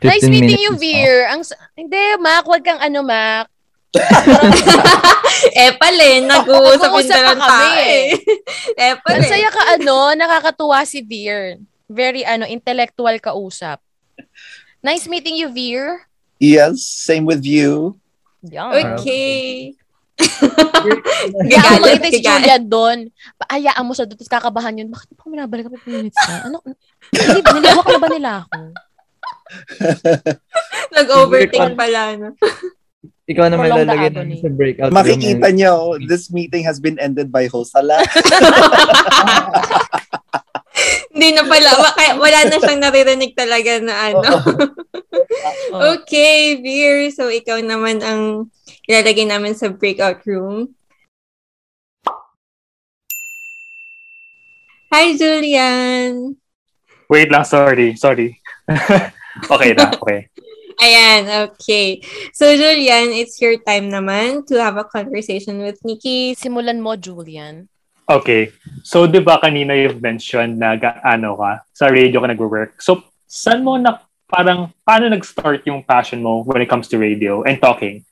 Nice 0.00 0.24
15 0.24 0.32
meeting 0.32 0.60
you, 0.64 0.72
Veer. 0.80 1.28
Ang, 1.28 1.44
hindi, 1.76 2.00
Mac, 2.16 2.48
wag 2.48 2.64
kang 2.64 2.80
ano, 2.80 3.04
Mac. 3.04 3.52
eh 5.60 5.72
pala, 5.74 6.04
nag-uusap 6.22 6.22
yung 6.22 6.30
Nag-uusap 6.30 6.90
pa 6.94 7.00
dalawang 7.02 7.42
kami 7.42 7.50
tao 7.50 7.74
eh. 7.82 8.06
eh 8.86 8.94
pala. 9.02 9.18
Ang 9.18 9.26
saya 9.26 9.48
ka, 9.50 9.62
ano, 9.78 9.98
nakakatuwa 10.14 10.78
si 10.86 11.02
Veer. 11.02 11.58
Very, 11.90 12.22
ano, 12.22 12.46
intellectual 12.46 13.18
kausap. 13.18 13.82
Nice 14.78 15.10
meeting 15.10 15.34
you, 15.34 15.50
Veer. 15.50 16.06
Yes, 16.38 16.86
same 16.86 17.26
with 17.26 17.42
you. 17.42 17.98
Yan. 18.46 18.96
Okay. 18.96 19.74
Kaya 21.50 21.76
mo 21.76 21.86
si. 22.08 22.22
Julia 22.22 22.56
doon. 22.62 23.12
Paayaan 23.36 23.84
mo 23.84 23.92
sa 23.92 24.06
doon, 24.06 24.16
tapos 24.16 24.32
kakabahan 24.32 24.80
yun. 24.80 24.88
Bakit 24.88 25.18
pa 25.18 25.28
minabalik 25.28 25.66
kami 25.68 25.78
minutes 25.84 26.16
na? 26.24 26.48
Ano? 26.48 26.62
Hindi, 27.12 27.40
nilawak 27.42 27.86
na 27.90 28.00
ba 28.00 28.08
nila 28.08 28.30
ako? 28.46 28.60
Nag-overthink 30.96 31.74
pala, 31.74 32.02
no? 32.16 32.28
Ikaw 33.30 33.46
na 33.46 33.56
may 33.62 33.70
agony. 33.70 34.10
namin 34.10 34.42
sa 34.42 34.50
breakout 34.50 34.90
Makikita 34.90 35.54
room. 35.54 35.56
nyo, 35.56 35.74
this 36.10 36.34
meeting 36.34 36.66
has 36.66 36.82
been 36.82 36.98
ended 36.98 37.30
by 37.30 37.46
Hosala. 37.46 38.02
Hindi 41.14 41.38
na 41.38 41.46
pala. 41.46 41.70
wala 42.18 42.38
na 42.50 42.56
siyang 42.58 42.82
naririnig 42.82 43.38
talaga 43.38 43.78
na 43.78 43.94
ano. 44.10 44.30
Okay, 45.70 46.58
Veer. 46.58 47.10
So, 47.14 47.30
ikaw 47.30 47.62
naman 47.62 48.02
ang 48.02 48.50
ilalagay 48.90 49.26
namin 49.26 49.54
sa 49.54 49.70
breakout 49.70 50.22
room. 50.26 50.74
Hi, 54.90 55.14
Julian. 55.14 56.34
Wait 57.06 57.30
lang, 57.30 57.46
sorry. 57.46 57.94
Sorry. 57.94 58.42
okay 59.54 59.70
na, 59.78 59.94
okay. 59.94 60.26
Ayan, 60.80 61.28
okay. 61.44 62.00
So, 62.32 62.48
Julian, 62.56 63.12
it's 63.12 63.36
your 63.36 63.60
time 63.60 63.92
naman 63.92 64.48
to 64.48 64.56
have 64.56 64.80
a 64.80 64.88
conversation 64.88 65.60
with 65.60 65.76
Nikki. 65.84 66.32
Simulan 66.32 66.80
mo, 66.80 66.96
Julian. 66.96 67.68
Okay. 68.08 68.48
So, 68.82 69.04
di 69.04 69.20
ba 69.20 69.36
kanina 69.36 69.76
you've 69.76 70.00
mentioned 70.00 70.56
na 70.56 70.80
ano 71.04 71.36
ka, 71.36 71.60
sa 71.76 71.92
radio 71.92 72.24
ka 72.24 72.32
nag-work. 72.32 72.80
So, 72.80 73.04
saan 73.28 73.60
mo 73.60 73.76
na, 73.76 74.00
parang, 74.24 74.72
paano 74.82 75.12
nag-start 75.12 75.68
yung 75.68 75.84
passion 75.84 76.24
mo 76.24 76.42
when 76.48 76.64
it 76.64 76.72
comes 76.72 76.88
to 76.88 76.96
radio 76.96 77.44
and 77.44 77.60
talking? 77.60 78.08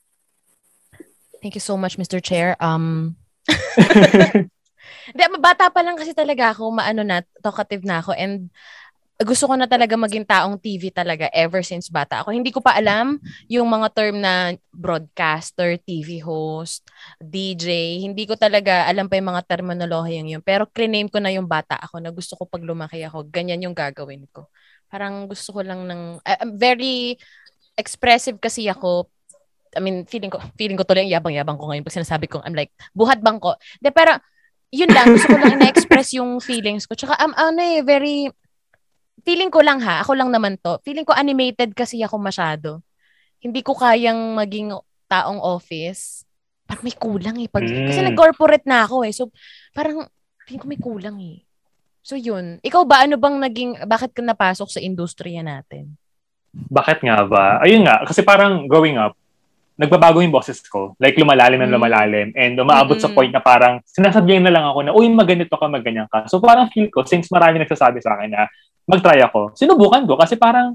Thank 1.41 1.57
you 1.57 1.63
so 1.63 1.73
much, 1.73 1.97
Mr. 1.97 2.21
Chair. 2.21 2.53
Um, 2.61 3.17
Hindi, 5.09 5.23
bata 5.41 5.73
pa 5.73 5.81
lang 5.81 5.97
kasi 5.97 6.13
talaga 6.13 6.53
ako, 6.53 6.69
maano 6.69 7.01
na, 7.01 7.25
talkative 7.41 7.81
na 7.81 7.97
ako. 7.97 8.13
And 8.13 8.53
gusto 9.19 9.51
ko 9.51 9.59
na 9.59 9.67
talaga 9.67 9.99
maging 9.99 10.23
taong 10.23 10.55
TV 10.55 10.95
talaga 10.95 11.27
ever 11.35 11.59
since 11.59 11.91
bata 11.91 12.23
ako. 12.23 12.31
Hindi 12.31 12.55
ko 12.55 12.63
pa 12.63 12.79
alam 12.79 13.19
yung 13.51 13.67
mga 13.67 13.91
term 13.91 14.23
na 14.23 14.55
broadcaster, 14.71 15.75
TV 15.75 16.23
host, 16.23 16.87
DJ. 17.19 17.99
Hindi 17.99 18.23
ko 18.23 18.39
talaga 18.39 18.87
alam 18.87 19.11
pa 19.11 19.19
yung 19.19 19.35
mga 19.35 19.43
terminology 19.43 20.23
yun. 20.23 20.39
Pero 20.39 20.63
cliname 20.71 21.11
ko 21.11 21.19
na 21.19 21.35
yung 21.35 21.51
bata 21.51 21.75
ako 21.75 21.99
na 21.99 22.15
gusto 22.15 22.39
ko 22.39 22.47
pag 22.47 22.63
lumaki 22.63 23.03
ako, 23.03 23.27
ganyan 23.27 23.59
yung 23.59 23.75
gagawin 23.75 24.23
ko. 24.31 24.47
Parang 24.87 25.27
gusto 25.27 25.51
ko 25.51 25.67
lang 25.67 25.83
ng... 25.83 26.23
I'm 26.23 26.55
very 26.55 27.19
expressive 27.75 28.39
kasi 28.39 28.71
ako. 28.71 29.11
I 29.75 29.83
mean, 29.83 30.07
feeling 30.07 30.31
ko, 30.31 30.39
feeling 30.55 30.79
ko 30.79 30.87
tuloy 30.87 31.05
ang 31.05 31.11
yabang-yabang 31.11 31.59
ko 31.59 31.67
ngayon 31.67 31.83
pag 31.83 31.99
sinasabi 31.99 32.31
kong 32.31 32.47
I'm 32.47 32.55
like, 32.55 32.71
buhat 32.95 33.19
bangko. 33.19 33.59
De, 33.83 33.91
pero, 33.91 34.15
yun 34.71 34.89
lang, 34.89 35.13
gusto 35.13 35.29
ko 35.29 35.37
lang 35.37 35.53
ina-express 35.59 36.15
yung 36.17 36.39
feelings 36.39 36.87
ko. 36.87 36.95
Tsaka, 36.95 37.19
um, 37.21 37.33
ano 37.35 37.59
eh, 37.61 37.83
very, 37.85 38.31
feeling 39.23 39.51
ko 39.51 39.59
lang 39.63 39.79
ha, 39.81 40.03
ako 40.03 40.15
lang 40.15 40.29
naman 40.29 40.55
to, 40.59 40.79
feeling 40.83 41.07
ko 41.07 41.15
animated 41.15 41.73
kasi 41.73 42.01
ako 42.03 42.19
masyado. 42.19 42.79
Hindi 43.39 43.63
ko 43.63 43.71
kayang 43.75 44.35
maging 44.35 44.75
taong 45.07 45.39
office. 45.39 46.27
Parang 46.67 46.85
may 46.85 46.93
kulang 46.93 47.37
eh. 47.41 47.47
Pag, 47.49 47.65
Mm. 47.65 47.87
Kasi 47.89 47.99
nag-corporate 48.05 48.67
na 48.69 48.85
ako 48.85 49.07
eh. 49.07 49.13
So, 49.15 49.33
parang, 49.73 50.05
feeling 50.45 50.61
ko 50.61 50.67
may 50.69 50.77
kulang 50.77 51.17
eh. 51.23 51.41
So, 52.03 52.13
yun. 52.13 52.61
Ikaw 52.61 52.83
ba, 52.85 53.07
ano 53.07 53.17
bang 53.17 53.41
naging, 53.41 53.71
bakit 53.89 54.13
ka 54.13 54.21
napasok 54.21 54.69
sa 54.69 54.83
industriya 54.83 55.41
natin? 55.41 55.97
Bakit 56.53 57.01
nga 57.05 57.25
ba? 57.25 57.63
Ayun 57.65 57.85
nga, 57.85 58.05
kasi 58.05 58.21
parang 58.21 58.69
growing 58.69 59.01
up, 59.01 59.17
nagbabago 59.79 60.19
yung 60.19 60.35
boses 60.35 60.59
ko. 60.67 60.93
Like, 60.99 61.15
lumalalim 61.15 61.63
ng 61.63 61.71
Mm. 61.71 61.77
lumalalim. 61.79 62.27
And 62.35 62.59
umaabot 62.59 62.99
sa 62.99 63.07
Mm-mm. 63.07 63.15
point 63.15 63.31
na 63.33 63.39
parang, 63.39 63.79
sinasabihan 63.87 64.43
na 64.43 64.51
lang 64.51 64.65
ako 64.67 64.79
na, 64.83 64.91
uy, 64.91 65.07
maganito 65.09 65.55
ka, 65.55 65.65
maganyan 65.71 66.05
ka. 66.11 66.27
So 66.27 66.43
parang 66.43 66.67
feel 66.69 66.91
ko, 66.91 67.07
since 67.07 67.31
marami 67.31 67.63
nagsasabi 67.63 68.03
sa 68.03 68.19
akin 68.19 68.29
na, 68.35 68.45
mag-try 68.89 69.21
ako, 69.21 69.53
sinubukan 69.53 70.09
ko 70.09 70.17
kasi 70.17 70.33
parang, 70.33 70.73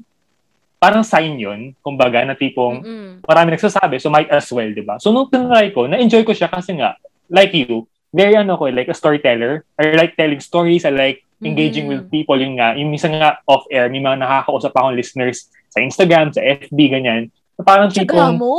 parang 0.79 1.03
sign 1.03 1.35
yun, 1.35 1.75
kumbaga, 1.83 2.23
na 2.23 2.39
tipong, 2.39 2.79
Mm-mm. 2.79 3.11
marami 3.27 3.59
nagsasabi, 3.59 3.99
so 3.99 4.07
might 4.07 4.31
as 4.31 4.47
well, 4.55 4.71
di 4.71 4.87
ba? 4.87 5.03
So 5.03 5.11
nung 5.11 5.27
tinry 5.27 5.75
ko, 5.75 5.91
na-enjoy 5.91 6.23
ko 6.23 6.31
siya 6.31 6.47
kasi 6.47 6.79
nga, 6.79 6.95
like 7.27 7.51
you, 7.51 7.91
very 8.15 8.39
ano 8.39 8.55
ko, 8.55 8.71
like 8.71 8.87
a 8.87 8.95
storyteller. 8.95 9.67
I 9.75 9.99
like 9.99 10.15
telling 10.15 10.39
stories, 10.39 10.87
I 10.87 10.95
like 10.95 11.27
engaging 11.43 11.85
Mhm. 11.85 11.91
with 11.91 12.03
people, 12.09 12.39
yun 12.39 12.55
nga, 12.55 12.79
yung 12.79 12.95
minsan 12.95 13.11
nga 13.11 13.43
off-air, 13.45 13.91
may 13.91 13.99
mga 13.99 14.23
nakakausap 14.23 14.71
akong 14.71 14.95
listeners 14.95 15.51
sa 15.69 15.83
Instagram, 15.83 16.31
sa 16.31 16.39
FB, 16.41 16.79
ganyan. 16.87 17.35
So, 17.59 17.67
parang 17.67 17.91
Tsaga 17.91 18.07
tipong, 18.07 18.39
mo. 18.39 18.55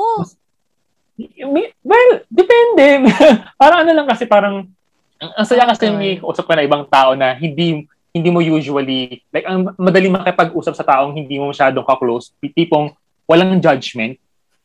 well, 1.81 2.11
depende. 2.27 3.07
parang 3.61 3.87
ano 3.87 3.91
lang 3.95 4.07
kasi 4.07 4.27
parang, 4.27 4.67
ang 5.15 5.31
ang 5.31 5.45
saya 5.47 5.63
kasi 5.63 5.87
Okay. 5.87 5.95
may 5.95 6.11
usap 6.19 6.43
ka 6.43 6.59
na 6.59 6.67
ibang 6.67 6.83
tao 6.91 7.15
na 7.15 7.31
hindi 7.31 7.87
hindi 8.15 8.31
mo 8.31 8.39
usually, 8.39 9.19
like, 9.35 9.43
ang 9.43 9.75
madali 9.75 10.07
makipag-usap 10.07 10.71
sa 10.71 10.87
taong 10.87 11.11
hindi 11.11 11.35
mo 11.35 11.51
masyadong 11.51 11.83
ka-close, 11.83 12.31
tipong 12.39 12.95
walang 13.27 13.59
judgment. 13.59 14.15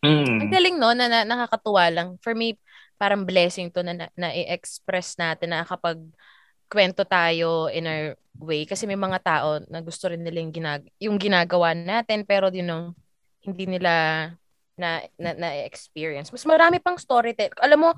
Mm. 0.06 0.46
Ang 0.46 0.52
galing 0.54 0.76
no, 0.78 0.94
na, 0.94 1.10
na 1.10 1.26
nakakatuwa 1.26 1.90
lang. 1.90 2.08
For 2.22 2.30
me, 2.30 2.54
parang 2.94 3.26
blessing 3.26 3.74
to 3.74 3.82
na, 3.82 3.98
na, 3.98 4.06
na 4.14 4.30
i-express 4.30 5.18
natin 5.18 5.50
na 5.50 5.66
kapag 5.66 5.98
kwento 6.70 7.02
tayo 7.02 7.66
in 7.74 7.90
our 7.90 8.14
way. 8.38 8.62
Kasi 8.70 8.86
may 8.86 8.94
mga 8.94 9.18
tao 9.18 9.58
na 9.66 9.82
gusto 9.82 10.06
rin 10.06 10.22
nila 10.22 10.38
yung, 10.46 10.54
ginag- 10.54 10.90
yung 11.02 11.16
ginagawa 11.18 11.74
natin 11.74 12.22
pero 12.22 12.54
you 12.54 12.62
know, 12.62 12.94
hindi 13.42 13.66
nila 13.66 14.30
na, 14.78 15.02
na, 15.18 15.34
na-experience. 15.34 16.30
Mas 16.30 16.46
marami 16.46 16.78
pang 16.78 16.96
storytelling. 16.96 17.58
Alam 17.58 17.78
mo, 17.82 17.90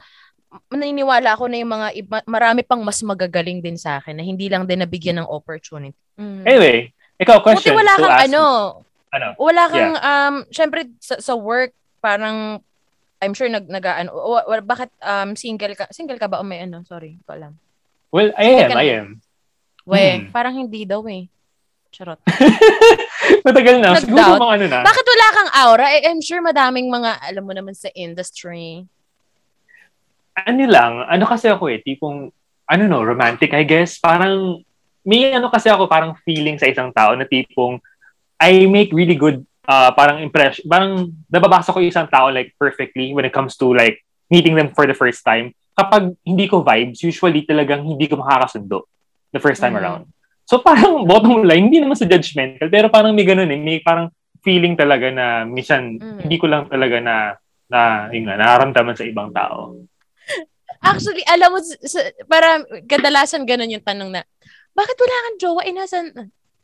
naniniwala 0.69 1.33
ako 1.33 1.49
na 1.49 1.57
yung 1.57 1.73
mga 1.73 1.89
iba, 1.95 2.17
marami 2.25 2.61
pang 2.63 2.81
mas 2.81 3.01
magagaling 3.01 3.59
din 3.59 3.77
sa 3.77 3.97
akin 3.97 4.17
na 4.17 4.25
hindi 4.25 4.49
lang 4.49 4.65
din 4.65 4.81
nabigyan 4.81 5.21
ng 5.21 5.29
opportunity. 5.29 5.97
Mm. 6.17 6.43
Anyway, 6.45 6.77
ikaw, 7.17 7.41
Buti 7.41 7.47
question. 7.47 7.75
wala 7.75 7.93
to 7.95 8.03
kang 8.03 8.21
ano. 8.27 8.43
Ano? 9.13 9.27
wala 9.37 9.63
kang, 9.69 9.93
um, 9.95 10.35
syempre, 10.49 10.89
sa, 10.97 11.21
sa 11.21 11.37
work, 11.37 11.73
parang, 12.01 12.65
I'm 13.21 13.37
sure 13.37 13.47
nag, 13.47 13.69
nag 13.69 13.85
ano, 13.85 14.09
wa- 14.13 14.49
wa- 14.49 14.65
bakit 14.65 14.89
um, 14.99 15.37
single 15.37 15.77
ka, 15.77 15.85
single 15.93 16.17
ka 16.17 16.27
ba 16.27 16.41
o 16.41 16.45
may 16.45 16.65
ano, 16.65 16.81
sorry, 16.83 17.21
ko 17.23 17.37
alam. 17.37 17.53
Well, 18.09 18.33
I 18.35 18.45
am, 18.57 18.69
Teka 18.69 18.77
I 18.77 18.89
am. 18.95 19.09
We, 19.85 20.01
Hmm. 20.01 20.31
parang 20.31 20.55
hindi 20.55 20.85
daw 20.85 21.05
eh. 21.07 21.29
Charot. 21.93 22.17
Matagal 23.47 23.85
na. 23.85 24.01
Siguro 24.01 24.17
Nag-doubt. 24.17 24.41
mga 24.41 24.55
ano 24.57 24.65
na. 24.67 24.79
Bakit 24.81 25.05
wala 25.05 25.27
kang 25.29 25.51
aura? 25.61 25.87
Eh, 25.93 26.09
I'm 26.09 26.25
sure 26.25 26.41
madaming 26.41 26.89
mga, 26.89 27.21
alam 27.21 27.45
mo 27.45 27.53
naman 27.53 27.77
sa 27.77 27.93
industry. 27.93 28.89
Ano 30.33 30.65
lang, 30.65 30.93
ano 31.05 31.25
kasi 31.29 31.53
ako 31.53 31.69
eh, 31.69 31.85
tipong, 31.85 32.33
ano 32.65 32.83
no, 32.89 33.05
romantic, 33.05 33.53
I 33.53 33.69
guess. 33.69 34.01
Parang, 34.01 34.65
may 35.05 35.29
ano 35.29 35.53
kasi 35.53 35.69
ako, 35.69 35.85
parang 35.91 36.17
feeling 36.25 36.57
sa 36.57 36.65
isang 36.65 36.89
tao 36.89 37.13
na 37.13 37.29
tipong, 37.29 37.77
I 38.41 38.65
make 38.65 38.97
really 38.97 39.15
good, 39.15 39.45
uh, 39.69 39.93
parang 39.93 40.25
impression, 40.25 40.65
parang 40.65 41.13
nababasa 41.29 41.71
ko 41.71 41.85
yung 41.85 41.93
isang 41.93 42.09
tao 42.09 42.33
like 42.33 42.57
perfectly 42.57 43.13
when 43.13 43.29
it 43.29 43.35
comes 43.35 43.55
to 43.61 43.71
like 43.71 44.01
meeting 44.33 44.57
them 44.57 44.73
for 44.73 44.89
the 44.89 44.97
first 44.97 45.21
time. 45.21 45.53
Kapag 45.77 46.17
hindi 46.25 46.49
ko 46.49 46.65
vibes, 46.65 47.05
usually 47.05 47.45
talagang 47.45 47.85
hindi 47.85 48.09
ko 48.09 48.17
makakasundo 48.19 48.89
the 49.31 49.41
first 49.41 49.61
time 49.61 49.77
Mhm. 49.77 49.81
around. 49.85 50.03
So 50.49 50.59
parang 50.65 51.05
bottom 51.11 51.45
line, 51.45 51.69
hindi 51.69 51.79
naman 51.79 51.95
sa 51.95 52.09
judgmental, 52.09 52.73
pero 52.73 52.89
parang 52.89 53.13
may 53.13 53.29
ganun 53.29 53.53
eh, 53.53 53.61
may 53.61 53.79
parang 53.85 54.09
feeling 54.41 54.75
talaga 54.75 55.13
na 55.13 55.45
minsan 55.45 56.01
Mhm. 56.01 56.19
hindi 56.25 56.37
ko 56.41 56.49
lang 56.49 56.67
talaga 56.67 56.99
na 56.99 57.15
na 57.69 57.81
yun 58.11 58.27
nga, 58.27 58.37
nararamdaman 58.37 58.97
sa 58.97 59.07
ibang 59.07 59.31
tao. 59.31 59.77
Actually, 60.83 61.23
alam 61.31 61.55
mo, 61.55 61.59
s- 61.63 61.79
s- 61.81 62.13
para 62.27 62.63
kadalasan 62.91 63.47
ganun 63.47 63.71
yung 63.71 63.85
tanong 63.87 64.11
na, 64.11 64.23
bakit 64.75 64.97
wala 64.99 65.17
kang 65.31 65.39
jowa? 65.41 65.63
Eh, 65.63 65.75
nasan, 65.75 66.11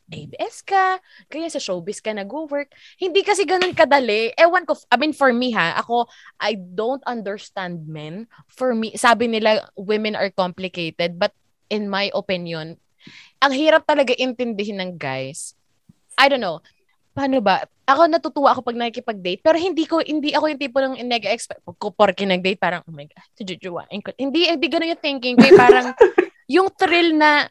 ABS 0.09 0.65
ka, 0.65 0.97
kaya 1.29 1.47
sa 1.53 1.61
showbiz 1.61 2.01
ka 2.01 2.09
nag-work. 2.11 2.73
Hindi 2.97 3.21
kasi 3.21 3.45
ganun 3.45 3.77
kadali. 3.77 4.33
Ewan 4.33 4.65
ko, 4.65 4.73
I 4.89 4.97
mean, 4.97 5.13
for 5.13 5.29
me 5.29 5.53
ha, 5.53 5.77
ako, 5.77 6.09
I 6.41 6.57
don't 6.57 7.01
understand 7.05 7.85
men. 7.85 8.25
For 8.49 8.73
me, 8.73 8.97
sabi 8.97 9.29
nila, 9.29 9.69
women 9.77 10.17
are 10.17 10.33
complicated. 10.33 11.21
But 11.21 11.37
in 11.69 11.87
my 11.87 12.09
opinion, 12.17 12.81
ang 13.39 13.53
hirap 13.53 13.85
talaga 13.85 14.17
intindihin 14.17 14.81
ng 14.81 14.91
guys. 14.97 15.53
I 16.17 16.27
don't 16.27 16.43
know. 16.43 16.59
Paano 17.13 17.41
ba? 17.41 17.65
Ako 17.89 18.05
natutuwa 18.05 18.53
ako 18.53 18.61
pag 18.61 18.77
nakikipag-date, 18.77 19.41
pero 19.41 19.57
hindi 19.57 19.83
ko 19.89 19.99
hindi 19.99 20.29
ako 20.31 20.45
yung 20.45 20.61
tipo 20.61 20.77
ng 20.77 20.95
nag-expect 21.09 21.65
ko 21.65 21.89
porke 21.89 22.21
nag-date 22.21 22.61
parang 22.61 22.85
oh 22.85 22.93
my 22.93 23.09
god, 23.09 23.25
sujujuwain 23.33 23.99
ko. 24.05 24.13
Hindi 24.13 24.45
hindi 24.45 24.67
ganoon 24.69 24.93
yung 24.93 25.03
thinking 25.03 25.35
ko, 25.35 25.45
parang 25.57 25.97
yung 26.55 26.69
thrill 26.73 27.17
na 27.17 27.49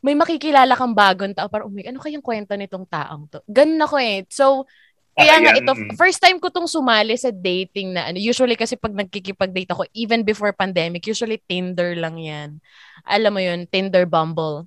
may 0.00 0.16
makikilala 0.16 0.72
kang 0.74 0.96
bagong 0.96 1.36
tao, 1.36 1.52
parang, 1.52 1.68
oh 1.68 1.72
my, 1.72 1.84
ano 1.84 2.00
kayang 2.00 2.24
kwento 2.24 2.56
nitong 2.56 2.88
taong 2.88 3.28
to? 3.28 3.44
Ganun 3.44 3.84
ako 3.84 3.96
eh. 4.00 4.24
So, 4.32 4.64
kaya 5.12 5.36
nga 5.44 5.52
ito, 5.52 5.72
mm. 5.76 5.92
first 6.00 6.16
time 6.24 6.40
ko 6.40 6.48
tong 6.48 6.64
sumali 6.64 7.12
sa 7.20 7.28
dating 7.28 7.92
na 7.92 8.08
ano, 8.08 8.16
usually 8.16 8.56
kasi 8.56 8.80
pag 8.80 8.96
nagkikipag-date 8.96 9.68
ako, 9.68 9.84
even 9.92 10.24
before 10.24 10.56
pandemic, 10.56 11.04
usually 11.04 11.36
Tinder 11.44 11.92
lang 11.92 12.16
yan. 12.16 12.64
Alam 13.04 13.32
mo 13.36 13.40
yun, 13.44 13.68
Tinder, 13.68 14.08
Bumble. 14.08 14.64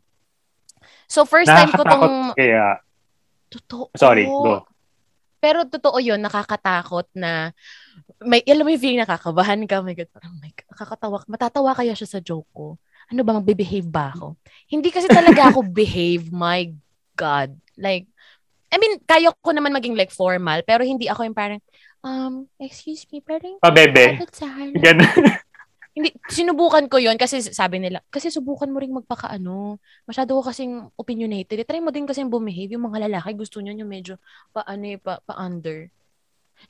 So, 1.09 1.25
first 1.25 1.49
time 1.49 1.73
ko 1.73 1.81
tong, 1.81 2.37
kaya, 2.37 2.77
totoo. 3.53 3.93
sorry, 3.93 4.25
go. 4.25 4.65
Pero 5.43 5.67
totoo 5.67 5.99
yun, 5.99 6.23
nakakatakot 6.23 7.11
na 7.13 7.51
may, 8.23 8.39
alam 8.47 8.63
mo 8.63 8.71
yung 8.71 8.79
feeling 8.79 9.03
nakakabahan 9.03 9.59
ka, 9.67 9.83
oh 9.83 9.85
my 9.85 9.91
God, 9.91 10.09
parang, 10.15 10.31
oh 10.31 10.39
my 10.39 10.51
God, 10.55 10.67
nakakatawa, 10.71 11.17
matatawa 11.27 11.71
kaya 11.75 11.93
siya 11.93 12.07
sa 12.07 12.19
joke 12.23 12.47
ko. 12.55 12.79
Ano 13.11 13.21
ba, 13.27 13.35
magbe-behave 13.35 13.85
ba 13.85 14.15
ako? 14.15 14.39
Hindi 14.71 14.89
kasi 14.89 15.11
talaga 15.11 15.51
ako 15.51 15.67
behave, 15.75 16.31
my 16.31 16.71
God. 17.19 17.51
Like, 17.75 18.07
I 18.71 18.79
mean, 18.79 19.03
kaya 19.03 19.29
ko 19.35 19.51
naman 19.51 19.75
maging 19.75 19.99
like 19.99 20.09
formal, 20.09 20.63
pero 20.63 20.87
hindi 20.87 21.11
ako 21.11 21.27
yung 21.27 21.37
parang, 21.37 21.61
um, 22.01 22.47
excuse 22.57 23.03
me, 23.11 23.19
parang, 23.19 23.59
Pabebe. 23.59 24.17
bakit 24.17 24.31
sa 24.33 24.47
harap? 24.47 24.79
Ganun. 24.79 25.42
Hindi, 25.93 26.09
sinubukan 26.25 26.89
ko 26.89 26.97
yon 26.97 27.21
kasi 27.21 27.45
sabi 27.45 27.77
nila, 27.77 28.01
kasi 28.09 28.33
subukan 28.33 28.65
mo 28.65 28.81
ring 28.81 28.97
magpakaano. 28.97 29.77
Masyado 30.09 30.33
ko 30.33 30.41
kasing 30.41 30.89
opinionated. 30.97 31.61
Try 31.69 31.85
mo 31.85 31.93
din 31.93 32.09
kasing 32.09 32.33
bumehave. 32.33 32.73
Yung 32.73 32.89
mga 32.89 33.05
lalaki, 33.05 33.37
gusto 33.37 33.61
niya 33.61 33.77
yung 33.77 33.93
medyo 33.93 34.17
paano 34.49 34.83
eh, 34.89 34.97
pa, 34.97 35.21
pa-under. 35.21 35.93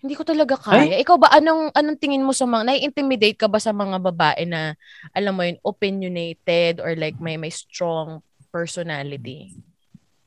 Hindi 0.04 0.14
ko 0.20 0.28
talaga 0.28 0.60
kaya. 0.60 1.00
Ikaw 1.00 1.16
ba, 1.16 1.32
anong, 1.40 1.72
anong 1.72 1.98
tingin 2.04 2.26
mo 2.28 2.36
sa 2.36 2.44
mga, 2.44 2.68
nai-intimidate 2.68 3.40
ka 3.40 3.48
ba 3.48 3.64
sa 3.64 3.72
mga 3.72 4.04
babae 4.12 4.44
na, 4.44 4.76
alam 5.16 5.40
mo 5.40 5.48
yun, 5.48 5.56
opinionated 5.64 6.84
or 6.84 6.92
like 7.00 7.16
may, 7.24 7.40
may 7.40 7.54
strong 7.54 8.20
personality? 8.52 9.56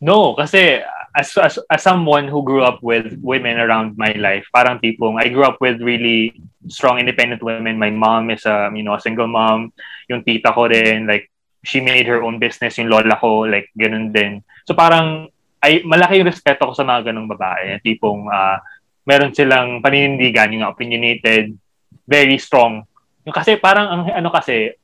No, 0.00 0.32
kasi 0.32 0.80
as, 1.16 1.32
as 1.40 1.56
as 1.72 1.80
someone 1.80 2.28
who 2.28 2.44
grew 2.44 2.60
up 2.60 2.84
with 2.84 3.16
women 3.24 3.56
around 3.56 3.96
my 3.96 4.12
life, 4.20 4.44
parang 4.52 4.76
tipong 4.76 5.16
I 5.16 5.32
grew 5.32 5.48
up 5.48 5.56
with 5.64 5.80
really 5.80 6.36
strong 6.68 7.00
independent 7.00 7.40
women. 7.40 7.80
My 7.80 7.88
mom 7.88 8.28
is 8.28 8.44
a, 8.44 8.68
you 8.76 8.84
know, 8.84 8.94
a 8.94 9.00
single 9.00 9.26
mom. 9.26 9.72
Yung 10.12 10.20
tita 10.20 10.52
ko 10.52 10.68
din, 10.68 11.08
like 11.08 11.32
she 11.64 11.80
made 11.80 12.04
her 12.04 12.20
own 12.20 12.36
business, 12.36 12.76
yung 12.76 12.92
lola 12.92 13.16
ko, 13.16 13.48
like 13.48 13.72
ganun 13.72 14.12
din. 14.12 14.44
So 14.68 14.76
parang 14.76 15.32
ay 15.64 15.80
malaki 15.88 16.20
yung 16.20 16.28
respeto 16.28 16.68
ko 16.68 16.76
sa 16.76 16.84
mga 16.84 17.10
ganung 17.10 17.32
babae. 17.32 17.80
Tipong 17.80 18.28
uh, 18.28 18.60
meron 19.08 19.32
silang 19.32 19.80
paninindigan, 19.80 20.52
yung 20.52 20.68
opinionated, 20.68 21.56
very 22.04 22.36
strong. 22.36 22.84
Yung 23.24 23.32
kasi 23.32 23.56
parang 23.56 23.88
ang 23.88 24.02
ano 24.12 24.28
kasi 24.28 24.76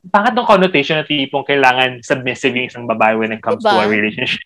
bakit 0.00 0.32
ng 0.32 0.48
connotation 0.48 0.96
na 0.96 1.04
tipong 1.04 1.44
kailangan 1.44 2.00
submissive 2.00 2.56
yung 2.56 2.68
isang 2.72 2.88
babae 2.88 3.20
when 3.20 3.36
it 3.36 3.44
comes 3.44 3.60
Diba? 3.60 3.76
to 3.76 3.84
a 3.84 3.88
relationship? 3.88 4.40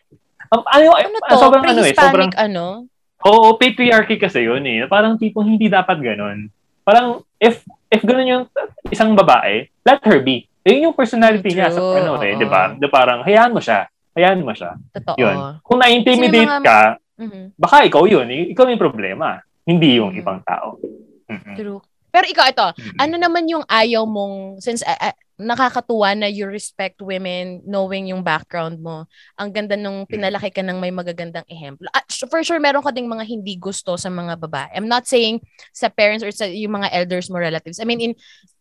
Um, 0.55 0.62
ano, 0.62 0.94
Ano 0.94 1.16
ah, 1.18 1.30
to? 1.34 1.36
sobrang 1.36 1.64
ano 1.66 1.80
eh, 1.82 1.90
sobrang, 1.92 2.30
ano? 2.30 2.86
oo, 3.24 3.46
patriarchy 3.59 4.14
kasi 4.16 4.46
yun 4.46 4.62
eh. 4.62 4.86
Parang 4.86 5.18
tipong 5.18 5.48
hindi 5.48 5.66
dapat 5.66 5.98
ganun. 5.98 6.46
Parang, 6.80 7.26
if, 7.36 7.59
if 7.90 8.00
ganun 8.00 8.28
yung 8.28 8.44
isang 8.86 9.18
babae, 9.18 9.66
let 9.82 9.98
her 10.05 10.22
be. 10.22 10.46
Yun 10.62 10.88
yung 10.88 10.96
personality 10.96 11.50
niya 11.50 11.68
sa 11.68 11.80
True, 11.80 11.98
ano 11.98 12.22
eh, 12.22 12.38
di 12.38 12.46
ba? 12.46 12.70
Na 12.70 12.86
parang, 12.86 13.20
hayaan 13.20 13.50
mo 13.50 13.59
siya. 13.59 13.90
Hayaan 14.14 14.40
mo 14.40 14.55
siya. 14.55 14.78
Totoo. 14.94 15.16
Yun. 15.18 15.36
Kung 15.61 15.78
na-intimidate 15.82 16.46
mga- 16.46 16.62
ka, 16.62 16.80
Mhm. 17.18 17.59
baka 17.59 17.82
ikaw 17.82 18.07
yun. 18.07 18.30
Ikaw 18.30 18.64
yung 18.68 18.78
problema. 18.80 19.42
Hindi 19.66 19.98
yung 19.98 20.14
Mhm. 20.14 20.20
ibang 20.22 20.40
tao. 20.40 20.78
Mhm. 21.26 21.55
True. 21.57 21.80
Pero 22.14 22.30
ikaw, 22.30 22.46
ito, 22.46 22.66
Mhm. 22.78 22.98
ano 23.02 23.14
naman 23.18 23.44
yung 23.50 23.66
ayaw 23.66 24.06
mong, 24.06 24.62
since 24.62 24.86
ah, 24.86 25.10
ah, 25.10 25.16
nakakatuwa 25.34 26.14
na 26.14 26.30
you 26.30 26.46
respect 26.46 27.02
women 27.02 27.58
knowing 27.66 28.06
yung 28.06 28.22
background 28.22 28.78
mo. 28.78 29.10
Ang 29.34 29.50
ganda 29.50 29.74
nung 29.74 30.06
pinalaki 30.06 30.54
ka 30.54 30.62
ng 30.62 30.78
may 30.78 30.94
magagandang 30.94 31.42
ehemplo. 31.50 31.90
Ah, 31.90 32.06
s- 32.06 32.22
for 32.30 32.38
sure, 32.46 32.62
meron 32.62 32.86
ka 32.86 32.94
ding 32.94 33.10
mga 33.10 33.26
hindi 33.26 33.58
gusto 33.58 33.98
sa 33.98 34.06
mga 34.14 34.38
babae. 34.38 34.70
I'm 34.78 34.86
not 34.86 35.10
saying 35.10 35.42
sa 35.74 35.90
parents 35.90 36.22
or 36.22 36.30
sa 36.30 36.46
yung 36.46 36.78
mga 36.78 36.94
elders 36.94 37.26
mo 37.26 37.42
relatives. 37.42 37.82
I 37.82 37.84
mean, 37.84 37.98
in 37.98 38.12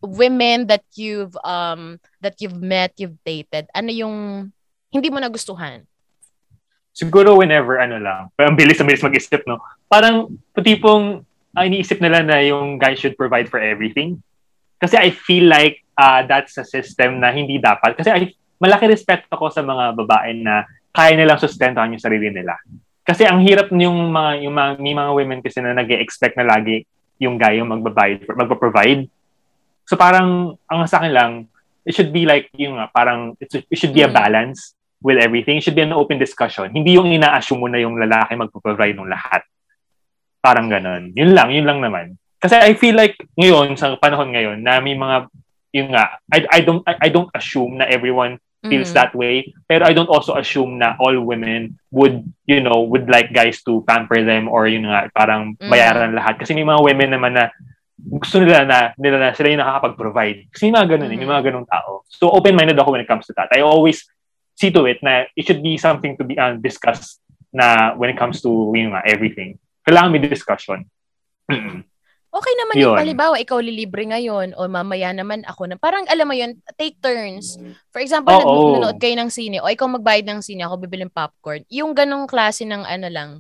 women 0.02 0.66
that 0.66 0.82
you've, 0.98 1.38
um, 1.46 2.02
that 2.26 2.42
you've 2.42 2.58
met, 2.58 2.98
you've 2.98 3.22
dated, 3.22 3.70
ano 3.70 3.94
yung 3.94 4.16
hindi 4.90 5.14
mo 5.14 5.22
nagustuhan? 5.22 5.86
siguro 6.94 7.34
whenever 7.34 7.82
ano 7.82 7.98
lang, 7.98 8.30
parang 8.38 8.54
bilis 8.54 8.78
na 8.78 8.86
bilis 8.86 9.02
mag-isip, 9.02 9.42
no? 9.50 9.58
Parang 9.90 10.30
tipong 10.54 11.26
ah, 11.54 11.66
iniisip 11.66 12.02
nila 12.02 12.26
na 12.26 12.42
yung 12.42 12.82
guy 12.82 12.98
should 12.98 13.18
provide 13.18 13.48
for 13.48 13.62
everything. 13.62 14.22
Kasi 14.82 14.98
I 14.98 15.14
feel 15.14 15.48
like 15.48 15.86
uh, 15.96 16.26
that's 16.26 16.58
a 16.58 16.66
system 16.66 17.22
na 17.22 17.32
hindi 17.32 17.62
dapat. 17.62 17.96
Kasi 17.96 18.10
I, 18.10 18.34
malaki 18.58 18.90
respect 18.90 19.30
ako 19.30 19.54
sa 19.54 19.62
mga 19.62 19.94
babae 19.96 20.34
na 20.42 20.66
kaya 20.94 21.14
nilang 21.18 21.40
sustentuhan 21.40 21.94
yung 21.94 22.04
sarili 22.04 22.30
nila. 22.34 22.58
Kasi 23.04 23.28
ang 23.28 23.44
hirap 23.44 23.70
yung 23.72 24.12
mga, 24.12 24.32
yung 24.48 24.56
mga, 24.56 24.70
may 24.80 24.96
mga 24.96 25.12
women 25.12 25.40
kasi 25.44 25.60
na 25.60 25.76
nag 25.76 25.92
expect 25.92 26.40
na 26.40 26.48
lagi 26.48 26.88
yung 27.20 27.36
guy 27.38 27.60
yung 27.60 27.70
magbabayad, 27.72 28.28
magpa-provide. 28.28 29.08
So 29.88 30.00
parang, 30.00 30.56
ang 30.68 30.88
sa 30.88 31.00
akin 31.04 31.14
lang, 31.14 31.32
it 31.84 31.92
should 31.92 32.16
be 32.16 32.24
like, 32.24 32.48
yung 32.56 32.80
nga, 32.80 32.88
parang, 32.92 33.36
it 33.40 33.52
should, 33.52 33.66
it 33.68 33.78
should 33.78 33.96
be 33.96 34.04
a 34.04 34.12
Mm. 34.12 34.16
balance 34.16 34.76
with 35.04 35.20
everything. 35.20 35.60
It 35.60 35.64
should 35.68 35.76
be 35.76 35.84
an 35.84 35.92
open 35.92 36.16
discussion. 36.16 36.72
Hindi 36.72 36.96
yung 36.96 37.12
ina-assume 37.12 37.60
mo 37.60 37.68
na 37.68 37.84
yung 37.84 38.00
lalaki 38.00 38.40
magpo-provide 38.40 38.96
ng 38.96 39.12
lahat. 39.12 39.44
Parang 40.44 40.68
ganun. 40.68 41.16
Yun 41.16 41.32
lang, 41.32 41.56
yun 41.56 41.64
lang 41.64 41.80
naman. 41.80 42.20
Kasi 42.36 42.60
I 42.60 42.76
feel 42.76 43.00
like 43.00 43.16
ngayon, 43.40 43.80
sa 43.80 43.96
panahon 43.96 44.36
ngayon, 44.36 44.60
na 44.60 44.84
may 44.84 44.92
mga, 44.92 45.32
yun 45.72 45.96
nga, 45.96 46.20
I, 46.28 46.44
I, 46.52 46.60
don't, 46.60 46.84
I, 46.84 47.08
I 47.08 47.10
don't 47.10 47.32
assume 47.32 47.80
na 47.80 47.88
everyone 47.88 48.44
feels 48.68 48.92
Mhm. 48.92 48.98
that 49.00 49.12
way. 49.16 49.48
Pero 49.64 49.88
I 49.88 49.96
don't 49.96 50.12
also 50.12 50.36
assume 50.36 50.76
na 50.76 51.00
all 51.00 51.16
women 51.24 51.80
would, 51.96 52.28
you 52.44 52.60
know, 52.60 52.84
would 52.84 53.08
like 53.08 53.32
guys 53.32 53.64
to 53.64 53.88
pamper 53.88 54.20
them 54.20 54.52
or 54.52 54.68
yun 54.68 54.84
nga, 54.84 55.08
parang 55.16 55.56
Mm. 55.56 55.72
bayaran 55.72 56.12
lahat. 56.12 56.36
Kasi 56.36 56.52
may 56.52 56.68
mga 56.68 56.84
women 56.84 57.16
naman 57.16 57.40
na 57.40 57.48
gusto 57.96 58.44
nila 58.44 58.68
na, 58.68 58.92
nila 59.00 59.24
na 59.24 59.32
sila 59.32 59.48
yung 59.48 59.64
nakakapag-provide. 59.64 60.52
Kasi 60.52 60.68
may 60.68 60.84
mga 60.84 61.00
ganun, 61.00 61.12
eh, 61.12 61.16
may 61.16 61.24
Mhm. 61.24 61.34
mga 61.40 61.46
ganung 61.48 61.68
tao. 61.72 62.04
So 62.12 62.28
open-minded 62.28 62.76
ako 62.76 62.92
when 62.92 63.04
it 63.04 63.08
comes 63.08 63.24
to 63.32 63.34
that. 63.40 63.48
I 63.56 63.64
always 63.64 64.04
see 64.60 64.68
to 64.76 64.84
it 64.84 65.00
na 65.00 65.24
it 65.32 65.48
should 65.48 65.64
be 65.64 65.80
something 65.80 66.20
to 66.20 66.28
be 66.28 66.36
uh, 66.36 66.60
discussed 66.60 67.24
na 67.56 67.96
when 67.96 68.12
it 68.12 68.20
comes 68.20 68.44
to 68.44 68.52
yun 68.76 68.92
nga, 68.92 69.00
everything. 69.08 69.56
Kailangan 69.84 70.10
may 70.12 70.24
discussion. 70.24 70.80
Okay 72.34 72.54
naman 72.58 72.82
yung 72.82 72.98
Yun. 72.98 73.02
halimbawa, 73.06 73.36
ikaw 73.38 73.62
lilibre 73.62 74.10
ngayon 74.10 74.58
o 74.58 74.66
mamaya 74.66 75.14
naman 75.14 75.46
ako 75.46 75.70
na 75.70 75.78
parang 75.78 76.02
alam 76.10 76.26
mo 76.26 76.34
yun, 76.34 76.58
take 76.82 76.98
turns. 76.98 77.62
For 77.94 78.02
example, 78.02 78.34
nag- 78.34 78.50
nanonood 78.50 78.98
kayo 78.98 79.14
ng 79.22 79.30
sine 79.30 79.62
o 79.62 79.70
ikaw 79.70 79.86
magbayad 79.86 80.26
ng 80.26 80.42
sine, 80.42 80.66
ako 80.66 80.82
bibili 80.82 81.06
ng 81.06 81.14
popcorn. 81.14 81.62
Yung 81.70 81.94
ganong 81.94 82.26
klase 82.26 82.66
ng 82.66 82.82
ano 82.82 83.08
lang, 83.14 83.32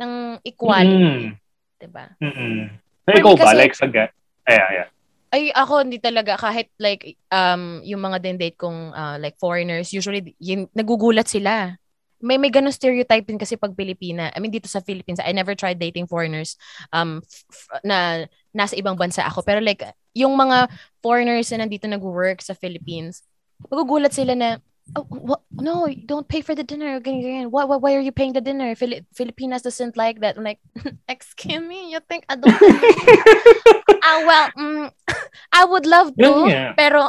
ng 0.00 0.40
equality. 0.40 0.88
Mm. 0.88 1.36
Diba? 1.76 2.04
Mm-mm. 2.16 2.72
Ikaw 3.12 3.32
ba? 3.36 3.40
kasi- 3.44 3.60
Like 3.60 3.76
sa 3.76 3.86
ga- 3.92 4.12
Ay, 4.48 4.56
ay, 4.56 4.76
ay. 4.80 4.88
Ay, 5.30 5.42
ako 5.54 5.86
hindi 5.86 6.02
talaga 6.02 6.34
kahit 6.34 6.74
like 6.82 7.14
um 7.30 7.78
yung 7.86 8.02
mga 8.02 8.18
din 8.18 8.34
date 8.40 8.58
kong 8.58 8.90
uh, 8.90 9.14
like 9.20 9.38
foreigners, 9.38 9.92
usually 9.94 10.34
yun, 10.42 10.66
nagugulat 10.74 11.28
sila. 11.30 11.76
May 12.20 12.36
may 12.36 12.52
ganong 12.52 12.76
stereotype 12.76 13.24
din 13.24 13.40
kasi 13.40 13.56
pag 13.56 13.72
Pilipina. 13.72 14.28
I 14.32 14.38
mean 14.38 14.52
dito 14.52 14.68
sa 14.68 14.84
Philippines, 14.84 15.20
I 15.20 15.32
never 15.32 15.56
tried 15.56 15.80
dating 15.80 16.04
foreigners 16.06 16.56
um 16.92 17.24
f- 17.24 17.44
f- 17.48 17.80
na 17.82 18.28
nasa 18.52 18.76
ibang 18.76 18.94
bansa 19.00 19.24
ako. 19.24 19.40
Pero 19.40 19.64
like 19.64 19.80
yung 20.12 20.36
mga 20.36 20.68
foreigners 21.00 21.48
na 21.50 21.64
nandito 21.64 21.88
nag-work 21.88 22.44
sa 22.44 22.52
Philippines, 22.52 23.24
magugulat 23.72 24.12
sila 24.12 24.36
na 24.36 24.60
oh, 24.98 25.06
wha- 25.08 25.44
no, 25.54 25.86
don't 26.04 26.26
pay 26.26 26.42
for 26.42 26.52
the 26.58 26.66
dinner. 26.66 26.98
Why, 27.46 27.64
why, 27.64 27.78
why 27.78 27.92
are 27.94 28.02
you 28.02 28.10
paying 28.10 28.34
the 28.34 28.42
dinner? 28.42 28.74
Fili- 28.74 29.06
Filipinas 29.14 29.62
doesn't 29.62 29.96
like 29.96 30.18
that. 30.20 30.34
I'm 30.36 30.42
like, 30.44 30.58
excuse 31.08 31.62
me, 31.62 31.94
you 31.94 32.00
think 32.04 32.26
I 32.28 32.34
don't 32.36 32.50
Ah, 34.02 34.18
well, 34.26 34.46
mm, 34.58 34.86
I 35.54 35.62
would 35.64 35.86
love 35.86 36.10
to, 36.16 36.24
Yun 36.24 36.48
nga. 36.50 36.74
pero 36.74 37.06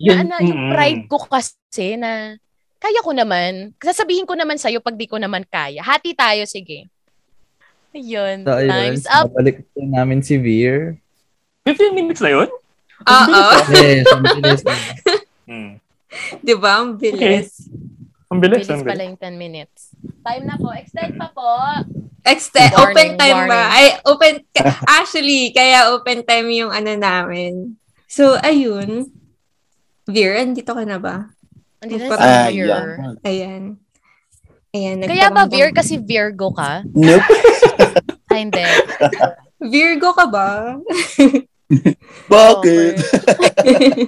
Yun- 0.00 0.24
na, 0.30 0.40
na, 0.40 0.46
yung 0.46 0.60
pride 0.72 1.02
ko 1.10 1.18
kasi 1.20 2.00
na 2.00 2.38
kaya 2.82 2.98
ko 2.98 3.14
naman. 3.14 3.70
Sasabihin 3.78 4.26
ko 4.26 4.34
naman 4.34 4.58
sa'yo 4.58 4.82
pag 4.82 4.98
di 4.98 5.06
ko 5.06 5.14
naman 5.14 5.46
kaya. 5.46 5.86
Hati 5.86 6.18
tayo, 6.18 6.42
sige. 6.50 6.90
Ayun. 7.94 8.42
So, 8.42 8.58
ayun, 8.58 8.72
Time's 8.72 9.06
up. 9.06 9.30
Nabalik 9.30 9.62
po 9.70 9.86
namin 9.86 10.18
si 10.18 10.34
Veer. 10.34 10.98
15 11.62 11.94
minutes 11.94 12.18
na 12.18 12.34
yun? 12.34 12.50
Oo. 13.06 13.38
Yes, 13.70 14.06
ang 14.10 14.24
bilis. 14.26 14.62
Mm. 15.42 15.74
Di 16.38 16.54
ba? 16.54 16.80
Ang 16.80 16.96
bilis. 16.96 17.66
Ang 18.30 18.38
bilis, 18.40 18.62
Bilis 18.64 18.86
pala 18.86 19.02
yung 19.04 19.18
10 19.18 19.36
minutes. 19.36 19.90
Time 20.22 20.46
na 20.46 20.54
po. 20.54 20.70
Extend 20.70 21.18
pa 21.18 21.28
po. 21.28 21.50
Extend, 22.22 22.72
Warning, 22.72 22.94
open 22.94 23.08
time 23.18 23.40
ba? 23.42 23.50
warning. 23.50 23.74
Ay, 23.74 23.86
open, 24.06 24.32
actually, 24.86 25.50
kaya 25.50 25.90
open 25.92 26.22
time 26.22 26.48
yung 26.54 26.70
ano 26.70 26.94
namin. 26.94 27.74
So, 28.06 28.38
ayun. 28.38 29.10
Veer, 30.06 30.38
andito 30.38 30.72
ka 30.72 30.86
na 30.86 30.96
ba? 30.96 31.26
Parang- 31.82 32.22
na 32.22 32.46
Ah, 32.46 32.48
Veer. 32.48 32.66
yeah. 32.66 32.84
Ayan. 33.26 33.62
Ayan. 34.72 34.96
Kaya 35.04 35.26
ba, 35.28 35.44
Veer, 35.50 35.70
kasi 35.74 35.98
Virgo 35.98 36.54
ka? 36.54 36.82
Nope. 36.94 37.22
Ah, 38.32 38.40
hindi. 38.40 38.64
Virgo 39.60 40.16
ka 40.16 40.24
ba? 40.24 40.80
Bakit? 42.32 42.96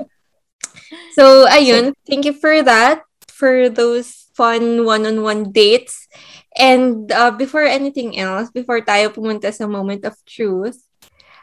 so, 1.17 1.45
ayun. 1.45 1.93
Thank 2.09 2.25
you 2.25 2.33
for 2.33 2.65
that. 2.65 3.05
For 3.29 3.69
those 3.69 4.33
fun 4.33 4.89
one-on-one 4.89 5.53
dates. 5.53 6.09
And 6.57 7.11
uh, 7.13 7.33
before 7.37 7.69
anything 7.69 8.17
else, 8.17 8.49
before 8.49 8.81
tayo 8.81 9.11
pumunta 9.13 9.53
sa 9.53 9.67
moment 9.67 10.07
of 10.09 10.17
truth, 10.25 10.81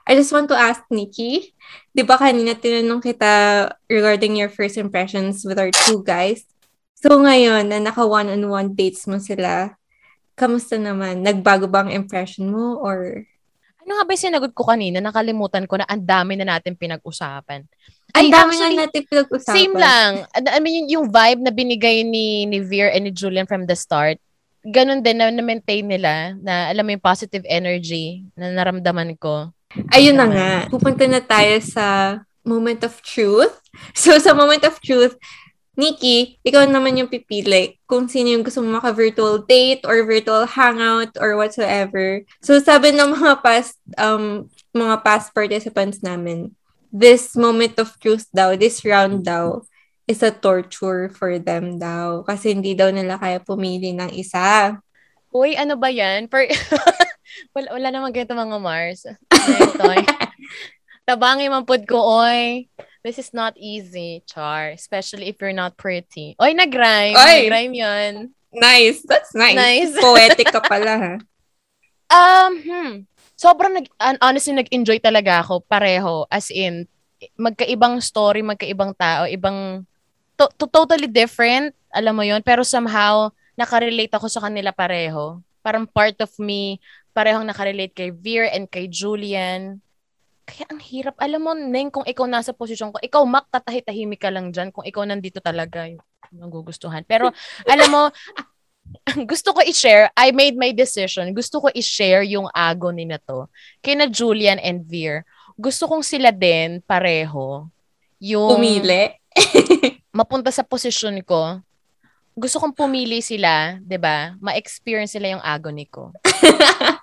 I 0.07 0.17
just 0.17 0.33
want 0.33 0.49
to 0.49 0.57
ask 0.57 0.81
Nikki, 0.89 1.53
di 1.93 2.01
ba 2.01 2.17
kanina 2.17 2.57
tinanong 2.57 3.01
kita 3.05 3.31
regarding 3.85 4.33
your 4.33 4.49
first 4.49 4.75
impressions 4.75 5.45
with 5.45 5.61
our 5.61 5.69
two 5.85 6.01
guys? 6.01 6.43
So 6.97 7.17
ngayon, 7.17 7.69
na 7.69 7.81
naka 7.81 8.05
one-on-one 8.05 8.73
dates 8.77 9.05
mo 9.09 9.17
sila, 9.21 9.77
kamusta 10.37 10.77
naman? 10.77 11.21
Nagbago 11.21 11.69
ba 11.69 11.85
ang 11.85 11.93
impression 11.93 12.49
mo 12.49 12.81
or 12.81 13.25
Ano 13.81 13.97
nga 13.97 14.05
ba 14.05 14.13
yung 14.13 14.25
sinagot 14.29 14.53
ko 14.53 14.61
kanina? 14.61 15.01
Nakalimutan 15.01 15.65
ko 15.65 15.81
na 15.81 15.89
ang 15.89 16.05
dami 16.05 16.37
na 16.37 16.45
natin 16.45 16.77
pinag-usapan. 16.77 17.65
Ang 18.13 18.29
dami 18.29 18.53
actually, 18.53 18.77
natin 18.77 19.01
pinag-usapan. 19.09 19.57
Same 19.57 19.73
lang. 19.73 20.11
I 20.37 20.61
mean, 20.61 20.85
yung, 20.85 20.89
yung 20.93 21.05
vibe 21.09 21.41
na 21.41 21.49
binigay 21.49 22.05
ni, 22.05 22.45
ni 22.45 22.61
Veer 22.61 22.93
and 22.93 23.09
ni 23.09 23.11
Julian 23.11 23.49
from 23.49 23.65
the 23.65 23.73
start, 23.73 24.21
ganun 24.61 25.01
din 25.01 25.17
na 25.17 25.33
na-maintain 25.33 25.81
nila 25.81 26.37
na 26.37 26.69
alam 26.69 26.85
mo 26.85 26.93
yung 26.93 27.01
positive 27.01 27.41
energy 27.49 28.21
na 28.37 28.53
naramdaman 28.53 29.17
ko. 29.17 29.49
Ayun 29.91 30.17
na 30.19 30.27
nga. 30.27 30.51
Pupunta 30.67 31.07
na 31.07 31.23
tayo 31.23 31.59
sa 31.63 32.17
moment 32.43 32.81
of 32.83 32.99
truth. 33.03 33.53
So, 33.95 34.11
sa 34.19 34.35
moment 34.35 34.67
of 34.67 34.83
truth, 34.83 35.15
Nikki, 35.79 36.37
ikaw 36.43 36.67
naman 36.67 36.99
yung 36.99 37.07
pipili 37.07 37.79
kung 37.87 38.11
sino 38.11 38.27
yung 38.27 38.43
gusto 38.43 38.59
mo 38.59 38.75
maka-virtual 38.75 39.47
date 39.47 39.87
or 39.87 40.03
virtual 40.03 40.43
hangout 40.43 41.15
or 41.15 41.39
whatsoever. 41.39 42.19
So, 42.43 42.59
sabi 42.59 42.91
ng 42.91 43.15
mga 43.15 43.39
past, 43.39 43.79
um, 43.95 44.51
mga 44.75 45.07
past 45.07 45.31
participants 45.31 46.03
namin, 46.03 46.51
this 46.91 47.31
moment 47.39 47.79
of 47.79 47.95
truth 48.03 48.27
daw, 48.35 48.59
this 48.59 48.83
round 48.83 49.23
daw, 49.23 49.63
is 50.03 50.19
a 50.19 50.35
torture 50.35 51.07
for 51.07 51.39
them 51.39 51.79
daw. 51.79 52.27
Kasi 52.27 52.51
hindi 52.51 52.75
daw 52.75 52.91
nila 52.91 53.15
kaya 53.15 53.39
pumili 53.39 53.95
ng 53.95 54.11
isa. 54.11 54.75
Uy, 55.31 55.55
ano 55.55 55.79
ba 55.79 55.87
yan? 55.87 56.27
Per... 56.27 56.51
wala, 57.55 57.67
wala 57.75 57.87
naman 57.91 58.11
ganito 58.15 58.35
mga 58.37 58.59
Mars. 58.61 59.05
Eh. 59.05 59.17
Tabangi 61.07 61.49
man 61.49 61.65
pod 61.65 61.83
ko, 61.89 62.23
oy. 62.23 62.69
This 63.01 63.17
is 63.17 63.33
not 63.33 63.57
easy, 63.57 64.21
Char. 64.29 64.77
Especially 64.77 65.33
if 65.33 65.41
you're 65.41 65.57
not 65.57 65.73
pretty. 65.73 66.37
Oy, 66.37 66.53
nag-rhyme. 66.53 67.17
Oy! 67.17 67.49
Nag-rhyme 67.49 67.73
yun. 67.73 68.13
Nice. 68.53 69.01
That's 69.07 69.33
nice. 69.33 69.57
Nice. 69.57 69.97
Poetic 69.97 70.53
ka 70.53 70.61
pala, 70.61 70.93
ha? 70.97 71.13
Um, 72.11 72.59
hmm. 72.59 72.93
Sobrang 73.39 73.71
nag, 73.71 73.87
honestly, 74.19 74.51
nag-enjoy 74.51 74.99
talaga 74.99 75.39
ako 75.39 75.63
pareho. 75.63 76.27
As 76.27 76.51
in, 76.51 76.83
magkaibang 77.39 78.03
story, 78.03 78.43
magkaibang 78.43 78.91
tao, 78.99 79.23
ibang, 79.31 79.87
to- 80.35 80.51
to- 80.59 80.67
totally 80.67 81.07
different, 81.07 81.71
alam 81.87 82.11
mo 82.11 82.27
yon 82.27 82.43
Pero 82.43 82.67
somehow, 82.67 83.31
nakarelate 83.55 84.11
ako 84.11 84.27
sa 84.27 84.43
kanila 84.43 84.75
pareho. 84.75 85.39
Parang 85.63 85.87
part 85.87 86.19
of 86.19 86.31
me, 86.35 86.83
parehong 87.11 87.47
nakarelate 87.47 87.93
kay 87.93 88.09
Veer 88.11 88.49
and 88.51 88.67
kay 88.67 88.87
Julian. 88.87 89.79
Kaya 90.47 90.65
ang 90.67 90.81
hirap. 90.81 91.15
Alam 91.21 91.41
mo, 91.43 91.51
Neng, 91.55 91.93
kung 91.93 92.03
ikaw 92.03 92.27
nasa 92.27 92.51
posisyon 92.51 92.91
ko, 92.91 92.97
ikaw, 92.99 93.23
Mac, 93.23 93.47
tatahi-tahimik 93.53 94.19
ka 94.19 94.33
lang 94.33 94.51
dyan 94.51 94.73
kung 94.73 94.83
ikaw 94.83 95.05
nandito 95.05 95.39
talaga 95.39 95.87
yung 95.87 96.03
nagugustuhan. 96.33 97.05
Pero, 97.07 97.31
alam 97.71 97.89
mo, 97.91 98.03
gusto 99.29 99.55
ko 99.55 99.63
i-share, 99.63 100.11
I 100.17 100.35
made 100.35 100.59
my 100.59 100.75
decision. 100.75 101.31
Gusto 101.31 101.63
ko 101.63 101.67
i-share 101.71 102.27
yung 102.27 102.51
agony 102.51 103.07
na 103.07 103.21
to. 103.21 103.47
Kina 103.79 104.09
Julian 104.09 104.59
and 104.59 104.83
Veer. 104.83 105.23
Gusto 105.55 105.87
kong 105.87 106.03
sila 106.03 106.33
din, 106.33 106.81
pareho, 106.83 107.69
yung 108.19 108.57
Pumili. 108.57 109.15
mapunta 110.11 110.51
sa 110.51 110.61
posisyon 110.61 111.23
ko. 111.23 111.59
Gusto 112.35 112.63
kong 112.63 112.75
pumili 112.75 113.19
sila, 113.19 113.79
'di 113.83 113.97
ba? 113.99 114.35
Ma-experience 114.39 115.15
sila 115.15 115.35
yung 115.35 115.43
agony 115.43 115.87
ko. 115.87 116.15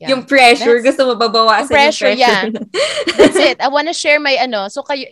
Yeah. 0.00 0.16
Yung 0.16 0.24
pressure, 0.24 0.80
That's- 0.80 0.96
gusto 0.96 1.12
mo 1.12 1.14
babawasan 1.20 1.68
Yung 1.68 1.76
pressure, 1.76 2.14
yung 2.16 2.24
pressure. 2.24 2.50
That's 3.20 3.36
it. 3.36 3.60
I 3.60 3.68
wanna 3.68 3.92
share 4.00 4.16
my 4.16 4.32
ano. 4.40 4.72
So 4.72 4.80
kayo, 4.80 5.04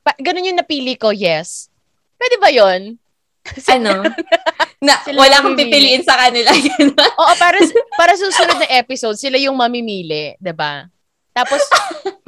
pa, 0.00 0.16
ganun 0.16 0.48
yung 0.48 0.56
napili 0.56 0.96
ko, 0.96 1.12
yes. 1.12 1.68
Pwede 2.16 2.40
ba 2.40 2.48
yon? 2.48 2.96
ano? 3.76 4.08
Na, 4.80 4.98
wala 5.14 5.36
akong 5.42 5.58
pipiliin 5.58 6.00
sa 6.00 6.16
kanila. 6.16 6.48
Oo, 7.20 7.32
para 7.36 7.58
para 7.94 8.16
susunod 8.16 8.56
na 8.56 8.72
episode, 8.72 9.20
sila 9.20 9.36
yung 9.36 9.54
mamimili, 9.54 10.34
ba? 10.56 10.88
Tapos 11.36 11.60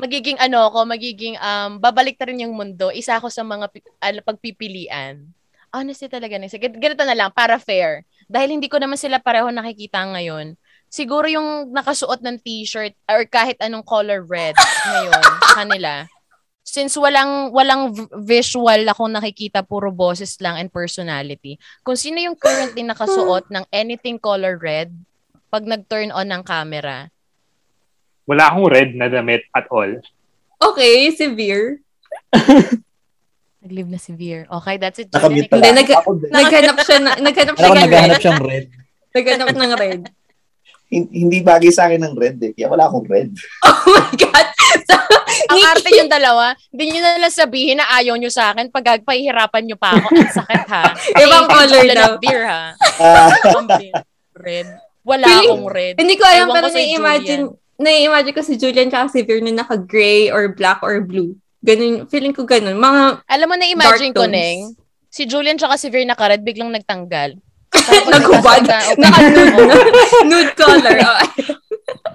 magiging 0.00 0.36
ano 0.40 0.68
ako, 0.68 0.84
magiging 0.84 1.36
um 1.40 1.80
babalik 1.80 2.20
ta 2.20 2.28
rin 2.28 2.44
yung 2.44 2.52
mundo. 2.52 2.92
Isa 2.92 3.16
ako 3.16 3.32
sa 3.32 3.44
mga 3.44 3.72
ano, 4.00 4.18
pagpipilian. 4.24 5.24
Honestly 5.74 6.06
talaga 6.06 6.38
nisa. 6.38 6.60
Ganito 6.60 7.02
na 7.02 7.16
lang 7.16 7.30
para 7.34 7.58
fair. 7.58 8.06
Dahil 8.30 8.54
hindi 8.54 8.70
ko 8.70 8.78
naman 8.78 8.96
sila 8.96 9.18
pareho 9.18 9.50
nakikita 9.50 10.04
ngayon. 10.04 10.54
Siguro 10.94 11.26
yung 11.26 11.74
nakasuot 11.74 12.22
ng 12.22 12.38
t-shirt 12.38 12.94
or 13.10 13.26
kahit 13.26 13.58
anong 13.58 13.82
color 13.82 14.22
red 14.22 14.54
ngayon 14.94 15.22
sa 15.42 15.54
kanila. 15.66 15.92
Since 16.62 16.94
walang 16.94 17.50
walang 17.50 17.90
visual 18.22 18.86
akong 18.86 19.10
nakikita, 19.10 19.66
puro 19.66 19.90
boses 19.90 20.38
lang 20.38 20.54
and 20.62 20.70
personality. 20.70 21.58
Kung 21.82 21.98
sino 21.98 22.22
yung 22.22 22.38
currently 22.38 22.86
nakasuot 22.86 23.50
ng 23.50 23.66
anything 23.74 24.22
color 24.22 24.54
red, 24.54 24.94
pag 25.50 25.66
nag-turn 25.66 26.14
on 26.14 26.30
ng 26.30 26.46
camera, 26.46 27.10
Wala 28.24 28.48
akong 28.48 28.72
red 28.72 28.96
na 28.96 29.12
damit 29.12 29.44
at 29.52 29.68
all. 29.68 30.00
Okay, 30.56 31.12
severe. 31.12 31.84
nag-live 33.60 33.90
na 33.92 34.00
si 34.00 34.16
Veer. 34.16 34.48
Okay, 34.48 34.80
that's 34.80 34.96
it. 34.96 35.12
Nakamute 35.12 35.44
Julian. 35.44 35.44
Hindi, 35.44 35.52
pala. 35.52 35.76
nag- 35.76 35.98
Ako. 36.00 36.10
Naghanap 36.32 36.76
siya, 36.80 36.98
na, 37.04 37.10
naghanap 37.20 37.54
siya 37.54 37.68
Ako 37.68 37.74
ng 37.76 37.90
red. 38.48 38.66
Naghanap 39.12 39.48
ng 39.52 39.72
red. 39.76 40.00
Hin- 40.86 41.10
Hindi 41.10 41.40
bagay 41.40 41.70
sa 41.70 41.86
akin 41.86 42.00
ng 42.02 42.14
red 42.14 42.36
eh. 42.40 42.52
Kaya 42.52 42.68
wala 42.68 42.86
akong 42.86 43.06
red. 43.06 43.30
Oh 43.66 43.80
my 43.88 44.12
God! 44.14 44.48
So, 44.74 44.96
Ang 45.54 45.60
arte 45.62 45.86
yung 45.92 46.10
dalawa, 46.10 46.50
hindi 46.68 46.90
nyo 46.90 47.00
na 47.00 47.20
lang 47.20 47.30
sabihin 47.30 47.78
na 47.78 47.86
ayaw 47.94 48.18
nyo 48.18 48.26
sa 48.26 48.50
akin 48.50 48.68
pag 48.68 49.02
pahihirapan 49.02 49.62
nyo 49.64 49.76
pa 49.78 49.94
ako. 49.94 50.06
Ang 50.10 50.34
sakit 50.34 50.64
ha. 50.66 50.84
Ibang 51.22 51.46
Ay, 51.46 51.52
color 51.52 51.84
ng 51.86 52.14
beer 52.18 52.42
ha. 52.42 52.62
Ah, 52.98 53.30
Ibang 53.38 53.66
beer. 53.70 53.94
Red. 54.34 54.66
Wala 55.04 55.24
Feeling- 55.24 55.46
akong 55.46 55.66
red. 55.68 55.94
Hindi 55.94 56.14
ko 56.16 56.24
alam, 56.26 56.48
pero 56.50 56.66
nai-imagine, 56.68 57.42
nai-imagine 57.76 58.34
ko 58.34 58.42
si 58.42 58.54
Julian 58.56 58.88
tsaka 58.88 59.06
si 59.10 59.20
Veer 59.22 59.44
na 59.44 59.52
naka-gray 59.54 60.32
or 60.32 60.50
black 60.50 60.80
or 60.80 61.04
blue. 61.04 61.36
Ganun, 61.60 62.08
feeling 62.08 62.34
ko 62.34 62.42
ganun. 62.42 62.74
Mga 62.74 63.02
Alam 63.24 63.46
mo, 63.46 63.54
na-imagine 63.54 64.10
ko. 64.10 64.24
Neng, 64.26 64.74
si 65.06 65.22
Julian 65.24 65.54
tsaka 65.54 65.76
si 65.76 65.86
Veer 65.86 66.02
naka-red, 66.04 66.42
biglang 66.42 66.72
nagtanggal. 66.72 67.36
Nagubad. 67.88 68.60
naka-nude 68.96 69.60
na. 69.64 69.74
nude 70.30 70.52
color. 70.56 70.96
Oh. 71.00 71.20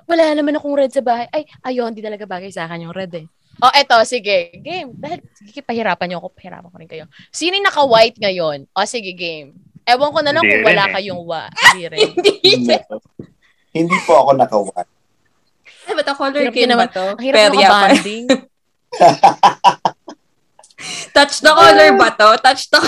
Wala 0.09 0.34
naman 0.34 0.57
akong 0.57 0.74
red 0.74 0.89
sa 0.89 1.05
bahay. 1.05 1.30
Ay, 1.30 1.45
ayun, 1.63 1.93
hindi 1.93 2.01
talaga 2.01 2.26
bagay 2.26 2.49
sa 2.49 2.65
akin 2.65 2.89
yung 2.89 2.95
red 2.95 3.13
eh. 3.13 3.26
Oh, 3.59 3.72
eto, 3.76 3.99
sige. 4.07 4.55
Game. 4.63 4.95
Dahil, 4.95 5.20
sige, 5.36 5.59
pahirapan 5.61 6.07
niyo 6.07 6.24
ako. 6.24 6.28
Pahirapan 6.32 6.70
ko 6.72 6.78
rin 6.80 6.89
kayo. 6.89 7.05
Sino 7.30 7.59
yung 7.59 7.67
naka-white 7.67 8.17
ngayon? 8.17 8.65
O, 8.72 8.88
sige, 8.88 9.11
game. 9.13 9.53
Ewan 9.84 10.09
ko 10.09 10.20
na 10.24 10.32
lang 10.32 10.43
Hindi 10.45 10.53
kung 10.55 10.65
wala 10.70 10.84
eh. 10.88 10.91
kayong 10.95 11.24
wa. 11.28 11.41
Hindi 11.74 11.84
rin. 11.89 12.09
Hindi. 12.15 12.32
hindi. 12.39 12.76
Hindi 13.70 13.97
po 14.07 14.13
ako 14.24 14.32
nakawan. 14.38 14.88
Ay, 15.89 15.93
ba't 15.97 16.09
color 16.13 16.39
Hirap 16.39 16.53
game 16.53 16.65
din 16.65 16.70
ba 16.70 16.86
naman. 16.86 16.89
to? 16.93 17.03
Ang 17.03 17.22
hirap 17.26 17.38
Perya 17.38 17.49
yung 17.49 17.65
pa. 17.65 17.80
banding. 17.84 18.26
Touch 21.13 21.36
the 21.43 21.51
color 21.51 21.89
ba 21.97 22.07
to? 22.15 22.30
Touch 22.39 22.63
the 22.70 22.80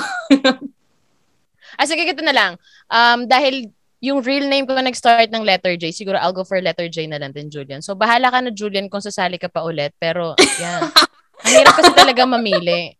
Ah, 1.82 1.90
sige, 1.90 2.06
ganito 2.06 2.22
na 2.22 2.36
lang. 2.38 2.52
Um, 2.94 3.26
dahil 3.26 3.74
yung 3.98 4.22
real 4.22 4.46
name 4.46 4.70
ko 4.70 4.78
nag-start 4.78 5.34
ng 5.34 5.42
letter 5.42 5.74
J, 5.82 5.90
siguro 5.90 6.22
I'll 6.22 6.34
go 6.34 6.46
for 6.46 6.62
letter 6.62 6.86
J 6.86 7.10
na 7.10 7.18
lang 7.18 7.34
din, 7.34 7.50
Julian. 7.50 7.82
So, 7.82 7.98
bahala 7.98 8.30
ka 8.30 8.38
na, 8.38 8.54
Julian, 8.54 8.86
kung 8.86 9.02
sasali 9.02 9.42
ka 9.42 9.50
pa 9.50 9.66
ulit. 9.66 9.98
Pero, 9.98 10.38
yan. 10.38 10.94
Ang 11.42 11.54
hirap 11.58 11.74
kasi 11.74 11.90
talaga 11.98 12.22
mamili. 12.30 12.94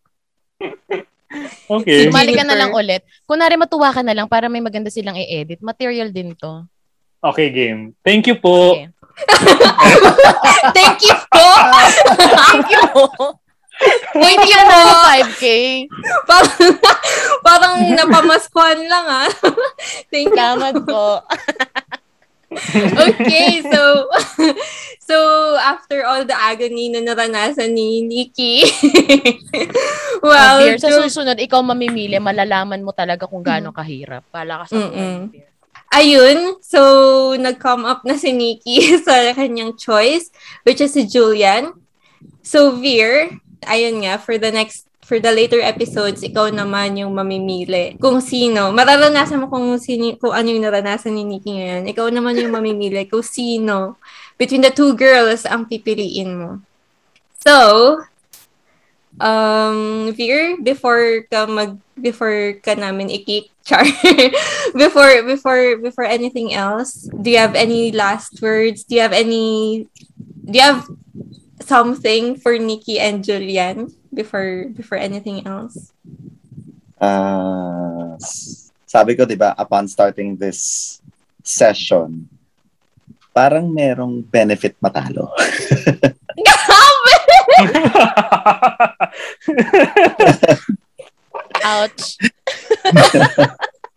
Okay. 1.70 2.10
Sumali 2.10 2.34
ka 2.34 2.42
na 2.42 2.58
lang 2.58 2.74
ulit. 2.74 3.06
Kunwari 3.22 3.54
matuwa 3.54 3.94
ka 3.94 4.02
na 4.02 4.18
lang 4.18 4.26
para 4.26 4.50
may 4.50 4.58
maganda 4.58 4.90
silang 4.90 5.14
i-edit. 5.14 5.62
Material 5.62 6.10
din 6.10 6.34
to. 6.34 6.66
Okay, 7.22 7.54
game. 7.54 7.94
Thank 8.02 8.26
you 8.26 8.34
po. 8.34 8.74
Okay. 8.74 8.90
Thank 10.76 11.06
you 11.06 11.14
po! 11.30 11.44
Thank 12.50 12.66
you. 12.66 13.38
Thank 14.12 14.44
you 14.46 14.60
po. 14.68 14.80
5K. 15.08 15.44
parang, 16.28 16.58
parang 17.46 17.74
napamaskuhan 17.96 18.80
lang 18.86 19.06
ah. 19.08 19.30
Thank 20.12 20.32
you. 20.32 20.36
Salamat 20.36 20.74
po. 20.84 21.20
Okay, 23.08 23.64
so 23.64 24.12
so 25.00 25.16
after 25.56 26.04
all 26.04 26.20
the 26.28 26.36
agony 26.36 26.92
na 26.92 27.00
naranasan 27.00 27.72
ni 27.72 28.04
Nikki, 28.04 28.68
well, 30.20 30.60
Dear, 30.60 30.76
sa 30.76 30.92
susunod, 30.92 31.40
ikaw 31.40 31.64
mamimili, 31.64 32.20
malalaman 32.20 32.84
mo 32.84 32.92
talaga 32.92 33.24
kung 33.24 33.40
gaano 33.40 33.72
kahirap. 33.72 34.20
Pala 34.28 34.60
ka 34.60 34.64
sa 34.68 34.84
ayun, 35.92 36.56
so 36.64 36.80
nag-come 37.36 37.84
up 37.84 38.02
na 38.02 38.16
si 38.16 38.32
Nikki 38.32 38.96
sa 39.04 39.32
kanyang 39.36 39.76
choice, 39.76 40.32
which 40.64 40.80
is 40.80 40.96
si 40.96 41.04
Julian. 41.04 41.76
So 42.42 42.80
Veer, 42.80 43.38
ayun 43.66 44.04
nga, 44.04 44.18
for 44.18 44.36
the 44.38 44.50
next 44.50 44.86
for 45.02 45.18
the 45.18 45.34
later 45.34 45.58
episodes, 45.58 46.22
ikaw 46.22 46.46
naman 46.48 46.94
yung 46.94 47.10
mamimili 47.12 47.98
kung 47.98 48.22
sino. 48.22 48.70
Mararanasan 48.70 49.42
mo 49.42 49.50
kung, 49.50 49.76
sino, 49.76 50.14
kung 50.16 50.30
ano 50.30 50.48
yung 50.48 50.62
naranasan 50.62 51.18
ni 51.18 51.26
Nikki 51.26 51.58
ngayon. 51.58 51.90
Ikaw 51.90 52.06
naman 52.14 52.38
yung 52.38 52.54
mamimili 52.54 53.10
kung 53.10 53.26
sino 53.26 53.98
between 54.38 54.62
the 54.62 54.70
two 54.70 54.94
girls 54.94 55.42
ang 55.44 55.66
pipiliin 55.66 56.38
mo. 56.38 56.50
So, 57.42 57.98
Um, 59.20 60.08
Veer, 60.16 60.56
before 60.64 61.28
ka 61.28 61.44
mag 61.44 61.76
before 62.00 62.56
ka 62.64 62.72
namin 62.72 63.12
i-kick 63.12 63.52
char 63.68 63.84
before 64.72 65.20
before 65.28 65.76
before 65.76 66.08
anything 66.08 66.56
else, 66.56 67.12
do 67.20 67.28
you 67.28 67.36
have 67.36 67.52
any 67.52 67.92
last 67.92 68.40
words? 68.40 68.88
Do 68.88 68.96
you 68.96 69.04
have 69.04 69.12
any 69.12 69.84
do 70.48 70.56
you 70.56 70.64
have 70.64 70.88
something 71.62 72.36
for 72.36 72.58
Nikki 72.58 72.98
and 72.98 73.24
Julian 73.24 73.90
before 74.12 74.68
before 74.74 74.98
anything 74.98 75.46
else? 75.46 75.92
Ah, 77.00 78.14
s- 78.20 78.70
sabi 78.86 79.16
ko, 79.16 79.24
di 79.24 79.34
ba, 79.34 79.54
upon 79.58 79.88
starting 79.88 80.36
this 80.38 81.00
session, 81.42 82.28
parang 83.34 83.72
merong 83.72 84.22
benefit 84.22 84.76
matalo. 84.78 85.32
Ouch. 91.64 92.18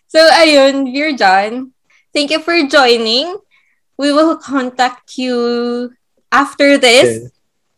So, 0.07 0.19
ayun, 0.31 0.93
Veer 0.93 1.13
John, 1.17 1.71
thank 2.13 2.31
you 2.31 2.39
for 2.39 2.55
joining. 2.67 3.35
We 3.97 4.11
will 4.11 4.37
contact 4.37 5.17
you 5.17 5.91
after 6.31 6.77
this 6.77 7.31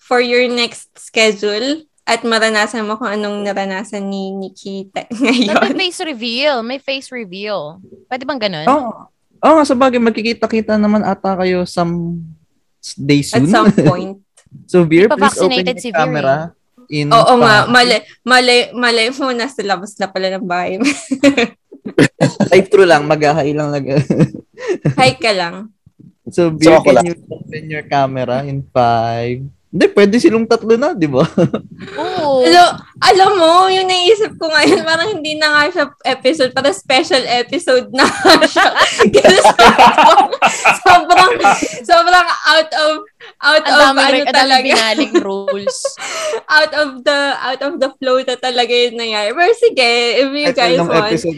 for 0.08 0.24
your 0.24 0.48
next 0.48 0.88
schedule 0.96 1.84
at 2.08 2.24
maranasan 2.24 2.88
mo 2.88 2.96
kung 2.96 3.12
anong 3.12 3.44
naranasan 3.44 4.08
ni 4.08 4.32
Nikki 4.32 4.88
te- 4.96 5.12
May 5.12 5.44
ngayon. 5.44 5.76
face 5.76 6.00
reveal. 6.02 6.64
May 6.64 6.80
face 6.80 7.12
reveal. 7.12 7.84
Pwede 8.08 8.24
bang 8.24 8.40
ganun? 8.40 8.64
Oh, 8.66 9.12
oh 9.38 9.54
nga, 9.54 9.68
sa 9.68 9.76
bagay, 9.76 10.00
magkikita-kita 10.00 10.80
naman 10.80 11.04
ata 11.04 11.36
kayo 11.36 11.68
some 11.68 12.24
day 12.96 13.20
At 13.20 13.44
soon. 13.44 13.52
some 13.52 13.68
point. 13.92 14.16
so, 14.64 14.88
Veer, 14.88 15.12
please 15.12 15.20
open 15.36 15.52
vaccinated 15.52 15.76
your 15.76 15.84
si 15.84 15.90
camera. 15.92 16.56
In 16.88 17.12
Oo 17.12 17.36
nga, 17.44 17.68
five- 17.68 17.70
mali, 17.70 17.98
mali, 18.24 18.58
mali 18.72 19.04
mo, 19.12 19.36
nasa 19.36 19.60
labas 19.60 19.92
na 20.00 20.08
pala 20.08 20.32
ng 20.32 20.48
bahay. 20.48 20.80
Type 22.48 22.68
through 22.72 22.88
lang, 22.92 23.04
mag-hi 23.04 23.52
lang. 23.52 23.76
Lag- 23.76 24.08
Hi 24.96 25.12
ka 25.20 25.36
lang. 25.36 25.76
so, 26.32 26.56
Veer, 26.56 26.80
ako 26.80 26.88
can 26.88 26.96
lang. 26.96 27.06
you 27.06 27.16
open 27.28 27.64
your 27.68 27.84
camera 27.84 28.48
in 28.48 28.64
five? 28.72 29.44
Hindi, 29.78 29.94
pwede 29.94 30.18
silong 30.18 30.50
tatlo 30.50 30.74
na, 30.74 30.98
di 30.98 31.06
ba? 31.06 31.22
Oo. 32.02 32.42
Alam, 32.50 32.82
alam 32.98 33.32
mo, 33.38 33.70
yung 33.70 33.86
naisip 33.86 34.34
ko 34.42 34.50
ngayon, 34.50 34.82
parang 34.82 35.06
hindi 35.14 35.38
na 35.38 35.54
nga 35.54 35.64
siya 35.70 35.86
episode, 36.18 36.50
parang 36.50 36.74
special 36.74 37.22
episode 37.30 37.86
na 37.94 38.10
siya. 38.58 38.74
Kasi 39.06 39.38
sobrang, 39.38 40.34
sobrang, 40.82 41.32
sobrang 41.86 42.28
out 42.50 42.72
of, 42.74 43.06
out 43.46 43.64
Ang 43.70 43.78
of, 43.78 43.82
dami 43.86 44.00
ano 44.02 44.14
rin, 44.18 44.26
ang 44.26 44.34
talaga, 44.34 44.66
binaling 44.66 45.14
rules. 45.22 45.78
out 46.58 46.74
of 46.74 47.06
the, 47.06 47.20
out 47.38 47.62
of 47.62 47.74
the 47.78 47.94
flow 48.02 48.18
na 48.26 48.34
talaga 48.34 48.74
yun 48.74 48.98
nangyari. 48.98 49.30
Pero 49.30 49.54
sige, 49.62 49.90
if 50.26 50.30
you 50.34 50.50
Title 50.58 50.58
guys 50.58 50.90
want, 50.90 51.06
episode. 51.06 51.38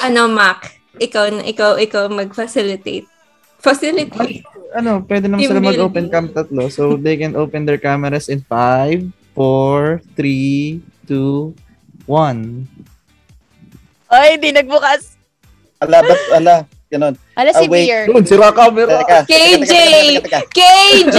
Ano, 0.00 0.26
Mac, 0.28 0.80
ikaw, 0.96 1.28
ikaw, 1.44 1.76
ikaw 1.76 2.08
mag-facilitate. 2.08 3.06
Facilitate. 3.60 4.42
Ano, 4.72 5.04
pwede 5.04 5.28
naman 5.28 5.44
sila 5.44 5.60
mag-open 5.60 6.08
cam 6.08 6.26
tatlo. 6.32 6.72
So, 6.72 6.96
they 6.96 7.20
can 7.20 7.36
open 7.36 7.68
their 7.68 7.76
cameras 7.76 8.32
in 8.32 8.40
five, 8.48 9.04
four, 9.36 10.00
three, 10.16 10.80
two, 11.04 11.52
one. 12.08 12.64
Ay, 14.10 14.40
hindi 14.40 14.50
nagbukas. 14.56 15.20
Ala, 15.80 16.02
ba't, 16.02 16.22
ala, 16.34 16.56
ganun. 16.90 17.14
Ala 17.38 17.50
si 17.54 17.64
Ah, 17.66 17.70
wait. 17.70 17.86
Beer. 17.86 18.02
Yun, 18.08 18.24
sira 18.26 18.50
camera. 18.50 19.00
Teka, 19.04 19.18
KJ! 19.28 19.30
teka, 19.30 19.64
teka, 19.64 20.00
teka, 20.00 20.22
teka. 20.24 20.40
KJ! 20.50 21.18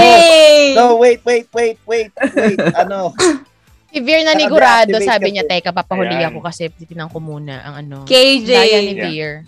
No, 0.76 0.98
wait, 0.98 1.22
wait, 1.24 1.48
wait, 1.54 1.78
wait, 1.86 2.12
wait. 2.36 2.60
Ano? 2.76 3.14
Beer 4.00 4.24
na 4.24 4.32
nigurado, 4.32 4.96
sabi 5.04 5.36
niya, 5.36 5.44
teka, 5.44 5.76
papahuli 5.76 6.16
Ayan. 6.16 6.32
ako 6.32 6.40
kasi 6.40 6.72
titignan 6.72 7.12
ko 7.12 7.20
muna 7.20 7.60
ang 7.60 7.76
ano. 7.84 7.98
KJ! 8.08 8.48
Daya 8.48 8.80
ni. 8.80 8.96
Beer. 8.96 9.44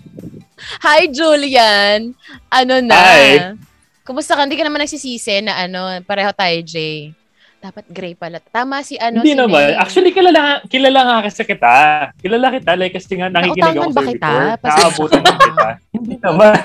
Hi, 0.84 1.08
Julian! 1.08 2.12
Ano 2.52 2.84
na? 2.84 3.00
Hi. 3.00 3.56
Kumusta 4.04 4.36
ka? 4.36 4.44
Hindi 4.44 4.60
ka 4.60 4.68
naman 4.68 4.84
nagsisisi 4.84 5.48
na 5.48 5.64
ano, 5.64 6.04
pareho 6.04 6.28
tayo, 6.36 6.60
Jay. 6.68 7.16
Dapat 7.64 7.88
gray 7.88 8.20
pala. 8.20 8.44
Tama 8.44 8.84
si 8.84 9.00
ano, 9.00 9.24
Hindi 9.24 9.32
si 9.32 9.40
naman. 9.40 9.72
May. 9.72 9.80
Actually, 9.80 10.12
kilala, 10.12 10.60
kilala 10.68 11.00
nga 11.08 11.18
kasi 11.32 11.48
kita. 11.48 11.76
Kilala 12.20 12.52
kita, 12.52 12.72
like, 12.76 12.92
kasi 12.92 13.16
nga 13.16 13.32
nakikinig 13.32 13.80
ako 13.80 13.92
ba 13.96 14.04
sa 14.04 14.12
kita? 14.12 14.32
Naabutan 14.60 15.24
kita. 15.24 15.68
Hindi 15.96 16.16
naman. 16.20 16.60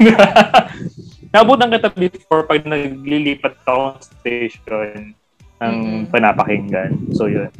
Naabutan 1.31 1.71
kita 1.71 1.89
before 1.95 2.43
pag 2.43 2.67
naglilipat 2.67 3.55
ako 3.63 4.03
sa 4.03 4.11
station 4.19 5.15
ng 5.59 5.75
Mhm. 5.75 6.03
panapakinggan. 6.15 6.91
So, 7.13 7.27
yun. 7.27 7.51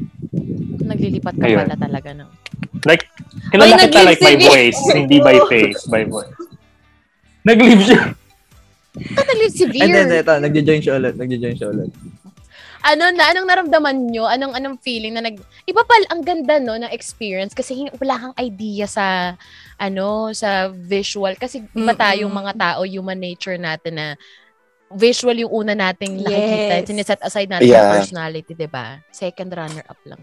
Naglilipat 0.79 1.35
ka 1.35 1.45
Ayun. 1.47 1.59
pala 1.67 1.77
talaga 1.77 2.11
ng... 2.15 2.29
Like, 2.87 3.11
kilala 3.51 3.75
Ay, 3.75 3.81
kita 3.91 4.01
like 4.07 4.23
by 4.23 4.35
si 4.39 4.47
voice, 4.47 4.81
hindi 4.95 5.19
by 5.19 5.37
face, 5.51 5.81
by 5.91 6.03
voice. 6.07 6.31
Nag-live 7.43 7.83
siya. 7.83 8.03
Ah, 9.19 9.25
naglilipat 9.27 9.55
si 9.59 9.65
And 9.83 9.91
then, 9.95 10.09
Beer. 10.11 10.23
ito, 10.23 10.35
nagjo-join 10.39 10.81
siya 10.83 10.95
ulit. 10.97 11.15
Nagjo-join 11.19 11.57
siya 11.59 11.69
ulit. 11.75 11.91
Ano 12.79 13.11
na? 13.11 13.35
Anong 13.35 13.49
naramdaman 13.51 14.15
nyo? 14.15 14.31
Anong 14.31 14.55
anong 14.55 14.79
feeling 14.79 15.19
na 15.19 15.27
nag... 15.27 15.35
Iba 15.67 15.83
pala, 15.83 16.07
ang 16.15 16.23
ganda 16.23 16.63
no, 16.63 16.79
ng 16.79 16.95
experience 16.95 17.51
kasi 17.51 17.91
wala 17.99 18.15
kang 18.15 18.35
idea 18.39 18.87
sa 18.87 19.35
ano, 19.75 20.31
sa 20.31 20.71
visual. 20.71 21.35
Kasi 21.35 21.67
iba 21.75 21.95
tayong 21.95 22.31
mga 22.31 22.55
tao, 22.55 22.87
human 22.87 23.19
nature 23.19 23.59
natin 23.59 23.99
na 23.99 24.07
visual 24.93 25.37
yung 25.37 25.53
una 25.53 25.73
nating 25.77 26.25
nakikita. 26.25 26.75
Yes. 26.81 26.87
Siniset 26.89 27.21
aside 27.21 27.49
natin 27.53 27.69
Yeah. 27.69 27.83
yung 27.85 27.95
personality, 28.01 28.53
di 28.57 28.69
ba? 28.69 29.05
Second 29.13 29.53
runner-up 29.53 30.01
lang. 30.09 30.23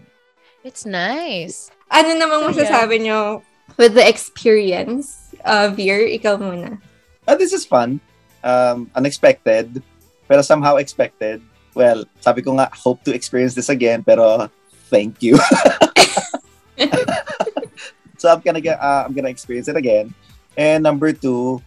It's 0.66 0.82
nice. 0.82 1.70
Ano 1.86 2.10
namang 2.18 2.50
So, 2.50 2.58
masasabi 2.58 3.06
nyo 3.06 3.46
with 3.78 3.94
the 3.94 4.02
experience? 4.02 5.30
Uh, 5.46 5.70
Veer, 5.70 6.02
ikaw 6.10 6.34
muna. 6.34 6.82
Ah, 7.26 7.38
this 7.38 7.54
is 7.54 7.62
fun. 7.62 8.02
Um, 8.42 8.90
unexpected, 8.94 9.82
pero 10.26 10.42
somehow 10.42 10.78
expected. 10.82 11.42
Well, 11.74 12.06
sabi 12.18 12.42
ko 12.42 12.58
nga, 12.58 12.70
hope 12.74 13.02
to 13.06 13.14
experience 13.14 13.54
this 13.54 13.70
again, 13.70 14.02
pero 14.02 14.50
thank 14.90 15.22
you. 15.22 15.38
so 18.18 18.30
I'm 18.30 18.40
gonna 18.40 18.60
get, 18.60 18.80
uh, 18.80 19.04
I'm 19.06 19.14
gonna 19.14 19.30
experience 19.30 19.68
it 19.68 19.76
again. 19.76 20.14
And 20.56 20.82
number 20.82 21.12
two, 21.12 21.62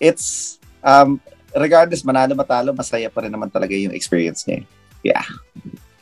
it's 0.00 0.58
um, 0.82 1.20
regardless 1.54 2.02
manalo 2.02 2.32
matalo, 2.32 2.72
masaya 2.72 3.08
pa 3.08 3.22
rin 3.22 3.32
naman 3.32 3.48
talaga 3.48 3.72
yung 3.72 3.92
experience 3.92 4.44
niya. 4.44 4.64
Yeah, 5.02 5.26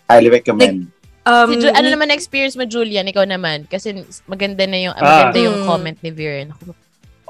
highly 0.07 0.29
recommend. 0.29 0.91
Um, 1.21 1.53
Si 1.53 1.61
Ju- 1.61 1.73
ano 1.73 1.85
Ni- 1.85 1.93
naman 1.93 2.09
experience 2.11 2.57
mo, 2.57 2.65
Julian? 2.65 3.05
Ikaw 3.05 3.29
naman. 3.29 3.69
Kasi 3.69 3.93
maganda 4.25 4.65
na 4.65 4.79
yung, 4.81 4.95
Ah. 4.97 5.05
maganda 5.29 5.39
yung 5.39 5.59
Mm. 5.63 5.67
comment 5.69 5.99
ni 6.01 6.11
Veer. 6.11 6.49
Naku, 6.49 6.73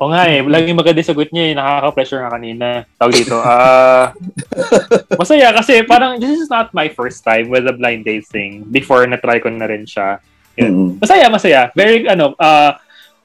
O 0.00 0.08
nga 0.08 0.24
eh, 0.24 0.40
laging 0.40 0.80
maganda 0.80 1.04
sagot 1.04 1.28
niya 1.28 1.44
eh. 1.44 1.54
Nakaka-pressure 1.54 2.24
nga 2.24 2.32
kanina. 2.32 2.66
Tawag 2.96 3.12
dito. 3.12 3.36
Ah, 3.36 4.16
masaya 5.20 5.52
kasi 5.52 5.84
parang 5.84 6.16
this 6.16 6.40
is 6.40 6.48
not 6.48 6.72
my 6.72 6.88
first 6.88 7.20
time 7.20 7.52
with 7.52 7.68
the 7.68 7.74
blind 7.74 8.08
date 8.08 8.24
thing. 8.24 8.64
Before 8.64 9.04
na-try 9.04 9.44
ko 9.44 9.52
na 9.52 9.68
rin 9.68 9.84
siya. 9.84 10.16
Yun. 10.56 10.72
Mm. 10.72 10.90
Masaya, 11.04 11.26
masaya. 11.28 11.60
Very, 11.74 12.08
ano, 12.08 12.32
ah, 12.40 12.80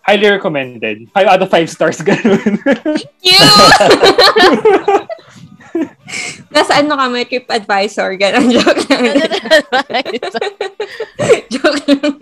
highly 0.05 0.29
recommended. 0.29 1.09
5 1.11 1.27
out 1.27 1.41
of 1.41 1.49
5 1.49 1.69
stars, 1.69 1.97
ganun. 2.05 2.61
you! 3.25 3.41
Nasa 6.53 6.79
ano 6.79 6.95
ka, 6.95 7.09
may 7.09 7.25
trip 7.25 7.49
advisor. 7.49 8.13
Ganon, 8.15 8.47
joke 8.53 8.85
lang. 8.87 9.03
joke 11.51 11.81
lang. 11.89 12.21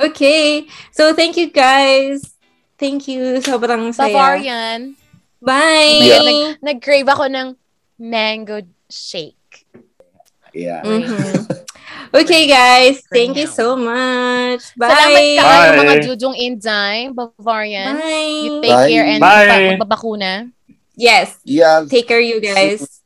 Okay. 0.00 0.64
So, 0.94 1.12
thank 1.12 1.36
you 1.36 1.50
guys. 1.50 2.24
Thank 2.78 3.08
you. 3.10 3.42
Sobrang 3.44 3.92
saya. 3.92 4.14
Safarian. 4.14 4.96
Bye! 5.42 6.00
Yeah. 6.00 6.56
Nag-crave 6.64 7.08
ako 7.08 7.28
ng 7.28 7.48
mango 8.00 8.64
shake. 8.88 9.66
Yeah. 10.56 10.80
Mhm. 10.80 11.44
Okay, 12.16 12.48
guys. 12.48 13.02
Thank 13.12 13.36
you 13.36 13.44
so 13.44 13.76
much. 13.76 14.72
Bye! 14.78 14.88
Salamat 14.88 15.20
ka 15.36 15.42
Bye. 15.42 15.52
kayo 15.52 15.70
mga 15.76 15.94
Jujong 16.06 16.36
Indyme, 16.38 17.12
Bavarian. 17.12 17.92
You 18.40 18.50
Bye! 18.56 18.64
take 18.64 18.72
Bye. 18.72 18.88
care 18.88 19.06
and 19.06 19.20
Bye. 19.20 19.44
pa- 19.44 19.60
magbabakuna. 19.76 20.32
Yes. 20.96 21.36
Yeah. 21.44 21.84
Take 21.84 22.08
care, 22.08 22.22
you 22.24 22.40
guys. 22.40 23.04